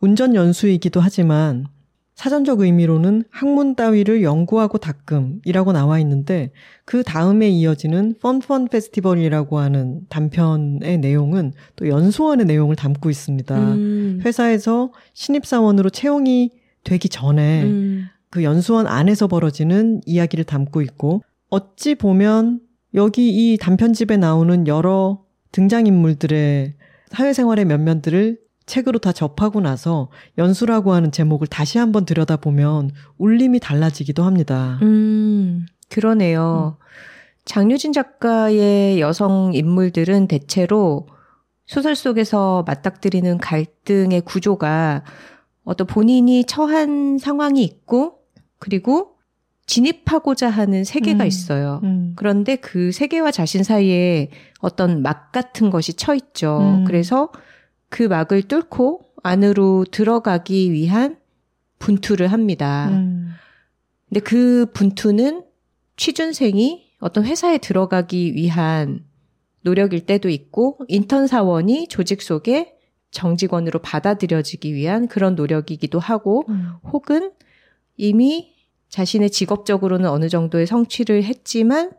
[0.00, 1.66] 운전 연수이기도 하지만
[2.14, 6.52] 사전적 의미로는 학문 따위를 연구하고 닦음이라고 나와 있는데
[6.84, 13.58] 그 다음에 이어지는 펀펀 페스티벌이라고 하는 단편의 내용은 또 연수원의 내용을 담고 있습니다.
[13.58, 14.20] 음.
[14.24, 16.50] 회사에서 신입사원으로 채용이
[16.84, 18.06] 되기 전에 음.
[18.30, 22.60] 그 연수원 안에서 벌어지는 이야기를 담고 있고 어찌 보면
[22.94, 26.74] 여기 이 단편집에 나오는 여러 등장인물들의
[27.10, 34.78] 사회생활의 면면들을 책으로 다 접하고 나서 연수라고 하는 제목을 다시 한번 들여다보면 울림이 달라지기도 합니다.
[34.82, 36.78] 음, 그러네요.
[37.44, 41.06] 장유진 작가의 여성 인물들은 대체로
[41.66, 45.04] 소설 속에서 맞닥뜨리는 갈등의 구조가
[45.64, 48.18] 어떤 본인이 처한 상황이 있고,
[48.58, 49.14] 그리고
[49.66, 51.26] 진입하고자 하는 세계가 음.
[51.26, 51.80] 있어요.
[51.84, 52.12] 음.
[52.16, 54.30] 그런데 그 세계와 자신 사이에
[54.60, 56.58] 어떤 막 같은 것이 쳐 있죠.
[56.60, 56.84] 음.
[56.84, 57.30] 그래서
[57.94, 61.16] 그 막을 뚫고 안으로 들어가기 위한
[61.78, 62.88] 분투를 합니다.
[62.90, 63.30] 음.
[64.08, 65.44] 근데 그 분투는
[65.96, 69.04] 취준생이 어떤 회사에 들어가기 위한
[69.60, 72.74] 노력일 때도 있고 인턴 사원이 조직 속에
[73.12, 76.72] 정직원으로 받아들여지기 위한 그런 노력이기도 하고 음.
[76.92, 77.30] 혹은
[77.96, 78.56] 이미
[78.88, 81.92] 자신의 직업적으로는 어느 정도의 성취를 했지만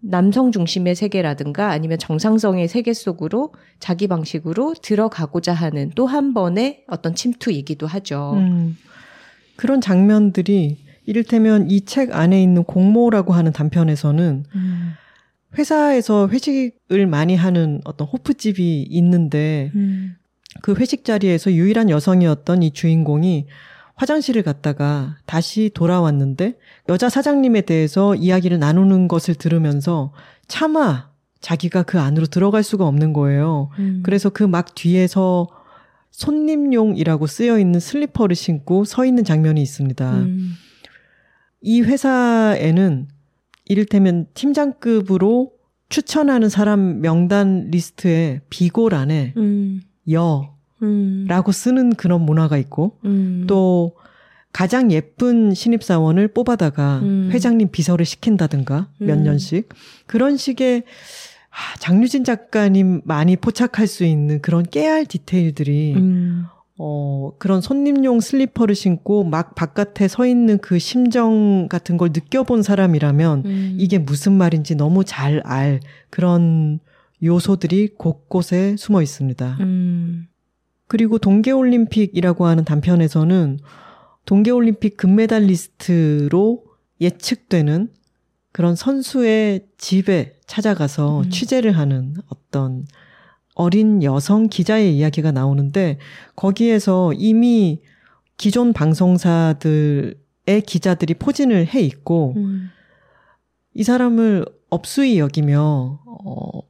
[0.00, 7.14] 남성 중심의 세계라든가 아니면 정상성의 세계 속으로 자기 방식으로 들어가고자 하는 또 한 번의 어떤
[7.14, 8.34] 침투이기도 하죠.
[8.36, 8.76] 음,
[9.56, 14.92] 그런 장면들이 이를테면 이 책 안에 있는 공모라고 하는 단편에서는 음.
[15.56, 20.16] 회사에서 회식을 많이 하는 어떤 호프집이 있는데 음.
[20.62, 23.46] 그 회식 자리에서 유일한 여성이었던 이 주인공이
[23.98, 26.56] 화장실을 갔다가 다시 돌아왔는데
[26.88, 30.12] 여자 사장님에 대해서 이야기를 나누는 것을 들으면서
[30.46, 31.10] 차마
[31.40, 33.70] 자기가 그 안으로 들어갈 수가 없는 거예요.
[33.78, 34.02] 음.
[34.04, 35.48] 그래서 그 막 뒤에서
[36.12, 40.18] 손님용이라고 쓰여 있는 슬리퍼를 신고 서 있는 장면이 있습니다.
[40.18, 40.52] 음.
[41.60, 43.08] 이 회사에는
[43.66, 45.52] 이를테면 팀장급으로
[45.88, 49.80] 추천하는 사람 명단 리스트에 비고란에 음.
[50.12, 51.24] 여, 음.
[51.28, 53.44] 라고 쓰는 그런 문화가 있고, 음.
[53.46, 53.94] 또
[54.52, 57.30] 가장 예쁜 신입사원을 뽑아다가 음.
[57.32, 59.24] 회장님 비서를 시킨다든가 몇 음.
[59.24, 59.68] 년씩.
[60.06, 60.84] 그런 식의
[61.50, 66.44] 아, 장유진 작가님 많이 포착할 수 있는 그런 깨알 디테일들이 음.
[66.78, 73.42] 어, 그런 손님용 슬리퍼를 신고 막 바깥에 서 있는 그 심정 같은 걸 느껴본 사람이라면
[73.44, 73.76] 음.
[73.78, 75.80] 이게 무슨 말인지 너무 잘 알
[76.10, 76.78] 그런
[77.22, 79.56] 요소들이 곳곳에 숨어 있습니다.
[79.60, 80.28] 음.
[80.88, 83.58] 그리고 동계올림픽이라고 하는 단편에서는
[84.24, 86.64] 동계올림픽 금메달리스트로
[87.00, 87.88] 예측되는
[88.52, 91.30] 그런 선수의 집에 찾아가서 음.
[91.30, 92.86] 취재를 하는 어떤
[93.54, 95.98] 어린 여성 기자의 이야기가 나오는데
[96.34, 97.82] 거기에서 이미
[98.36, 100.14] 기존 방송사들의
[100.66, 102.70] 기자들이 포진을 해 있고 음.
[103.74, 106.60] 이 사람을 업수이 여기며 어,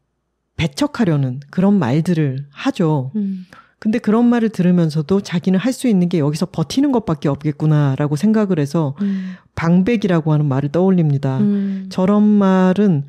[0.56, 3.12] 배척하려는 그런 말들을 하죠.
[3.16, 3.44] 음.
[3.78, 8.96] 근데 그런 말을 들으면서도 자기는 할 수 있는 게 여기서 버티는 것밖에 없겠구나라고 생각을 해서
[9.02, 9.34] 음.
[9.54, 11.38] 방백이라고 하는 말을 떠올립니다.
[11.38, 11.86] 음.
[11.88, 13.04] 저런 말은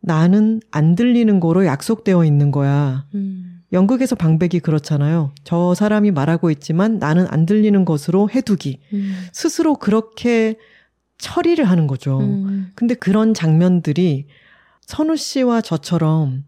[0.00, 3.06] 나는 안 들리는 거로 약속되어 있는 거야.
[3.14, 3.60] 음.
[3.72, 5.32] 연극에서 방백이 그렇잖아요.
[5.44, 8.80] 저 사람이 말하고 있지만 나는 안 들리는 것으로 해두기.
[8.94, 9.26] 음.
[9.32, 10.56] 스스로 그렇게
[11.18, 12.18] 처리를 하는 거죠.
[12.20, 12.70] 음.
[12.74, 14.26] 근데 그런 장면들이
[14.80, 16.44] 선우 씨와 저처럼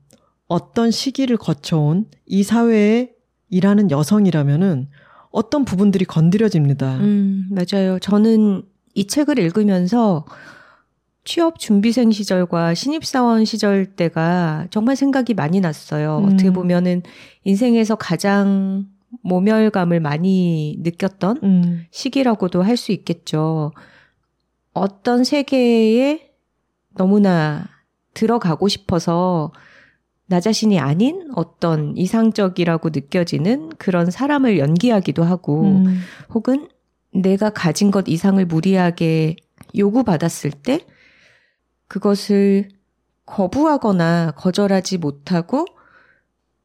[0.49, 3.11] 어떤 시기를 거쳐온 이 사회에
[3.51, 4.89] 일하는 여성이라면은
[5.31, 6.97] 어떤 부분들이 건드려집니다.
[6.97, 7.99] 음, 맞아요.
[7.99, 8.63] 저는
[8.95, 10.25] 이 책을 읽으면서
[11.25, 16.19] 취업 준비생 시절과 신입사원 시절 때가 정말 생각이 많이 났어요.
[16.19, 16.25] 음.
[16.25, 17.03] 어떻게 보면은
[17.45, 18.87] 인생에서 가장
[19.23, 21.85] 모멸감을 많이 느꼈던 음.
[21.91, 23.73] 시기라고도 할 수 있겠죠.
[24.73, 26.31] 어떤 세계에
[26.97, 27.67] 너무나
[28.15, 29.53] 들어가고 싶어서
[30.31, 36.03] 나 자신이 아닌 어떤 이상적이라고 느껴지는 그런 사람을 연기하기도 하고, 음.
[36.33, 36.69] 혹은
[37.13, 39.35] 내가 가진 것 이상을 무리하게
[39.77, 40.87] 요구받았을 때,
[41.89, 42.69] 그것을
[43.27, 45.65] 거부하거나 거절하지 못하고,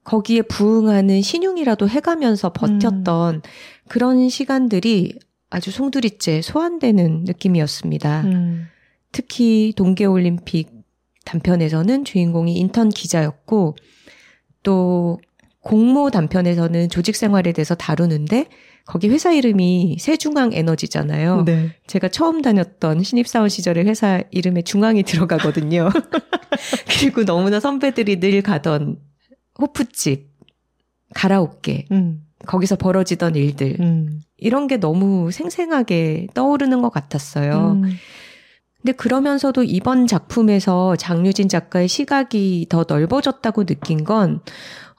[0.03, 3.41] 거기에 부응하는 신용이라도 해가면서 버텼던 음.
[3.87, 5.17] 그런 시간들이
[5.49, 8.21] 아주 송두리째 소환되는 느낌이었습니다.
[8.25, 8.67] 음.
[9.11, 10.74] 특히 동계올림픽
[11.25, 13.75] 단편에서는 주인공이 인턴 기자였고
[14.63, 15.19] 또
[15.61, 18.47] 공모 단편에서는 조직 생활에 대해서 다루는데
[18.85, 21.43] 거기 회사 이름이 세중앙 에너지잖아요.
[21.43, 21.71] 네.
[21.87, 25.89] 제가 처음 다녔던 신입사원 시절에 회사 이름에 중앙이 들어가거든요.
[26.87, 28.97] 그리고 너무나 선배들이 늘 가던
[29.59, 30.29] 호프집,
[31.15, 32.21] 가라오케, 음.
[32.45, 34.21] 거기서 벌어지던 일들, 음.
[34.37, 37.79] 이런 게 너무 생생하게 떠오르는 것 같았어요.
[37.83, 37.91] 음.
[38.85, 44.41] 근데 그러면서도 이번 작품에서 장유진 작가의 시각이 더 넓어졌다고 느낀 건,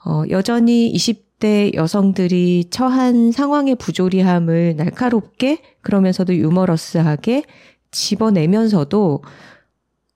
[0.05, 7.43] 어, 여전히 20대 여성들이 처한 상황의 부조리함을 날카롭게 그러면서도 유머러스하게
[7.91, 9.23] 집어내면서도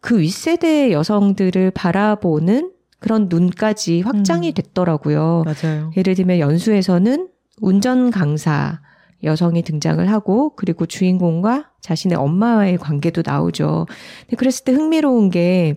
[0.02, 4.54] 그 윗세대 여성들을 바라보는 그런 눈까지 확장이 음.
[4.54, 5.46] 됐더라고요.
[5.46, 5.92] 맞아요.
[5.96, 7.30] 예를 들면 연수에서는
[7.62, 8.82] 운전 강사,
[9.24, 13.88] 여성이 등장을 하고 그리고 주인공과 자신의 엄마와의 관계도 나오죠.
[14.22, 15.76] 근데 그랬을 때 흥미로운 게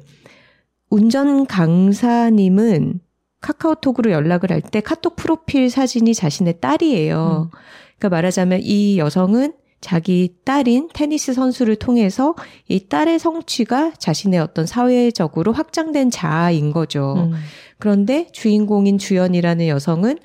[0.91, 3.01] 운전 강사님은
[3.41, 7.51] 카카오톡으로 연락을 할 때 카톡 프로필 사진이 자신의 딸이에요.
[7.53, 7.59] 음.
[7.99, 12.35] 그러니까 말하자면 이 여성은 자기 딸인 테니스 선수를 통해서
[12.69, 17.15] 이 딸의 성취가 자신의 어떤 사회적으로 확장된 자아인 거죠.
[17.19, 17.33] 음.
[17.79, 20.19] 그런데 주인공인 주연이라는 여성은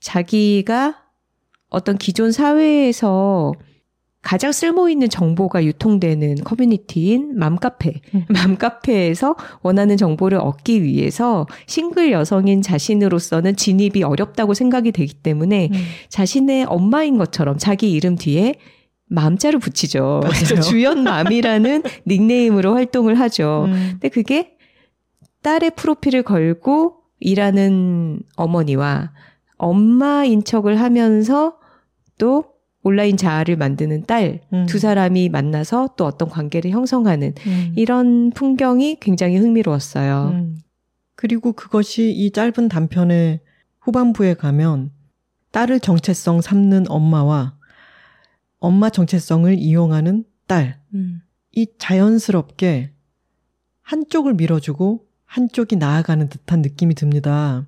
[0.00, 0.96] 자기가
[1.68, 3.52] 어떤 기존 사회에서
[4.20, 8.00] 가장 쓸모 있는 정보가 유통되는 커뮤니티인 맘카페.
[8.14, 8.24] 음.
[8.28, 15.78] 맘카페에서 원하는 정보를 얻기 위해서 싱글 여성인 자신으로서는 진입이 어렵다고 생각이 되기 때문에 음.
[16.08, 18.56] 자신의 엄마인 것처럼 자기 이름 뒤에
[19.06, 20.20] 맘자를 붙이죠.
[20.24, 23.64] 그래서 주연맘이라는 닉네임으로 활동을 하죠.
[23.68, 23.88] 음.
[23.92, 24.56] 근데 그게
[25.42, 29.12] 딸의 프로필을 걸고 일하는 어머니와
[29.58, 31.58] 엄마인 척을 하면서
[32.16, 32.44] 또
[32.82, 34.66] 온라인 자아를 만드는 딸두 음.
[34.66, 37.72] 사람이 만나서 또 어떤 관계를 형성하는 음.
[37.76, 40.30] 이런 풍경이 굉장히 흥미로웠어요.
[40.32, 40.56] 음.
[41.16, 43.40] 그리고 그것이 이 짧은 단편의
[43.80, 44.92] 후반부에 가면
[45.50, 47.56] 딸을 정체성 삼는 엄마와
[48.58, 50.80] 엄마 정체성을 이용하는 딸.
[50.94, 51.22] 음.
[51.52, 52.92] 이 자연스럽게
[53.82, 57.66] 한쪽을 밀어주고 한쪽이 나아가는 듯한 느낌이 듭니다.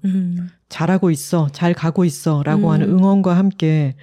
[0.70, 0.72] 음.
[0.72, 2.72] 잘하고 있어, 잘 가고 있어 라고 음.
[2.72, 3.96] 하는 응원과 함께,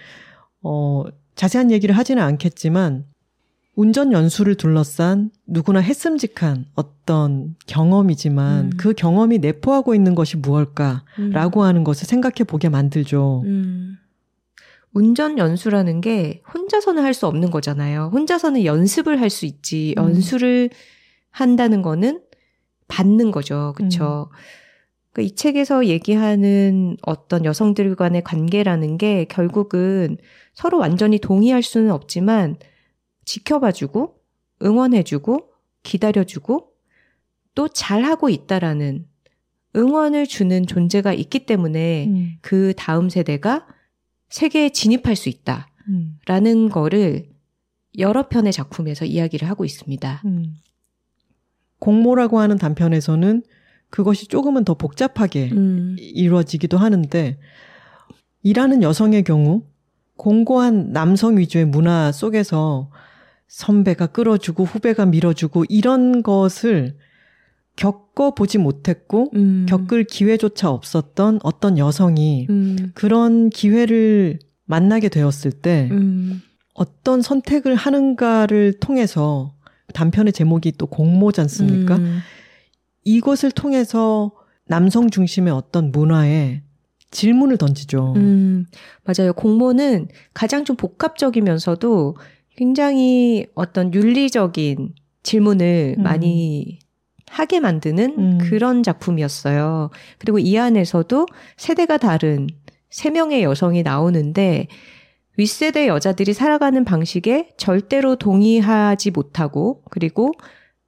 [0.61, 1.03] 어,
[1.35, 3.05] 자세한 얘기를 하지는 않겠지만,
[3.75, 8.69] 운전 연수를 둘러싼 누구나 했음직한 어떤 경험이지만 음.
[8.75, 11.65] 그 경험이 내포하고 있는 것이 무엇일까라고 음.
[11.65, 13.43] 하는 것을 생각해 보게 만들죠.
[13.45, 13.97] 음.
[14.93, 18.09] 운전 연수라는 게 혼자서는 할 수 없는 거잖아요.
[18.11, 19.93] 혼자서는 연습을 할 수 있지.
[19.99, 20.03] 음.
[20.05, 20.71] 연수를
[21.29, 22.21] 한다는 거는
[22.87, 23.73] 받는 거죠.
[23.77, 23.83] 그
[25.17, 25.21] 렇죠.
[25.21, 30.17] 이 책에서 얘기하는 어떤 여성들 간의 관계라는 게 결국은
[30.53, 32.57] 서로 완전히 동의할 수는 없지만
[33.25, 34.15] 지켜봐주고
[34.63, 35.51] 응원해주고
[35.83, 36.71] 기다려주고
[37.55, 39.05] 또 잘하고 있다라는
[39.75, 42.31] 응원을 주는 존재가 있기 때문에 음.
[42.41, 43.67] 그 다음 세대가
[44.29, 45.65] 세계에 진입할 수 있다라는
[46.45, 46.69] 음.
[46.69, 47.29] 거를
[47.97, 50.21] 여러 편의 작품에서 이야기를 하고 있습니다.
[50.25, 50.55] 음.
[51.79, 53.43] 공모라고 하는 단편에서는
[53.89, 57.37] 그것이 조금은 더 복잡하게 음, 이루어지기도 하는데
[58.43, 59.63] 일하는 여성의 경우
[60.17, 62.89] 공고한 남성 위주의 문화 속에서
[63.47, 66.95] 선배가 끌어주고 후배가 밀어주고 이런 것을
[67.77, 76.41] 겪어보지 못했고 음, 겪을 기회조차 없었던 어떤 여성이 음, 그런 기회를 만나게 되었을 때 음,
[76.73, 79.53] 어떤 선택을 하는가를 통해서
[79.93, 81.97] 단편의 제목이 또 공모지 않습니까?
[83.07, 84.31] 음, 이것을 통해서
[84.65, 86.61] 남성 중심의 어떤 문화에
[87.09, 88.13] 질문을 던지죠.
[88.17, 88.65] 음,
[89.03, 89.33] 맞아요.
[89.33, 92.17] 공모는 가장 좀 복합적이면서도
[92.55, 94.93] 굉장히 어떤 윤리적인
[95.23, 96.03] 질문을 음.
[96.03, 96.79] 많이
[97.29, 98.37] 하게 만드는 음.
[98.39, 99.89] 그런 작품이었어요.
[100.17, 101.25] 그리고 이 안에서도
[101.55, 102.47] 세대가 다른
[102.89, 104.67] 세 명의 여성이 나오는데
[105.37, 110.31] 윗세대 여자들이 살아가는 방식에 절대로 동의하지 못하고 그리고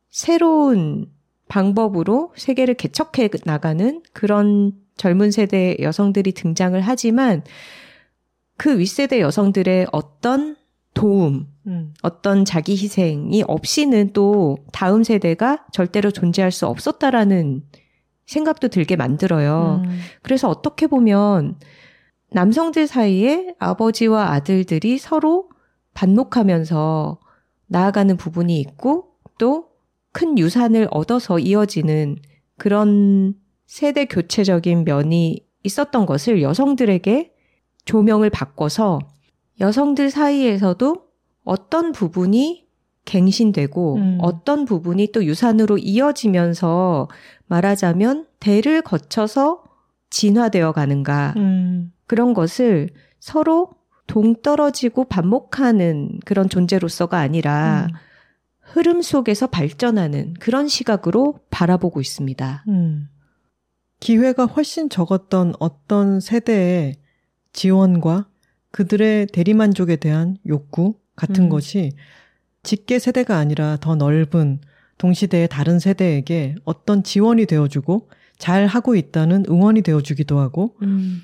[0.10, 1.08] 새로운
[1.50, 7.44] 방법으로 세계를 개척해 나가는 그런 젊은 세대 여성들이 등장을 하지만
[8.58, 10.56] 그 윗세대 여성들의 어떤
[10.94, 11.94] 도움, 음.
[12.02, 17.64] 어떤 자기 희생이 없이는 또 다음 세대가 절대로 존재할 수 없었다라는
[18.26, 19.82] 생각도 들게 만들어요.
[19.86, 20.00] 음.
[20.22, 21.58] 그래서 어떻게 보면
[22.32, 25.50] 남성들 사이에 아버지와 아들들이 서로
[25.94, 27.20] 반목하면서
[27.68, 29.69] 나아가는 부분이 있고 또
[30.12, 32.18] 큰 유산을 얻어서 이어지는
[32.58, 37.34] 그런 세대 교체적인 면이 있었던 것을 여성들에게
[37.86, 39.00] 조명을 바꿔서
[39.60, 40.96] 여성들 사이에서도
[41.44, 42.68] 어떤 부분이
[43.06, 44.18] 갱신되고 음.
[44.22, 47.08] 어떤 부분이 또 유산으로 이어지면서
[47.48, 49.64] 말하자면 대를 거쳐서
[50.10, 51.92] 진화되어 가는가 음.
[52.08, 53.72] 그런 것을 서로
[54.08, 57.96] 동떨어지고 반목하는 그런 존재로서가 아니라 음.
[58.72, 62.66] 흐름 속에서 발전하는 그런 시각으로 바라보고 있습니다.
[62.68, 63.10] 음.
[64.00, 66.96] 기회가 훨씬 적었던 어떤 세대의
[67.52, 68.28] 지원과
[68.72, 71.50] 그들의 대리만족에 대한 욕구 같은 음.
[71.50, 71.92] 것이
[72.64, 74.60] 직계 세대가 아니라 더 넓은
[74.98, 81.22] 동시대의 다른 세대에게 어떤 지원이 되어주고 잘 하고 있다는 응원이 되어주기도 하고 음,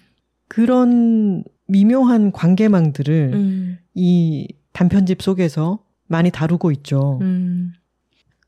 [0.47, 7.19] 그런 미묘한 관계망들을 음, 이 단편집 속에서 많이 다루고 있죠.
[7.21, 7.73] 음,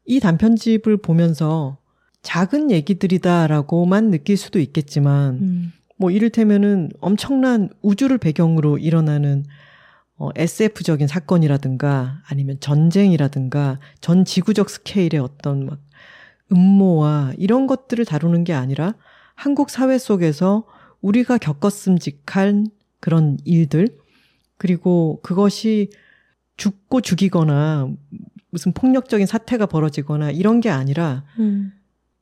[0.06, 1.78] 이 단편집을 보면서
[2.22, 9.44] 작은 얘기들이다라고만 느낄 수도 있겠지만, 음, 뭐 이를테면은 엄청난 우주를 배경으로 일어나는
[10.18, 15.80] 어, SF적인 사건이라든가 아니면 전쟁이라든가 전 지구적 스케일의 어떤 막
[16.52, 18.96] 음모와 이런 것들을 다루는 게 아니라
[19.36, 20.66] 한국 사회 속에서
[21.02, 22.68] 우리가 겪었음직한
[23.00, 23.90] 그런 일들
[24.58, 25.92] 그리고 그것이
[26.58, 27.90] 죽고 죽이거나
[28.50, 31.72] 무슨 폭력적인 사태가 벌어지거나 이런 게 아니라 음,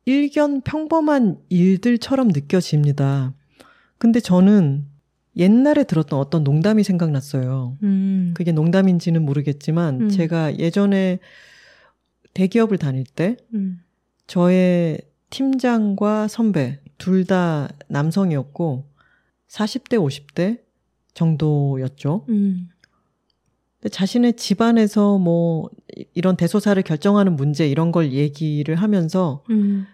[0.05, 3.33] 일견 평범한 일들처럼 느껴집니다.
[3.97, 4.85] 근데 저는
[5.37, 7.77] 옛날에 들었던 어떤 농담이 생각났어요.
[7.83, 10.09] 음, 그게 농담인지는 모르겠지만 음.
[10.09, 11.19] 제가 예전에
[12.33, 13.81] 대기업을 다닐 때 음,
[14.27, 14.99] 저의
[15.29, 18.85] 팀장과 선배 둘 다 남성이었고
[19.49, 20.61] 40대 50대
[21.13, 22.25] 정도였죠.
[22.29, 22.69] 음,
[23.89, 25.69] 자신의 집안에서 뭐
[26.13, 29.85] 이런 대소사를 결정하는 문제 이런 걸 얘기를 하면서 음,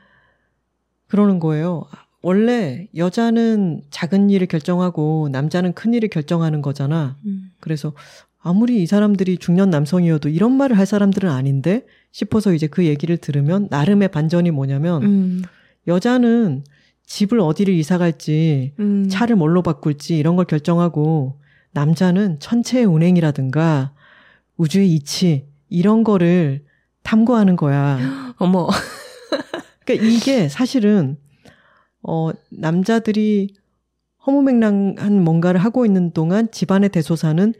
[1.07, 1.83] 그러는 거예요.
[2.21, 7.17] 원래 여자는 작은 일을 결정하고 남자는 큰 일을 결정하는 거잖아.
[7.25, 7.51] 음.
[7.59, 7.93] 그래서
[8.39, 13.67] 아무리 이 사람들이 중년 남성이어도 이런 말을 할 사람들은 아닌데 싶어서 이제 그 얘기를 들으면
[13.69, 15.41] 나름의 반전이 뭐냐면 음.
[15.87, 16.63] 여자는
[17.05, 19.09] 집을 어디를 이사 갈지 음.
[19.09, 21.40] 차를 뭘로 바꿀지 이런 걸 결정하고
[21.71, 23.93] 남자는 천체의 운행이라든가
[24.57, 26.65] 우주의 이치 이런 거를
[27.03, 27.99] 탐구하는 거야.
[28.37, 28.67] 어머.
[29.85, 31.17] 그러니까 이게 사실은
[32.03, 33.55] 어 남자들이
[34.25, 37.53] 허무맹랑한 뭔가를 하고 있는 동안 집안의 대소사는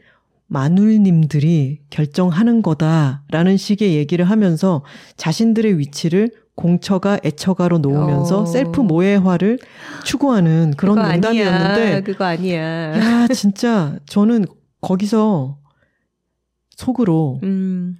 [0.46, 4.84] 마눌님들이 결정하는 거다라는 식의 얘기를 하면서
[5.16, 8.46] 자신들의 위치를 공처가 애처가로 놓으면서 어.
[8.46, 9.58] 셀프 모해화를
[10.04, 12.00] 추구하는 그런 그거 농담이었는데 아니야.
[12.02, 12.96] 그거 아니야.
[12.96, 14.44] 야 진짜 저는
[14.80, 15.58] 거기서
[16.76, 17.96] 속으로 음.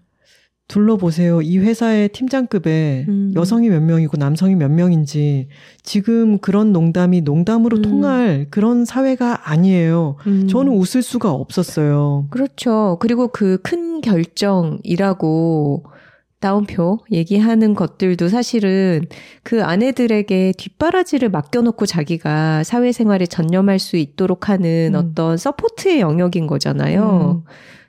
[0.69, 1.43] 둘러보세요.
[1.43, 3.33] 이 회사의 팀장급에 음.
[3.37, 5.49] 여성이 몇 명이고 남성이 몇 명인지
[5.83, 7.83] 지금 그런 농담이 농담으로 음.
[7.83, 10.17] 통할 그런 사회가 아니에요.
[10.27, 10.49] 음.
[10.49, 12.27] 저는 웃을 수가 없었어요.
[12.31, 12.97] 그렇죠.
[13.01, 15.85] 그리고 그 큰 결정이라고
[16.43, 19.07] 따옴표 얘기하는 것들도 사실은
[19.43, 24.99] 그 아내들에게 뒷바라지를 맡겨놓고 자기가 사회생활에 전념할 수 있도록 하는 음.
[24.99, 27.45] 어떤 support의 영역인 거잖아요.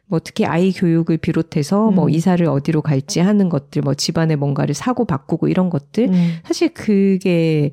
[0.06, 2.10] 뭐 특히 아이 교육을 비롯해서 뭐 음.
[2.12, 6.10] 이사를 어디로 갈지 하는 것들, 뭐 집안에 뭔가를 사고 바꾸고 이런 것들.
[6.10, 6.38] 음.
[6.46, 7.72] 사실 그게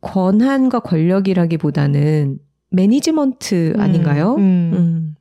[0.00, 2.38] 권한과 권력이라기보다는
[2.70, 4.34] 매니지먼트 아닌가요?
[4.34, 4.76] 음, 음.
[4.76, 5.14] 음.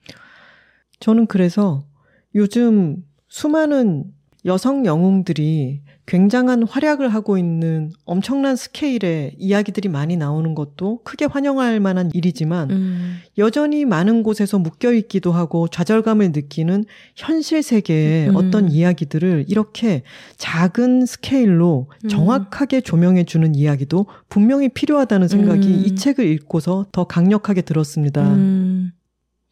[0.99, 1.85] 저는 그래서
[2.33, 2.97] 요즘
[3.27, 4.05] 수많은
[4.47, 12.09] 여성 영웅들이 굉장한 활약을 하고 있는 엄청난 스케일의 이야기들이 많이 나오는 것도 크게 환영할 만한
[12.13, 13.17] 일이지만 음.
[13.37, 18.35] 여전히 많은 곳에서 묶여 있기도 하고 좌절감을 느끼는 현실 세계의 음.
[18.37, 20.03] 어떤 이야기들을 이렇게
[20.37, 22.07] 작은 스케일로 음.
[22.07, 25.83] 정확하게 조명해 주는 이야기도 분명히 필요하다는 생각이 음.
[25.85, 28.33] 이 책을 읽고서 더 강력하게 들었습니다.
[28.33, 28.93] 음,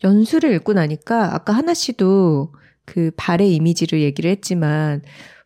[0.06, 2.54] 연수를 읽고 나니까 아까 하나 씨도
[2.86, 5.02] 그 발의 이미지를 얘기를 했지만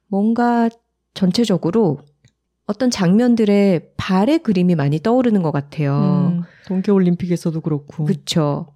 [0.08, 0.70] 뭔가
[1.14, 2.00] 전체적으로
[2.66, 6.34] 어떤 장면들의 발의 그림이 많이 떠오르는 것 같아요.
[6.36, 8.06] 음, 동계올림픽에서도 그렇고.
[8.06, 8.68] 그렇죠.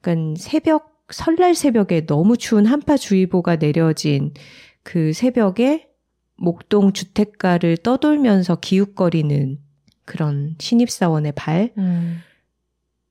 [0.00, 4.34] 그러니까 새벽 설날 새벽에 너무 추운 한파주의보가 내려진
[4.82, 5.88] 그 새벽에
[6.36, 9.58] 목동 주택가를 떠돌면서 기웃거리는
[10.04, 12.18] 그런 신입사원의 발, 음,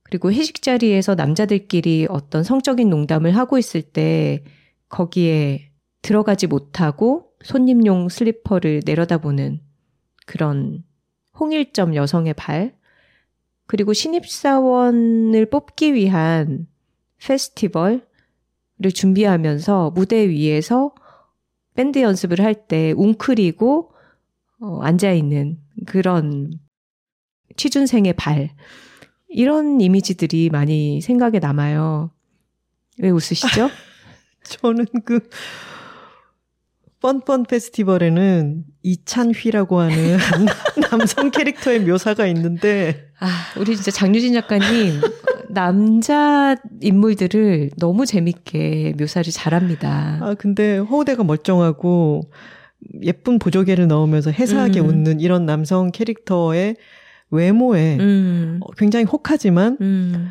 [0.02, 4.42] 그리고 회식 자리에서 남자들끼리 어떤 성적인 농담을 하고 있을 때
[4.88, 5.70] 거기에
[6.02, 9.60] 들어가지 못하고 손님용 슬리퍼를 내려다보는
[10.26, 10.84] 그런
[11.38, 12.76] 홍일점 여성의 발,
[13.66, 16.66] 그리고 신입사원을 뽑기 위한
[17.18, 18.00] 페스티벌을
[18.94, 20.94] 준비하면서 무대 위에서
[21.74, 23.92] 밴드 연습을 할 때 웅크리고
[24.60, 26.50] 어, 앉아있는 그런
[27.56, 28.50] 취준생의 발.
[29.28, 32.10] 이런 이미지들이 많이 생각에 남아요.
[32.98, 33.68] 왜 웃으시죠?
[34.60, 35.20] 저는 그
[37.00, 40.18] 뻔뻔 페스티벌에는 이찬휘라고 하는
[40.90, 45.00] 남성 캐릭터의 묘사가 있는데 아, 우리 진짜 장유진 작가님
[45.50, 50.18] 남자 인물들을 너무 재밌게 묘사를 잘합니다.
[50.20, 52.22] 아 근데 허우대가 멀쩡하고
[53.02, 54.86] 예쁜 보조개를 넣으면서 해사하게 음.
[54.86, 56.76] 웃는 이런 남성 캐릭터의
[57.30, 60.30] 외모에 음, 어, 굉장히 혹하지만 음,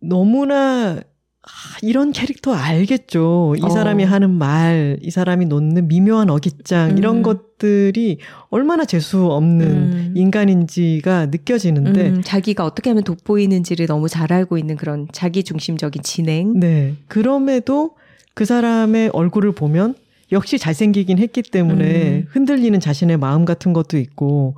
[0.00, 1.00] 너무나
[1.44, 1.48] 아,
[1.82, 3.56] 이런 캐릭터 알겠죠.
[3.58, 3.68] 이 어.
[3.68, 7.22] 사람이 하는 말, 이 사람이 놓는 미묘한 어깃장 이런 음.
[7.22, 8.18] 것들이
[8.50, 10.14] 얼마나 재수 없는 음.
[10.16, 16.60] 인간인지가 느껴지는데 음, 자기가 어떻게 하면 돋보이는지를 너무 잘 알고 있는 그런 자기 중심적인 진행.
[16.60, 16.94] 네.
[17.08, 17.96] 그럼에도
[18.34, 19.96] 그 사람의 얼굴을 보면
[20.30, 22.26] 역시 잘생기긴 했기 때문에 음.
[22.30, 24.56] 흔들리는 자신의 마음 같은 것도 있고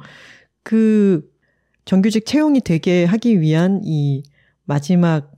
[0.62, 1.28] 그
[1.86, 4.22] 정규직 채용이 되게 하기 위한 이
[4.66, 5.33] 마지막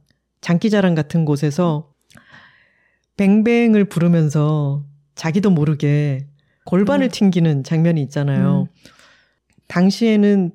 [0.47, 1.91] 장기자랑 같은 곳에서
[3.17, 4.85] 뱅뱅을 부르면서
[5.17, 6.29] 자기도 모르게
[6.67, 7.11] 골반을 음.
[7.11, 8.69] 튕기는 장면이 있잖아요.
[9.67, 10.53] 당시에는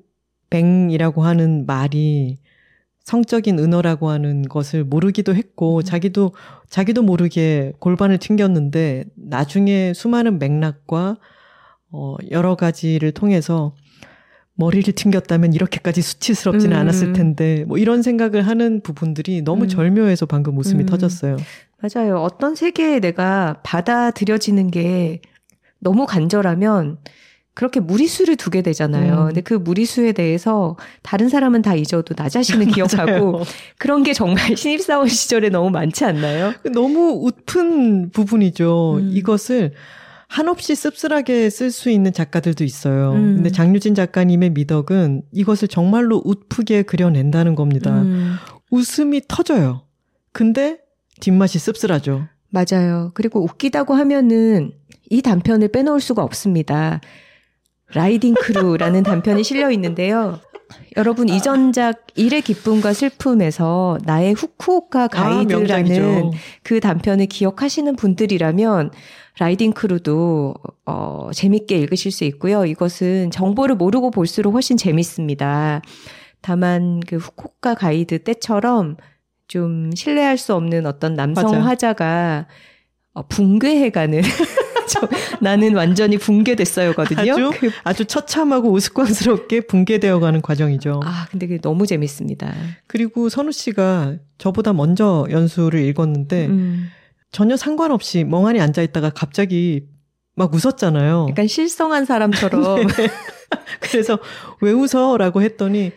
[0.48, 2.38] 뱅이라고 하는 말이
[3.00, 5.82] 성적인 은어라고 하는 것을 모르기도 했고 음.
[5.82, 6.32] 자기도
[6.70, 11.18] 자기도 모르게 골반을 튕겼는데 나중에 수많은 맥락과
[11.90, 13.74] 어 여러 가지를 통해서
[14.54, 16.80] 머리를 튕겼다면 이렇게까지 수치스럽지는 음.
[16.80, 19.68] 않았을 텐데 뭐 이런 생각을 하는 부분들이 너무 음.
[19.68, 20.86] 절묘해서 방금 웃음이 음.
[20.86, 21.36] 터졌어요.
[21.80, 22.18] 맞아요.
[22.18, 25.20] 어떤 세계에 내가 받아들여지는 게
[25.80, 26.98] 너무 간절하면
[27.54, 29.22] 그렇게 무리수를 두게 되잖아요.
[29.22, 29.26] 음.
[29.26, 33.42] 근데 그 무리수에 대해서 다른 사람은 다 잊어도 나 자신은 기억하고.
[33.78, 36.54] 그런 게 정말 신입사원 시절에 너무 많지 않나요?
[36.72, 39.00] 너무 웃픈 부분이죠.
[39.00, 39.10] 음.
[39.12, 39.72] 이것을
[40.32, 43.12] 한없이 씁쓸하게 쓸 수 있는 작가들도 있어요.
[43.12, 43.34] 음.
[43.36, 48.00] 근데 장유진 작가님의 미덕은 이것을 정말로 웃프게 그려낸다는 겁니다.
[48.00, 48.36] 음,
[48.70, 49.82] 웃음이 터져요.
[50.32, 50.78] 근데
[51.20, 52.28] 뒷맛이 씁쓸하죠.
[52.48, 53.10] 맞아요.
[53.12, 54.72] 그리고 웃기다고 하면은
[55.10, 57.02] 이 단편을 빼놓을 수가 없습니다.
[57.92, 60.40] 라이딩 크루라는 단편이 실려 있는데요.
[60.96, 66.30] 여러분 이전작 일의 기쁨과 슬픔에서 나의 후쿠오카 가이드라는 명작이죠.
[66.62, 68.90] 그 단편을 기억하시는 분들이라면
[69.38, 70.54] 라이딩 크루도
[70.86, 72.64] 어, 재밌게 읽으실 수 있고요.
[72.66, 75.80] 이것은 정보를 모르고 볼수록 훨씬 재밌습니다.
[76.42, 78.96] 다만 그 후쿠오카 가이드 때처럼
[79.48, 81.60] 좀 신뢰할 수 없는 어떤 남성 맞아.
[81.60, 82.46] 화자가
[83.14, 84.28] 어, 붕괴해가는 저-
[85.40, 87.32] 나는 완전히 붕괴됐어요거든요.
[87.32, 91.00] 아주 그- 아주 처참하고 우스꽝스럽게 붕괴되어가는 과정이죠.
[91.04, 92.52] 아 근데 그게 너무 재밌습니다.
[92.86, 96.88] 그리고 선우 씨가 저보다 먼저 연수를 읽었는데 음,
[97.30, 99.86] 전혀 상관없이 멍하니 앉아 있다가 갑자기
[100.34, 101.26] 막 웃었잖아요.
[101.30, 102.86] 약간 실성한 사람처럼
[103.80, 104.18] 그래서
[104.60, 105.92] 왜 웃어?라고 했더니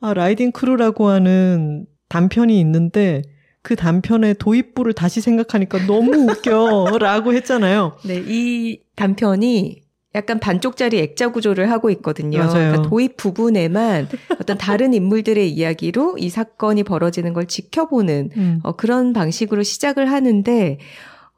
[0.00, 3.22] 아 라이딩 크루라고 하는 단편이 있는데
[3.68, 7.98] 그 단편의 도입부를 다시 생각하니까 너무 웃겨라고 했잖아요.
[8.02, 9.82] 네, 이 단편이
[10.14, 12.38] 약간 반쪽짜리 액자 구조를 하고 있거든요.
[12.38, 12.52] 맞아요.
[12.70, 14.08] 그러니까 도입 부분에만
[14.40, 18.60] 어떤 다른 인물들의 이야기로 이 사건이 벌어지는 걸 지켜보는 음.
[18.62, 20.78] 어, 그런 방식으로 시작을 하는데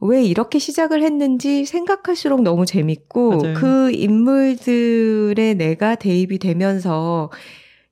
[0.00, 3.54] 왜 이렇게 시작을 했는지 생각할수록 너무 재밌고 맞아요.
[3.54, 7.28] 그 인물들의 내가 대입이 되면서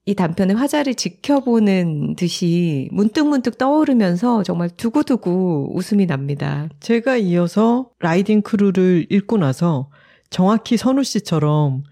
[0.09, 6.71] 이 단편의 화자를 지켜보는 듯이 문득문득 떠오르면서 정말 두고두고 웃음이 납니다.
[6.81, 9.91] 제가 이어서 라이딩 크루를 읽고 나서
[10.31, 11.85] 정확히 선우 씨처럼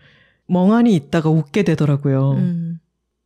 [0.46, 2.32] 멍하니 있다가 웃게 되더라고요.
[2.38, 2.78] 음,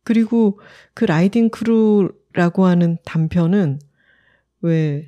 [0.03, 0.59] 그리고
[0.93, 3.79] 그 라이딩 크루라고 하는 단편은
[4.59, 5.07] 왜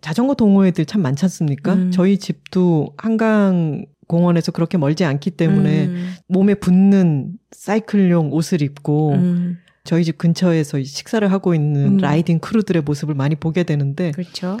[0.00, 1.74] 자전거 동호회들 참 많지 않습니까?
[1.74, 1.90] 음.
[1.92, 9.58] 저희 집도 한강 공원에서 그렇게 멀지 않기 때문에 음, 몸에 붙는 사이클용 옷을 입고 음,
[9.84, 11.96] 저희 집 근처에서 이 식사를 하고 있는 음.
[11.96, 14.58] riding crew들의 모습을 많이 보게 되는데 그렇죠.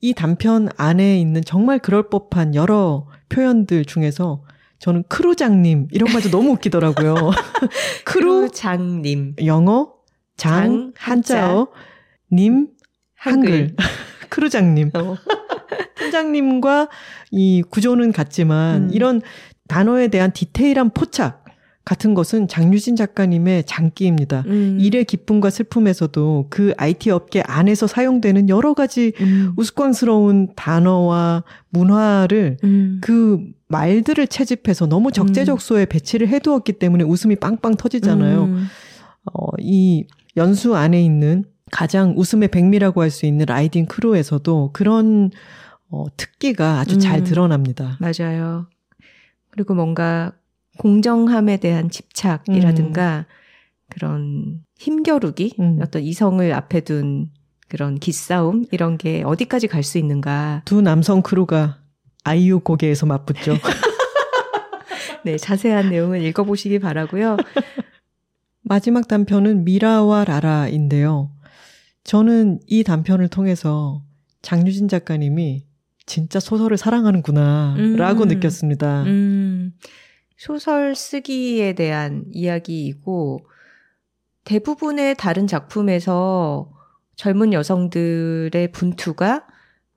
[0.00, 4.44] 이 단편 안에 있는 정말 그럴 법한 여러 표현들 중에서
[4.78, 7.14] 저는 crew장님 이런 말도 너무 웃기더라고요.
[8.04, 9.92] crew장님 영어
[10.36, 11.68] 장 장, 한자어
[12.32, 12.68] 님
[13.16, 13.74] 한글,
[14.30, 15.16] crew장님 어.
[15.96, 16.88] 팀장님과
[17.30, 18.90] 이 구조는 같지만 음.
[18.92, 19.20] 이런
[19.68, 21.44] 단어에 대한 디테일한 포착
[21.84, 24.44] 같은 것은 장류진 작가님의 장기입니다.
[24.46, 24.78] 음.
[24.80, 29.52] 일의 기쁨과 슬픔에서도 그 IT 업계 안에서 사용되는 여러 가지 음.
[29.56, 33.00] 우스꽝스러운 단어와 문화를 음.
[33.02, 33.38] 그
[33.68, 38.44] 말들을 채집해서 너무 적재적소에 배치를 해두었기 때문에 웃음이 빵빵 터지잖아요.
[38.44, 38.66] 음.
[39.32, 45.30] 어, 이 연수 안에 있는 가장 웃음의 백미라고 할 수 있는 라이딩 크루에서도 그런
[45.90, 47.24] 어, 특기가 아주 잘 음.
[47.24, 47.98] 드러납니다.
[48.00, 48.66] 맞아요.
[49.50, 50.32] 그리고 뭔가
[50.78, 53.26] 공정함에 대한 집착이라든가
[53.88, 55.78] 그런 힘겨루기, 음.
[55.80, 57.30] 어떤 이성을 앞에 둔
[57.68, 60.62] 그런 기싸움 이런 게 어디까지 갈 수 있는가.
[60.64, 61.78] 두 남성 크루가
[62.24, 63.56] 아이유 고개에서 맞붙죠.
[65.24, 67.36] 네, 자세한 내용을 읽어보시기 바라고요.
[68.62, 71.30] 마지막 단편은 미라와 라라인데요.
[72.04, 74.02] 저는 이 단편을 통해서
[74.42, 75.66] 장유진 작가님이
[76.06, 77.96] 진짜 소설을 사랑하는구나, 음.
[77.96, 79.04] 라고 느꼈습니다.
[79.04, 79.72] 음,
[80.36, 83.40] 소설 쓰기에 대한 이야기이고
[84.44, 86.70] 대부분의 다른 작품에서
[87.16, 89.46] 젊은 여성들의 분투가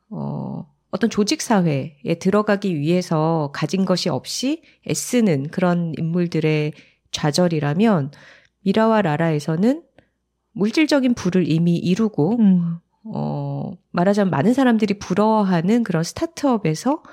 [0.09, 6.71] 어, 어떤 조직 사회에 들어가기 위해서 가진 것이 없이 애쓰는 그런 인물들의
[7.11, 8.11] 좌절이라면
[8.61, 9.83] 미라와 라라에서는
[10.57, 17.03] 물질적인 부를 이미 이루고 음, 어, 말하자면 많은 사람들이 부러워하는 그런 스타트업에서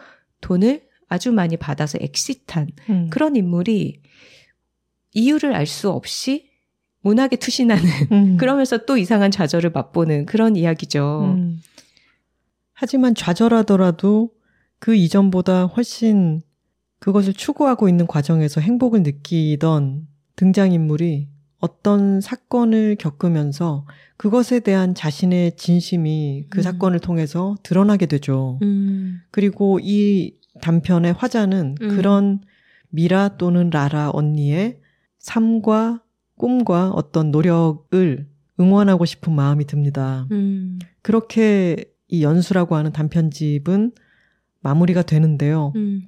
[0.40, 3.10] 돈을 아주 많이 받아서 exit한 음.
[3.10, 4.00] 그런 인물이
[5.12, 6.50] 이유를 알 수 없이
[7.02, 8.36] 문학에 투신하는 음.
[8.40, 11.34] 그러면서 또 이상한 좌절을 맛보는 그런 이야기죠.
[11.36, 11.60] 음.
[12.72, 14.30] 하지만 좌절하더라도
[14.78, 16.42] 그 이전보다 훨씬
[16.98, 21.28] 그것을 추구하고 있는 과정에서 행복을 느끼던 등장인물이
[21.64, 23.86] 어떤 사건을 겪으면서
[24.18, 26.62] 그것에 대한 자신의 진심이 그 음.
[26.62, 28.58] 사건을 통해서 드러나게 되죠.
[28.60, 31.88] 음, 그리고 이 단편의 화자는 음.
[31.88, 32.42] 그런
[32.90, 34.78] 미라 또는 라라 언니의
[35.18, 36.02] 삶과
[36.36, 38.28] 꿈과 어떤 노력을
[38.60, 40.28] 응원하고 싶은 마음이 듭니다.
[40.32, 43.92] 음, 그렇게 이 연수라고 하는 단편집은
[44.60, 45.72] 마무리가 되는데요.
[45.76, 46.02] 음,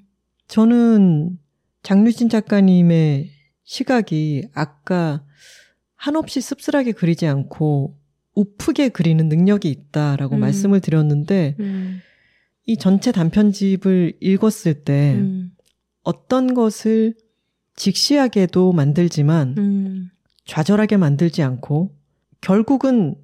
[0.48, 1.38] 저는
[1.82, 3.30] 장유진 작가님의
[3.64, 5.22] 시각이 아까
[6.06, 7.98] 한없이 씁쓸하게 그리지 않고
[8.36, 10.40] 우프게 그리는 능력이 있다라고 음.
[10.40, 11.98] 말씀을 드렸는데 음,
[12.64, 15.50] 이 전체 단편집을 읽었을 때 음,
[16.04, 17.14] 어떤 것을
[17.74, 20.10] 직시하게도 만들지만 음,
[20.44, 21.96] 좌절하게 만들지 않고
[22.40, 23.16] 결국은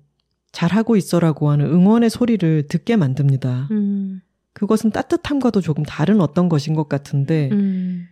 [0.50, 3.68] 잘하고 있어라고 하는 응원의 소리를 듣게 만듭니다.
[3.70, 4.22] 음,
[4.54, 8.08] 그것은 따뜻함과도 조금 다른 어떤 것인 것 같은데 음,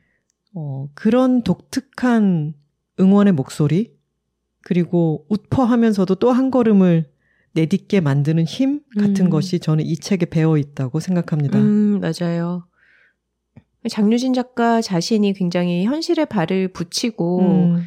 [0.54, 2.54] 어, 그런 독특한
[3.00, 3.98] 응원의 목소리
[4.62, 7.06] 그리고 웃퍼하면서도 또 한 걸음을
[7.52, 9.30] 내딛게 만드는 힘 같은 음.
[9.30, 11.58] 것이 저는 이 책에 배어 있다고 생각합니다.
[11.58, 12.66] 음, 맞아요.
[13.88, 17.84] 장유진 작가 자신이 굉장히 현실에 발을 붙이고 음,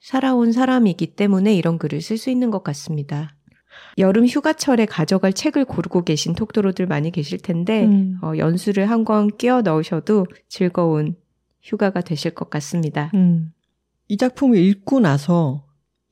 [0.00, 3.36] 살아온 사람이기 때문에 이런 글을 쓸 수 있는 것 같습니다.
[3.98, 8.18] 여름 휴가철에 가져갈 책을 고르고 계신 톡토로들 많이 계실 텐데 음.
[8.22, 11.14] 어, 연수를 한 권 끼워 넣으셔도 즐거운
[11.62, 13.10] 휴가가 되실 것 같습니다.
[13.14, 13.52] 음.
[14.08, 15.65] 이 작품을 읽고 나서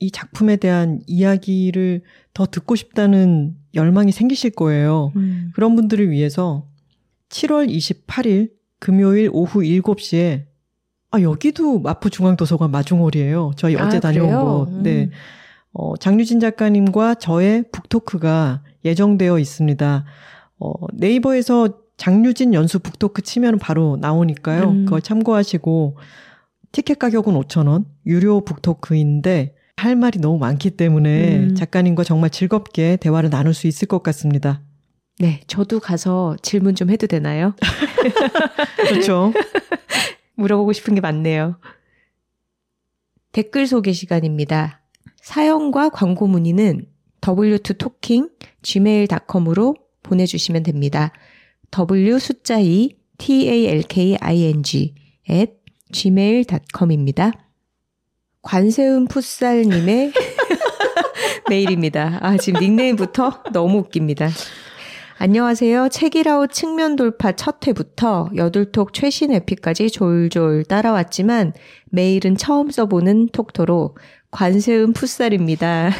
[0.04, 2.02] 이 작품에 대한 이야기를
[2.34, 5.12] 더 듣고 싶다는 열망이 생기실 거예요.
[5.16, 5.50] 음.
[5.54, 6.66] 그런 분들을 위해서
[7.30, 10.44] 7월 28일 금요일 오후 7시에
[11.10, 13.52] 아 여기도 마포 중앙도서관 마중홀이에요.
[13.56, 14.44] 저희 어제 아, 다녀온?
[14.44, 14.68] 곳.
[14.68, 14.82] 음.
[14.82, 15.10] 네.
[15.72, 20.04] 어, 장유진 작가님과 저의 북토크가 예정되어 있습니다.
[20.58, 24.68] 어, 네이버에서 장유진 연수 북토크 치면 바로 나오니까요.
[24.68, 24.84] 음.
[24.84, 25.96] 그걸 참고하시고
[26.72, 31.54] 티켓 가격은 5,000원, 유료 북토크인데 할 말이 너무 많기 때문에 음.
[31.54, 34.62] 작가님과 정말 즐겁게 대화를 나눌 수 있을 것 같습니다.
[35.18, 37.54] 네, 저도 가서 질문 좀 해도 되나요?
[38.88, 39.32] 그렇죠.
[40.36, 41.58] 물어보고 싶은 게 많네요.
[43.32, 44.80] 댓글 소개 시간입니다.
[45.20, 46.86] 사연과 광고 문의는
[47.20, 48.30] w2talking
[48.62, 51.12] gmail.com으로 보내주시면 됩니다.
[51.70, 54.18] w 숫자 2 talking
[55.30, 55.52] at
[55.92, 57.43] gmail.com입니다.
[58.44, 60.12] 관세음 풋살님의
[61.48, 62.18] 메일입니다.
[62.20, 64.28] 아, 지금 닉네임부터 너무 웃깁니다.
[65.18, 65.88] 안녕하세요.
[65.88, 71.54] 책이라웃 측면 돌파 첫 회부터 여둘톡 최신 에피까지 졸졸 따라왔지만
[71.90, 73.96] 메일은 처음 써보는 톡토로
[74.30, 75.90] 관세음 풋살입니다.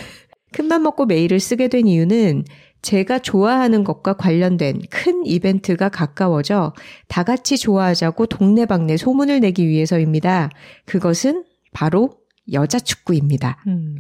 [0.53, 2.45] 큰맘 먹고 메일을 쓰게 된 이유는
[2.83, 6.75] 제가 좋아하는 것과 관련된 큰 이벤트가 가까워져
[7.09, 10.51] 다 같이 좋아하자고 동네방네 소문을 내기 위해서입니다.
[10.85, 13.63] 그것은 바로 여자 축구입니다.
[13.67, 13.99] 음.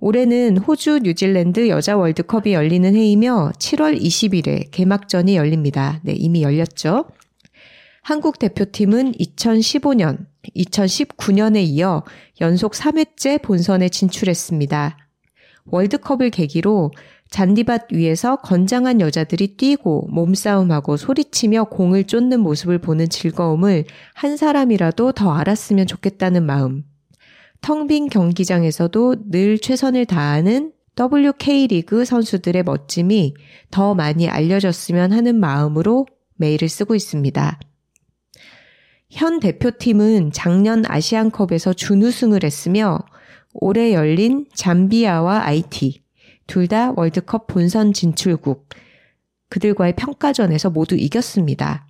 [0.00, 6.00] 올해는 호주, 뉴질랜드 여자 월드컵이 열리는 해이며 7월 20일에 개막전이 열립니다.
[6.02, 7.04] 네, 이미 열렸죠.
[8.02, 12.02] 한국 대표팀은 2015년, 2019년에 이어
[12.40, 14.96] 연속 3회째 본선에 진출했습니다.
[15.66, 16.90] 월드컵을 계기로
[17.30, 25.32] 잔디밭 위에서 건장한 여자들이 뛰고 몸싸움하고 소리치며 공을 쫓는 모습을 보는 즐거움을 한 사람이라도 더
[25.32, 26.84] 알았으면 좋겠다는 마음.
[27.62, 33.34] 텅 빈 경기장에서도 늘 최선을 다하는 WK 리그 선수들의 멋짐이
[33.70, 37.60] 더 많이 알려졌으면 하는 마음으로 메일을 쓰고 있습니다.
[39.10, 42.98] 현 대표팀은 작년 아시안컵에서 준우승을 했으며
[43.52, 46.02] 올해 열린 잠비아와 IT
[46.46, 48.68] 둘 다 월드컵 본선 진출국
[49.50, 51.86] 그들과의 평가전에서 모두 이겼습니다.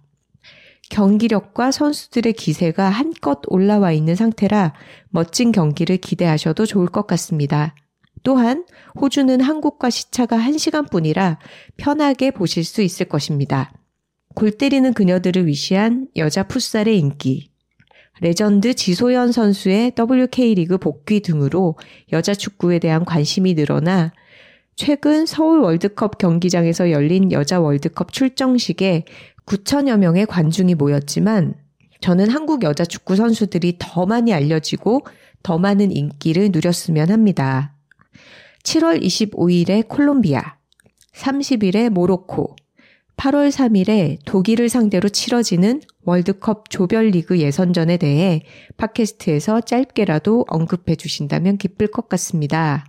[0.92, 4.74] 경기력과 선수들의 기세가 한껏 올라와 있는 상태라
[5.08, 7.74] 멋진 경기를 기대하셔도 좋을 것 같습니다.
[8.22, 8.66] 또한
[9.00, 11.38] 호주는 한국과 시차가 1시간 뿐이라
[11.78, 13.72] 편하게 보실 수 있을 것입니다.
[14.34, 17.50] 골 때리는 그녀들을 위시한 여자 풋살의 인기,
[18.20, 21.76] 레전드 지소연 선수의 WK 리그 복귀 등으로
[22.12, 24.12] 여자 축구에 대한 관심이 늘어나
[24.74, 29.04] 최근 서울 월드컵 경기장에서 열린 여자 월드컵 출정식에
[29.46, 31.54] 9천여 명의 관중이 모였지만
[32.00, 35.06] 저는 한국 여자 축구 선수들이 더 많이 알려지고
[35.42, 37.74] 더 많은 인기를 누렸으면 합니다.
[38.64, 40.56] 7월 25일에 콜롬비아,
[41.14, 42.56] 30일에 모로코,
[43.16, 48.42] 8월 3일에 독일을 상대로 치러지는 월드컵 조별리그 예선전에 대해
[48.76, 52.84] 팟캐스트에서 짧게라도 언급해 주신다면 기쁠 것 같습니다.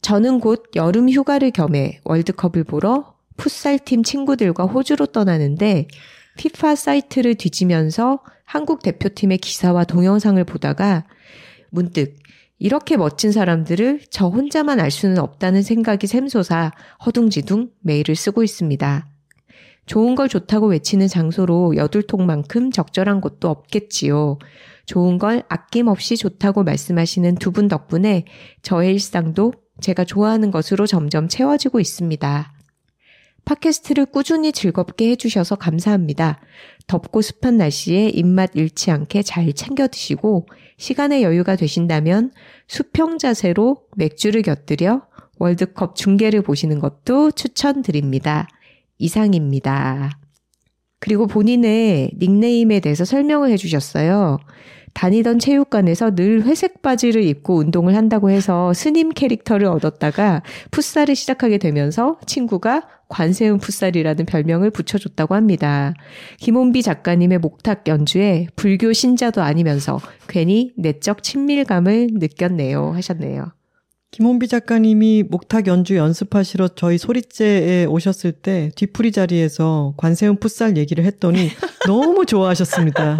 [0.00, 5.88] 저는 곧 여름 휴가를 겸해 월드컵을 보러 풋살팀 친구들과 호주로 떠나는데
[6.36, 11.04] 피파 사이트를 뒤지면서 한국 대표팀의 기사와 동영상을 보다가
[11.70, 12.16] 문득
[12.58, 16.72] 이렇게 멋진 사람들을 저 혼자만 알 수는 없다는 생각이 샘솟아
[17.04, 19.08] 허둥지둥 메일을 쓰고 있습니다.
[19.86, 24.38] 좋은 걸 좋다고 외치는 장소로 여둘통만큼 적절한 곳도 없겠지요.
[24.86, 28.24] 좋은 걸 아낌없이 좋다고 말씀하시는 두 분 덕분에
[28.62, 32.53] 저의 일상도 제가 좋아하는 것으로 점점 채워지고 있습니다.
[33.44, 36.40] 팟캐스트를 꾸준히 즐겁게 해주셔서 감사합니다.
[36.86, 40.46] 덥고 습한 날씨에 입맛 잃지 않게 잘 챙겨 드시고
[40.78, 42.32] 시간의 여유가 되신다면
[42.66, 45.02] 수평 자세로 맥주를 곁들여
[45.38, 48.48] 월드컵 중계를 보시는 것도 추천드립니다.
[48.98, 50.18] 이상입니다.
[51.00, 54.38] 그리고 본인의 닉네임에 대해서 설명을 해주셨어요.
[54.94, 62.18] 다니던 체육관에서 늘 회색 바지를 입고 운동을 한다고 해서 스님 캐릭터를 얻었다가 풋살을 시작하게 되면서
[62.26, 65.94] 친구가 관세음 풋살이라는 별명을 붙여줬다고 합니다.
[66.38, 73.52] 김원비 작가님의 목탁 연주에 불교 신자도 아니면서 괜히 내적 친밀감을 느꼈네요 하셨네요.
[74.12, 81.50] 김원비 작가님이 목탁 연주 연습하시러 저희 소리째에 오셨을 때 뒤풀이 자리에서 관세음 풋살 얘기를 했더니
[81.88, 83.18] 너무 좋아하셨습니다.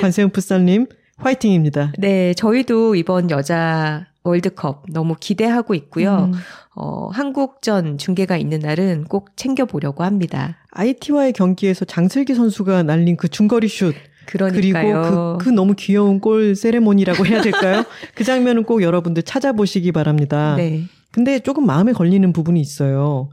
[0.00, 0.86] 관세음 풋살님
[1.16, 1.92] 화이팅입니다.
[1.98, 6.30] 네, 저희도 이번 여자 월드컵 너무 기대하고 있고요.
[6.32, 6.38] 음.
[6.74, 10.58] 어, 한국전 중계가 있는 날은 꼭 챙겨보려고 합니다.
[10.72, 13.94] IT와의 경기에서 장슬기 선수가 날린 그 중거리 슛.
[14.26, 15.02] 그러니까요.
[15.02, 17.84] 그리고 그, 그 너무 귀여운 골 세레모니라고 해야 될까요?
[18.14, 20.56] 그 장면은 꼭 여러분들 찾아보시기 바랍니다.
[20.56, 20.82] 네.
[21.12, 23.30] 근데 조금 마음에 걸리는 부분이 있어요.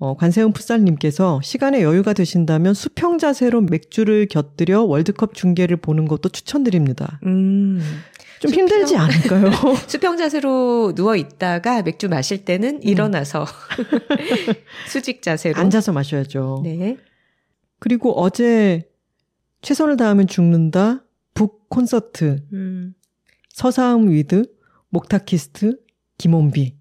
[0.00, 7.18] 어, 관세음 풋살님께서 시간에 여유가 되신다면 수평 자세로 맥주를 곁들여 월드컵 중계를 보는 것도 추천드립니다.
[7.26, 7.80] 음.
[8.38, 9.50] 좀 수평, 힘들지 않을까요?
[9.88, 12.80] 수평 자세로 누워 있다가 맥주 마실 때는 음.
[12.82, 13.44] 일어나서
[14.86, 16.60] 수직 자세로 앉아서 마셔야죠.
[16.62, 16.96] 네.
[17.80, 18.88] 그리고 어제
[19.62, 21.04] 최선을 다하면 죽는다
[21.34, 22.94] 북 콘서트 음.
[23.48, 24.44] 서사음 with
[24.90, 25.80] 목탁이스트
[26.18, 26.76] 김원비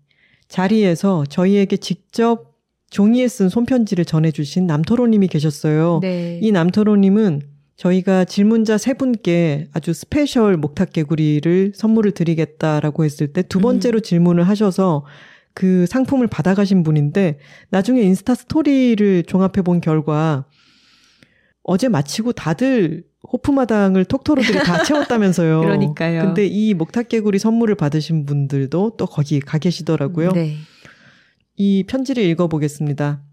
[0.48, 2.57] 자리에서 저희에게 직접
[2.90, 6.00] 종이에 쓴 손편지를 전해주신 남톡토로님이 계셨어요.
[6.02, 6.40] 네.
[6.42, 7.42] 이 남톡토로님은
[7.76, 14.02] 저희가 질문자 세 분께 아주 special 목탁 개구리를 선물을 드리겠다라고 했을 때 두 번째로 음.
[14.02, 15.06] 질문을 하셔서
[15.54, 17.40] 그 상품을 받아가신 분인데
[17.70, 20.46] 나중에 인스타 스토리를 종합해 본 결과
[21.64, 25.60] 어제 마치고 다들 호프마당을 톡토로들이 다 채웠다면서요.
[25.60, 26.22] 그러니까요.
[26.22, 30.32] 근데 이 목탁개구리 선물을 받으신 분들도 또 거기 가 계시더라고요.
[30.32, 30.56] 네.
[31.60, 33.24] 이 편지를 읽어보겠습니다.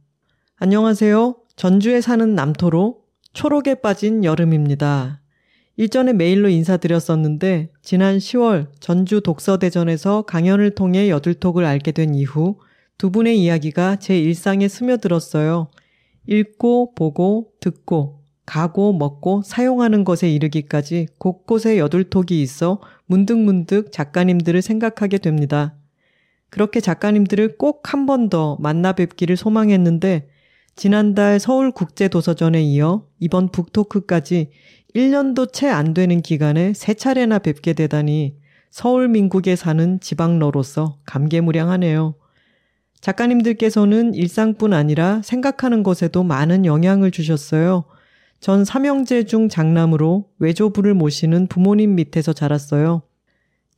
[0.57, 1.37] 안녕하세요.
[1.57, 3.03] 전주에 사는 남토로
[3.35, 5.21] 초록에 빠진 여름입니다.
[5.77, 12.57] 일전에 메일로 인사드렸었는데 지난 10월 전주 독서대전에서 강연을 통해 여들톡을 알게 된 이후
[12.97, 15.69] 두 분의 이야기가 제 일상에 스며들었어요.
[16.27, 25.77] 읽고 보고 듣고 가고 먹고 사용하는 것에 이르기까지 곳곳에 여들톡이 있어 문득문득 작가님들을 생각하게 됩니다.
[26.55, 30.29] 그렇게 작가님들을 꼭 한 번 더 만나 뵙기를 소망했는데
[30.77, 34.51] 지난달 서울국제도서전에 이어 이번 북토크까지
[34.95, 38.37] 1년도 채 안 되는 기간에 세 차례나 뵙게 되다니
[38.71, 42.15] 서울 민국에 사는 지방러로서 감개무량하네요.
[43.01, 47.85] 작가님들께서는 일상뿐 아니라 생각하는 것에도 많은 영향을 주셨어요.
[48.41, 53.03] 전 삼형제 중 장남으로 외조부를 모시는 부모님 밑에서 자랐어요.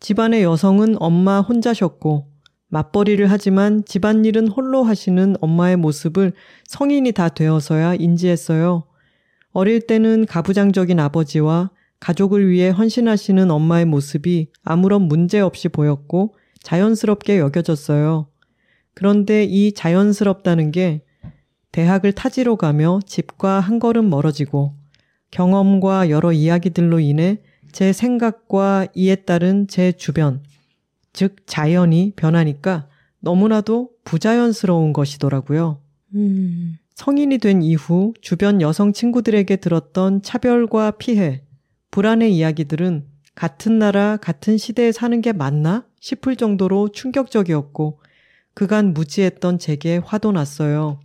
[0.01, 2.36] 집안의 여성은 엄마 혼자셨고
[2.69, 6.33] 맞벌이를 하지만 집안일은 홀로 하시는 엄마의 모습을
[6.65, 8.85] 성인이 다 되어서야 인지했어요.
[9.53, 11.71] 어릴 때는 가부장적인 아버지와
[12.01, 18.29] 가족을 위해 헌신하시는 엄마의 모습이 아무런 문제 없이 보였고 자연스럽게 여겨졌어요.
[18.95, 21.03] 그런데 이 자연스럽다는 게
[21.73, 24.75] 대학을 타지로 가며 집과 한 걸음 멀어지고
[25.31, 27.41] 경험과 여러 이야기들로 인해
[27.73, 30.43] 제 생각과 이에 따른 제 주변,
[31.17, 32.89] 즉 자연이 변하니까
[33.21, 35.81] 너무나도 부자연스러운 것이더라고요.
[36.15, 36.77] 음.
[36.95, 41.43] 성인이 된 이후 주변 여성 친구들에게 들었던 차별과 피해,
[41.91, 48.01] 불안의 이야기들은 같은 나라, 같은 시대에 사는 게 맞나 싶을 정도로 충격적이었고
[48.53, 51.01] 그간 무지했던 제게 화도 났어요.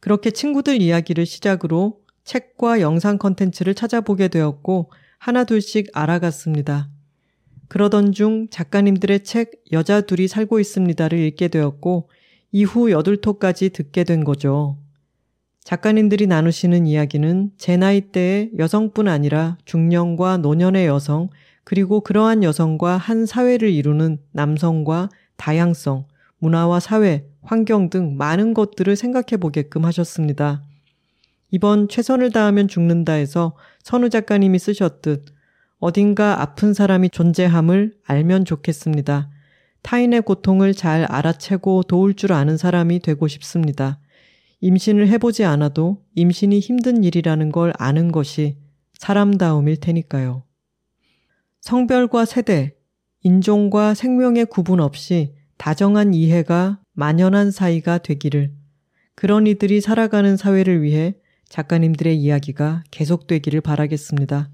[0.00, 6.90] 그렇게 친구들 이야기를 시작으로 책과 영상 컨텐츠를 찾아보게 되었고 하나둘씩 알아갔습니다.
[7.72, 12.10] 그러던 중 작가님들의 책 여자 둘이 살고 있습니다를 읽게 되었고
[12.50, 14.76] 이후 여둘톡까지 듣게 된 거죠.
[15.64, 21.30] 작가님들이 나누시는 이야기는 제 나이 대의 여성뿐 아니라 중년과 노년의 여성,
[21.64, 25.08] 그리고 그러한 여성과 한 사회를 이루는 남성과
[25.38, 26.04] 다양성,
[26.40, 30.62] 문화와 사회, 환경 등 많은 것들을 생각해 보게끔 하셨습니다.
[31.50, 35.31] 이번 최선을 다하면 죽는다에서 선우 작가님이 쓰셨듯
[35.82, 39.28] 어딘가 아픈 사람이 존재함을 알면 좋겠습니다.
[39.82, 43.98] 타인의 고통을 잘 알아채고 도울 줄 아는 사람이 되고 싶습니다.
[44.60, 48.58] 임신을 해보지 않아도 임신이 힘든 일이라는 걸 아는 것이
[48.94, 50.44] 사람다움일 테니까요.
[51.60, 52.76] 성별과 세대,
[53.24, 58.52] 인종과 생명의 구분 없이 다정한 이해가 만연한 사이가 되기를,
[59.16, 61.16] 그런 이들이 살아가는 사회를 위해
[61.48, 64.48] 작가님들의 이야기가 계속되기를 바라겠습니다.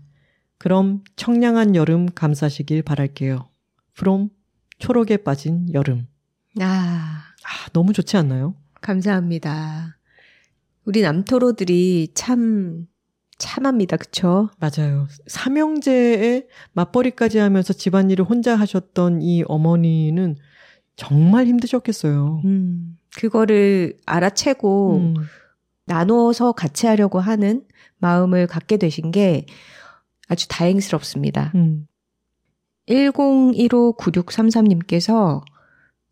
[0.59, 3.49] 그럼 청량한 여름 감사시길 바랄게요.
[3.97, 4.31] from
[4.79, 6.07] 초록에 빠진 여름.
[6.61, 7.23] 아.
[7.45, 8.55] 아, 너무 좋지 않나요?
[8.81, 9.99] 감사합니다.
[10.85, 12.87] 우리 남토로들이 참
[13.39, 13.97] 참합니다.
[13.97, 14.51] 그쵸?
[14.59, 15.07] 맞아요.
[15.27, 20.37] 삼형제의 맞벌이까지 하면서 집안일을 혼자 하셨던 이 어머니는
[20.97, 22.43] 정말 힘드셨겠어요.
[22.45, 25.15] 음, 그거를 알아채고 음.
[25.85, 27.65] 나누어서 같이 하려고 하는
[27.99, 29.47] 마음을 갖게 되신 게
[30.29, 31.53] 아주 다행스럽습니다.
[31.55, 31.87] 음.
[32.89, 35.43] 10159633님께서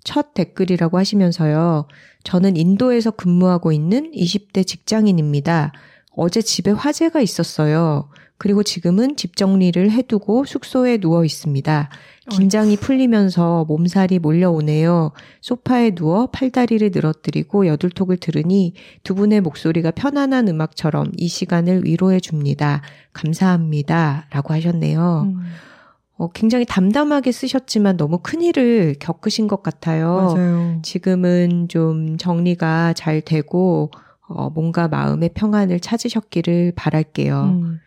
[0.04, 1.88] 첫 댓글이라고 하시면서요.
[2.24, 5.72] 저는 인도에서 근무하고 있는 20대 직장인입니다.
[6.16, 8.08] 어제 집에 화재가 있었어요.
[8.38, 11.88] 그리고 지금은 집 정리를 해두고 숙소에 누워 있습니다.
[12.30, 15.12] 긴장이 풀리면서 몸살이 몰려오네요.
[15.40, 22.82] 소파에 누워 팔다리를 늘어뜨리고 여둘톡을 들으니 두 분의 목소리가 편안한 음악처럼 이 시간을 위로해 줍니다.
[23.12, 24.26] 감사합니다.
[24.30, 25.22] 라고 하셨네요.
[25.26, 25.40] 음.
[26.18, 30.34] 어, 굉장히 담담하게 쓰셨지만 너무 큰 일을 겪으신 것 같아요.
[30.34, 30.80] 맞아요.
[30.82, 33.90] 지금은 좀 정리가 잘 되고
[34.28, 37.42] 어, 뭔가 마음의 평안을 찾으셨기를 바랄게요.
[37.44, 37.80] 음.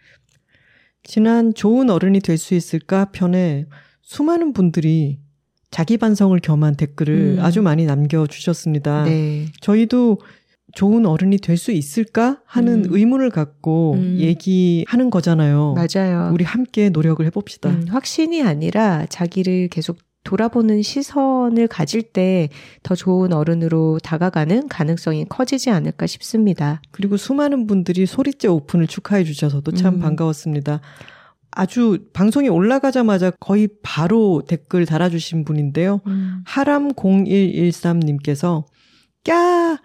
[1.09, 3.65] 지난 좋은 어른이 될 수 있을까 편에
[4.03, 5.19] 수많은 분들이
[5.71, 7.43] 자기 반성을 겸한 댓글을 음.
[7.43, 9.05] 아주 많이 남겨주셨습니다.
[9.05, 9.47] 네.
[9.59, 10.19] 저희도
[10.75, 12.89] 좋은 어른이 될 수 있을까 하는 음.
[12.91, 14.17] 의문을 갖고 음.
[14.19, 15.73] 얘기하는 거잖아요.
[15.73, 16.29] 맞아요.
[16.31, 17.71] 우리 함께 노력을 해봅시다.
[17.71, 22.49] 음, 확신이 아니라 자기를 계속 돌아보는 시선을 가질 때
[22.83, 26.81] 더 좋은 어른으로 다가가는 가능성이 커지지 않을까 싶습니다.
[26.91, 29.99] 그리고 수많은 분들이 소리째 오픈을 축하해 주셔서도 참 음.
[29.99, 30.81] 반가웠습니다.
[31.51, 36.01] 아주 방송이 올라가자마자 거의 바로 댓글 달아주신 분인데요.
[36.45, 38.65] 하람0113님께서
[39.25, 39.79] 까!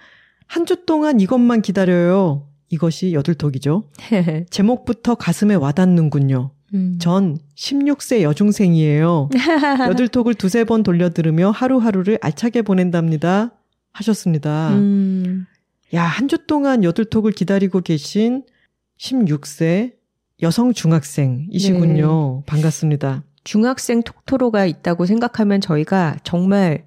[0.47, 2.49] 한 주 동안 이것만 기다려요.
[2.69, 3.91] 이것이 여들톡이죠.
[4.51, 6.51] 제목부터 가슴에 와닿는군요.
[6.73, 6.99] 음.
[7.01, 9.29] 전 16세 여중생이에요.
[9.89, 13.53] 여들톡을 두세 번 돌려 들으며 하루하루를 알차게 보낸답니다.
[13.93, 14.71] 하셨습니다.
[14.75, 15.47] 음.
[15.95, 18.43] 야, 한 주 동안 여들톡을 기다리고 계신
[18.99, 19.93] 16세
[20.43, 22.43] 여성 중학생이시군요.
[22.47, 23.23] 반갑습니다.
[23.45, 26.85] 중학생 톡토로가 있다고 생각하면 저희가 정말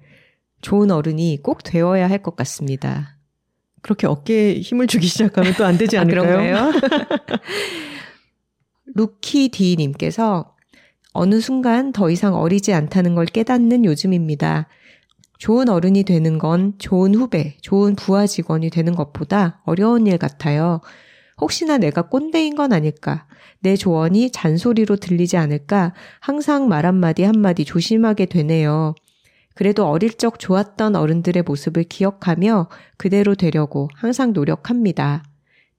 [0.60, 3.16] 좋은 어른이 꼭 되어야 할 것 같습니다.
[3.80, 6.36] 그렇게 어깨에 힘을 주기 시작하면 또 안 되지 아, 않을까요?
[6.36, 6.72] 그런가요?
[8.94, 10.54] 루키디님께서
[11.12, 14.68] 어느 순간 더 이상 어리지 않다는 걸 깨닫는 요즘입니다.
[15.38, 20.80] 좋은 어른이 되는 건 좋은 후배, 좋은 부하 직원이 되는 것보다 어려운 일 같아요.
[21.40, 23.26] 혹시나 내가 꼰대인 건 아닐까?
[23.60, 25.94] 내 조언이 잔소리로 들리지 않을까?
[26.20, 28.94] 항상 말 한마디 한마디 조심하게 되네요.
[29.54, 35.24] 그래도 어릴 적 좋았던 어른들의 모습을 기억하며 그대로 되려고 항상 노력합니다.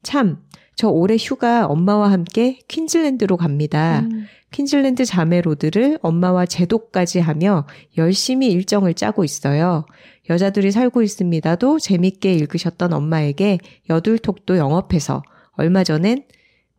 [0.03, 0.41] 참,
[0.80, 4.07] 저 올해 휴가 엄마와 함께 퀸즐랜드로 갑니다.
[4.10, 4.27] 음.
[4.51, 9.85] 퀸즐랜드 자매 로드를 엄마와 재독까지 하며 열심히 일정을 짜고 있어요.
[10.30, 13.57] 여자들이 살고 있습니다도 재밌게 읽으셨던 엄마에게
[13.89, 16.23] 여둘톡도 영업해서 얼마 전엔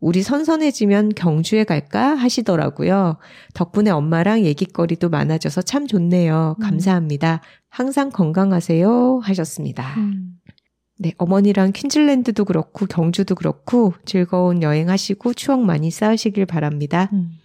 [0.00, 3.18] 우리 선선해지면 경주에 갈까 하시더라고요.
[3.52, 6.56] 덕분에 엄마랑 얘기거리도 많아져서 참 좋네요.
[6.58, 6.62] 음.
[6.62, 7.42] 감사합니다.
[7.68, 9.94] 항상 건강하세요 하셨습니다.
[9.98, 10.29] 음.
[11.02, 17.08] 네, 어머니랑 퀸즐랜드도 그렇고 경주도 그렇고 즐거운 여행하시고 추억 많이 쌓으시길 바랍니다.
[17.14, 17.38] 음.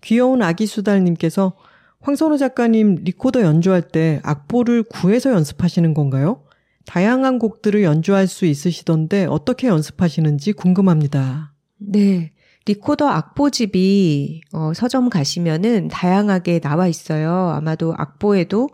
[0.00, 1.56] 귀여운 아기 수달님께서
[2.00, 6.42] 황선우 작가님 리코더 연주할 때 악보를 구해서 연습하시는 건가요?
[6.86, 11.54] 다양한 곡들을 연주할 수 있으시던데 어떻게 연습하시는지 궁금합니다.
[11.78, 12.32] 네.
[12.66, 17.50] 리코더 악보집이 어, 서점 가시면은 다양하게 나와 있어요.
[17.50, 18.70] 아마도 악보에도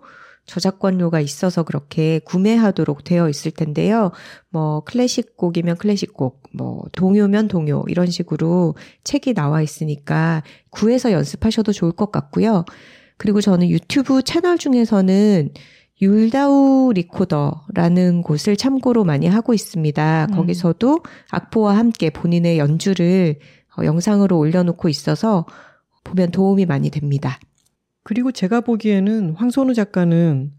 [0.51, 4.11] 저작권료가 있어서 그렇게 구매하도록 되어 있을 텐데요.
[4.49, 8.75] 뭐 클래식 곡이면 클래식 곡, 뭐 동요면 동요 이런 식으로
[9.05, 12.65] 책이 나와 있으니까 구해서 연습하셔도 좋을 것 같고요.
[13.17, 15.51] 그리고 저는 유튜브 채널 중에서는
[16.03, 20.27] 율다우 리코더라는 곳을 참고로 많이 하고 있습니다.
[20.31, 20.35] 음.
[20.35, 20.99] 거기서도
[21.31, 23.39] 악보와 함께 본인의 연주를
[23.79, 25.47] 어, 영상으로 올려놓고 있어서
[26.03, 27.39] 보면 도움이 많이 됩니다.
[28.11, 30.51] 그리고 제가 보기에는 황선우 작가는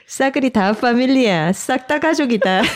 [0.07, 2.63] 싸그리 다 파밀리야 싹다 가족이다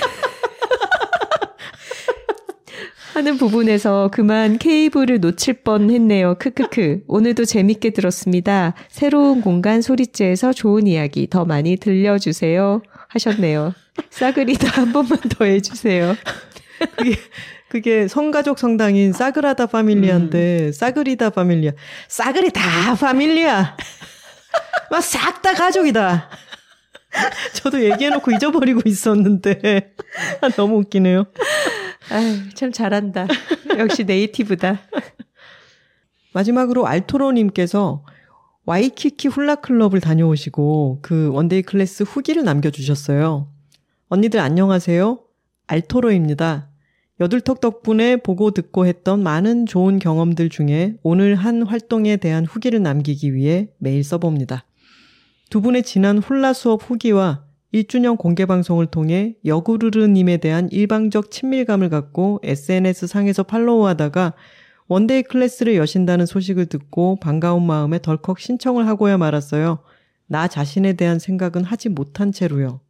[3.15, 6.35] 하는 부분에서 그만 케이블을 놓칠 뻔 했네요.
[6.39, 7.05] 크크크.
[7.09, 8.75] 오늘도 재밌게 들었습니다.
[8.91, 12.83] 새로운 공간 소리째에서 좋은 이야기 더 많이 들려주세요.
[13.09, 13.73] 하셨네요.
[14.11, 16.17] 싸그리다 한 번만 더 해주세요.
[16.97, 17.17] 그게,
[17.69, 20.73] 그게 성가족 성당인 싸그라다 파밀리아인데, 음.
[20.73, 21.73] 싸그리다 파밀리아.
[22.09, 23.77] 싸그리다 파밀리아!
[25.01, 26.31] 싹다 가족이다!
[27.55, 29.95] 저도 얘기해놓고 잊어버리고 있었는데.
[30.41, 31.27] 아, 너무 웃기네요.
[32.11, 33.27] 아유, 참 잘한다.
[33.79, 34.81] 역시 native다.
[36.33, 38.05] 마지막으로 알토로님께서
[38.67, 43.49] 와이키키 훌라클럽을 다녀오시고 그 one-day class 후기를 남겨주셨어요.
[44.09, 45.19] 언니들 안녕하세요.
[45.67, 46.69] 알토로입니다.
[47.19, 53.35] 여둘턱 덕분에 보고 듣고 했던 많은 좋은 경험들 중에 오늘 한 활동에 대한 후기를 남기기
[53.35, 54.65] 위해 메일 써봅니다.
[55.51, 62.39] 두 분의 지난 훌라 수업 후기와 1주년 공개 방송을 통해 여구르르님에 대한 일방적 친밀감을 갖고
[62.45, 64.35] SNS 상에서 follow하다가
[64.87, 69.81] one-day class를 여신다는 소식을 듣고 반가운 마음에 덜컥 신청을 하고야 말았어요.
[70.29, 72.86] 나 자신에 대한 생각은 하지 못한 채로요.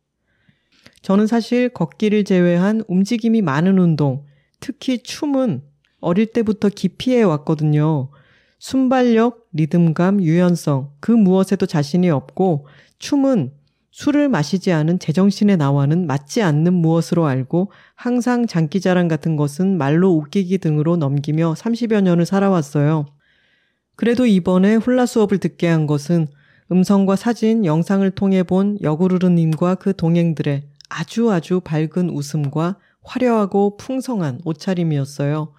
[1.06, 4.24] 저는 사실 걷기를 제외한 움직임이 많은 운동,
[4.58, 5.62] 특히 춤은
[6.00, 8.10] 어릴 때부터 기피해 왔거든요.
[8.58, 12.66] 순발력, 리듬감, 유연성, 그 무엇에도 자신이 없고
[12.98, 13.52] 춤은
[13.92, 20.58] 술을 마시지 않은 제정신의 나와는 맞지 않는 무엇으로 알고 항상 장기자랑 같은 것은 말로 웃기기
[20.58, 23.06] 등으로 넘기며 30여 년을 살아왔어요.
[23.94, 26.26] 그래도 이번에 훌라 수업을 듣게 한 것은
[26.72, 35.52] 음성과 사진, 영상을 통해 본 여구르르님과 그 동행들의 아주 아주 밝은 웃음과 화려하고 풍성한 옷차림이었어요.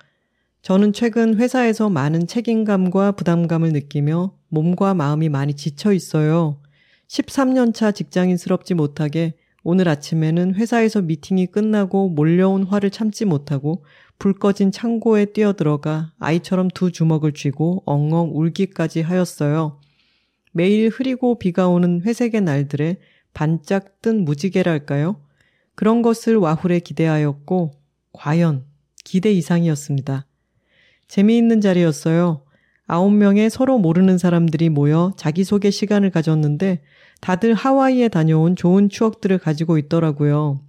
[0.62, 6.62] 저는 최근 회사에서 많은 책임감과 부담감을 느끼며 몸과 마음이 많이 지쳐 있어요.
[7.08, 13.84] 13년차 직장인스럽지 못하게 오늘 아침에는 회사에서 미팅이 끝나고 몰려온 화를 참지 못하고
[14.20, 19.80] 불 꺼진 창고에 뛰어들어가 아이처럼 두 주먹을 쥐고 엉엉 울기까지 하였어요.
[20.54, 22.98] 매일 흐리고 비가 오는 회색의 날들에
[23.38, 25.22] 반짝 뜬 무지개랄까요?
[25.76, 27.70] 그런 것을 와훌에 기대하였고,
[28.12, 28.66] 과연
[29.06, 30.26] 기대 이상이었습니다.
[31.08, 32.42] 재미있는 자리였어요.
[32.88, 36.82] 아홉 명의 서로 모르는 사람들이 모여 자기소개 시간을 가졌는데
[37.22, 40.62] 다들 하와이에 다녀온 좋은 추억들을 가지고 있더라고요.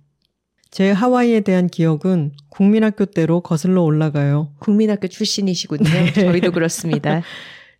[0.70, 4.52] 제 하와이에 대한 기억은 국민학교 때로 거슬러 올라가요.
[4.58, 5.88] 국민학교 출신이시군요.
[5.88, 6.12] 네.
[6.12, 7.22] 저희도 그렇습니다.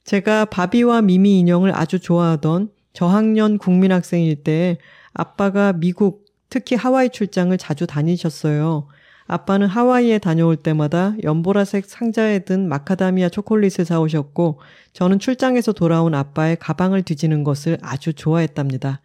[0.05, 4.79] 제가 바비와 미미 인형을 아주 좋아하던 저학년 국민학생일 때
[5.13, 8.89] 아빠가 미국, 특히 하와이 출장을 자주 다니셨어요.
[9.27, 14.59] 아빠는 하와이에 다녀올 때마다 연보라색 상자에 든 마카다미아 초콜릿을 사오셨고
[14.95, 19.03] 저는 출장에서 돌아온 아빠의 가방을 뒤지는 것을 아주 좋아했답니다.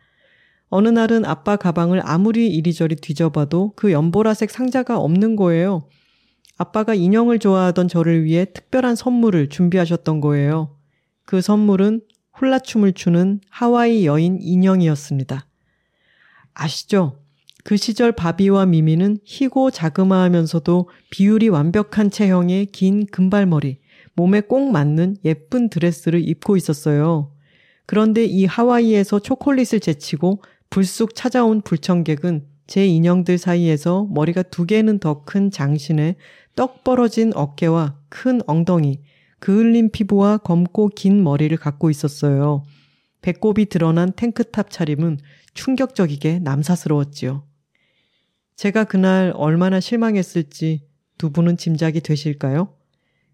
[0.69, 5.89] 어느 날은 아빠 가방을 아무리 이리저리 뒤져봐도 그 연보라색 상자가 없는 거예요.
[6.57, 10.77] 아빠가 인형을 좋아하던 저를 위해 특별한 선물을 준비하셨던 거예요.
[11.25, 12.01] 그 선물은
[12.43, 15.47] 훌라춤을 추는 하와이 여인 인형이었습니다.
[16.53, 17.19] 아시죠?
[17.63, 23.79] 그 시절 바비와 미미는 희고 자그마하면서도 비율이 완벽한 체형의 긴 금발머리,
[24.15, 27.31] 몸에 꼭 맞는 예쁜 드레스를 입고 있었어요.
[27.85, 35.23] 그런데 이 하와이에서 초콜릿을 제치고 불쑥 찾아온 불청객은 제 인형들 사이에서 머리가 두 개는 더
[35.23, 36.15] 큰 장신에
[36.55, 38.99] 떡 벌어진 어깨와 큰 엉덩이,
[39.43, 42.63] 그을린 피부와 검고 긴 머리를 갖고 있었어요.
[43.21, 45.19] 배꼽이 드러난 탱크탑 차림은
[45.53, 47.43] 충격적이게 남사스러웠지요.
[48.55, 50.87] 제가 그날 얼마나 실망했을지
[51.17, 52.73] 두 분은 짐작이 되실까요?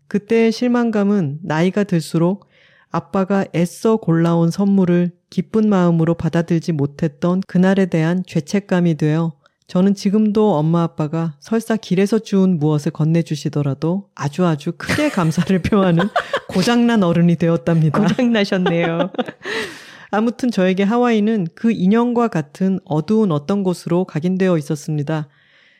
[0.07, 2.47] 그때의 실망감은 나이가 들수록
[2.89, 9.38] 아빠가 애써 골라온 선물을 기쁜 마음으로 받아들지 못했던 그날에 대한 죄책감이 되어
[9.69, 16.09] 저는 지금도 엄마 아빠가 설사 길에서 주운 무엇을 건네주시더라도 아주 아주 크게 감사를 표하는
[16.47, 18.01] 고장난 어른이 되었답니다.
[18.01, 19.11] 고장나셨네요.
[20.09, 25.27] 아무튼 저에게 하와이는 그 인형과 같은 어두운 어떤 곳으로 각인되어 있었습니다.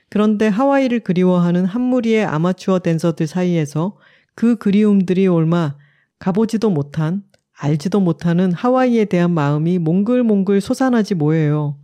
[0.10, 3.98] 그런데 하와이를 그리워하는 한 무리의 아마추어 댄서들 사이에서
[4.36, 5.78] 그 그리움들이 옮아
[6.20, 7.24] 가보지도 못한,
[7.58, 11.79] 알지도 못하는 하와이에 대한 마음이 몽글몽글 솟아나지 뭐예요.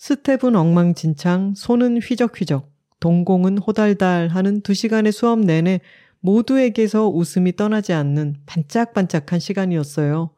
[0.00, 5.82] 스텝은 엉망진창, 손은 휘적휘적, 동공은 호달달 하는 두 시간의 수업 내내
[6.20, 10.30] 모두에게서 웃음이 떠나지 않는 반짝반짝한 시간이었어요.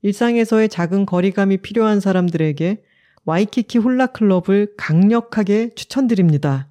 [0.00, 2.82] 일상에서의 작은 거리감이 필요한 사람들에게
[3.26, 6.70] 와이키키 훌라클럽을 강력하게 추천드립니다.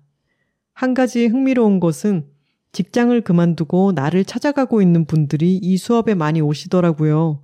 [0.73, 2.25] 한 가지 흥미로운 것은
[2.71, 7.43] 직장을 그만두고 나를 찾아가고 있는 분들이 이 수업에 많이 오시더라고요.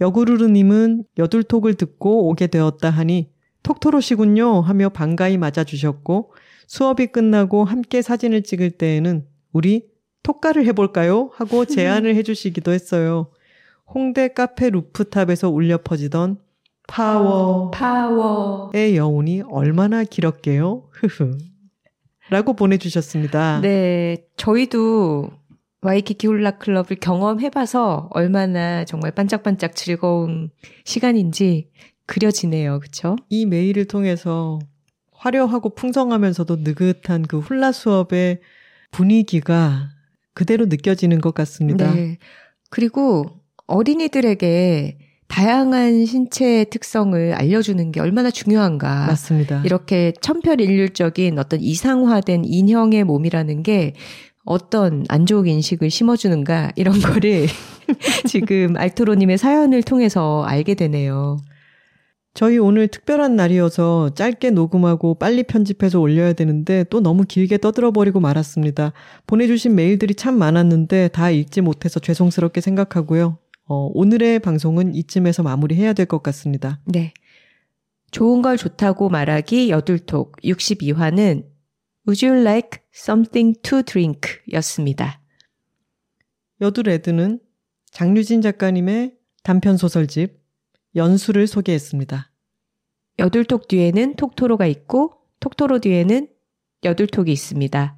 [0.00, 3.33] 여구르르님은 여둘톡을 듣고 오게 되었다 하니
[3.64, 6.32] 톡토로시군요 하며 반가이 맞아주셨고
[6.68, 9.88] 수업이 끝나고 함께 사진을 찍을 때에는 우리
[10.22, 11.30] 톡가를 해볼까요?
[11.34, 13.30] 하고 제안을 해주시기도 했어요.
[13.92, 16.38] 홍대 카페 rooftop에서 울려 퍼지던
[16.86, 17.70] 파워.
[17.70, 20.88] 파워의 여운이 얼마나 길었게요?
[20.92, 21.38] 흐흐.
[22.30, 23.60] 라고 보내주셨습니다.
[23.60, 25.30] 네, 저희도
[25.82, 30.50] 와이키키 훌라 클럽을 경험해봐서 얼마나 정말 반짝반짝 즐거운
[30.84, 31.70] 시간인지
[32.06, 32.80] 그려지네요.
[32.80, 33.16] 그쵸?
[33.28, 34.58] 이 메일을 통해서
[35.12, 38.40] 화려하고 풍성하면서도 느긋한 그 훌라 수업의
[38.90, 39.90] 분위기가
[40.34, 41.94] 그대로 느껴지는 것 같습니다.
[41.94, 42.18] 네.
[42.70, 43.24] 그리고
[43.66, 44.98] 어린이들에게
[45.28, 49.06] 다양한 신체 특성을 알려주는 게 얼마나 중요한가.
[49.06, 49.62] 맞습니다.
[49.64, 53.94] 이렇게 천편일률적인 어떤 이상화된 인형의 몸이라는 게
[54.44, 57.46] 어떤 안 좋은 인식을 심어주는가 이런 거를
[58.28, 61.38] 지금 알토로님의 사연을 통해서 알게 되네요.
[62.34, 68.92] 저희 오늘 특별한 날이어서 짧게 녹음하고 빨리 편집해서 올려야 되는데 또 너무 길게 떠들어버리고 말았습니다.
[69.28, 73.38] 보내주신 메일들이 참 많았는데 다 읽지 못해서 죄송스럽게 생각하고요.
[73.66, 76.80] 어, 오늘의 방송은 이쯤에서 마무리해야 될 것 같습니다.
[76.86, 77.14] 네.
[78.10, 81.44] 좋은 걸 좋다고 말하기 여둘톡 62화는
[82.06, 84.20] Would you like something to drink?
[84.54, 85.20] 였습니다.
[86.60, 87.38] 여둘레드는
[87.92, 90.43] 장류진 작가님의 단편 소설집
[90.96, 92.30] 연수를 소개했습니다.
[93.18, 96.28] 여둘톡 뒤에는 톡토로가 있고 톡토로 뒤에는
[96.84, 97.96] 여둘톡이 있습니다.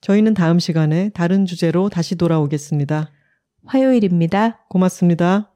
[0.00, 3.10] 저희는 다음 시간에 다른 주제로 다시 돌아오겠습니다.
[3.64, 4.64] 화요일입니다.
[4.68, 5.52] 고맙습니다.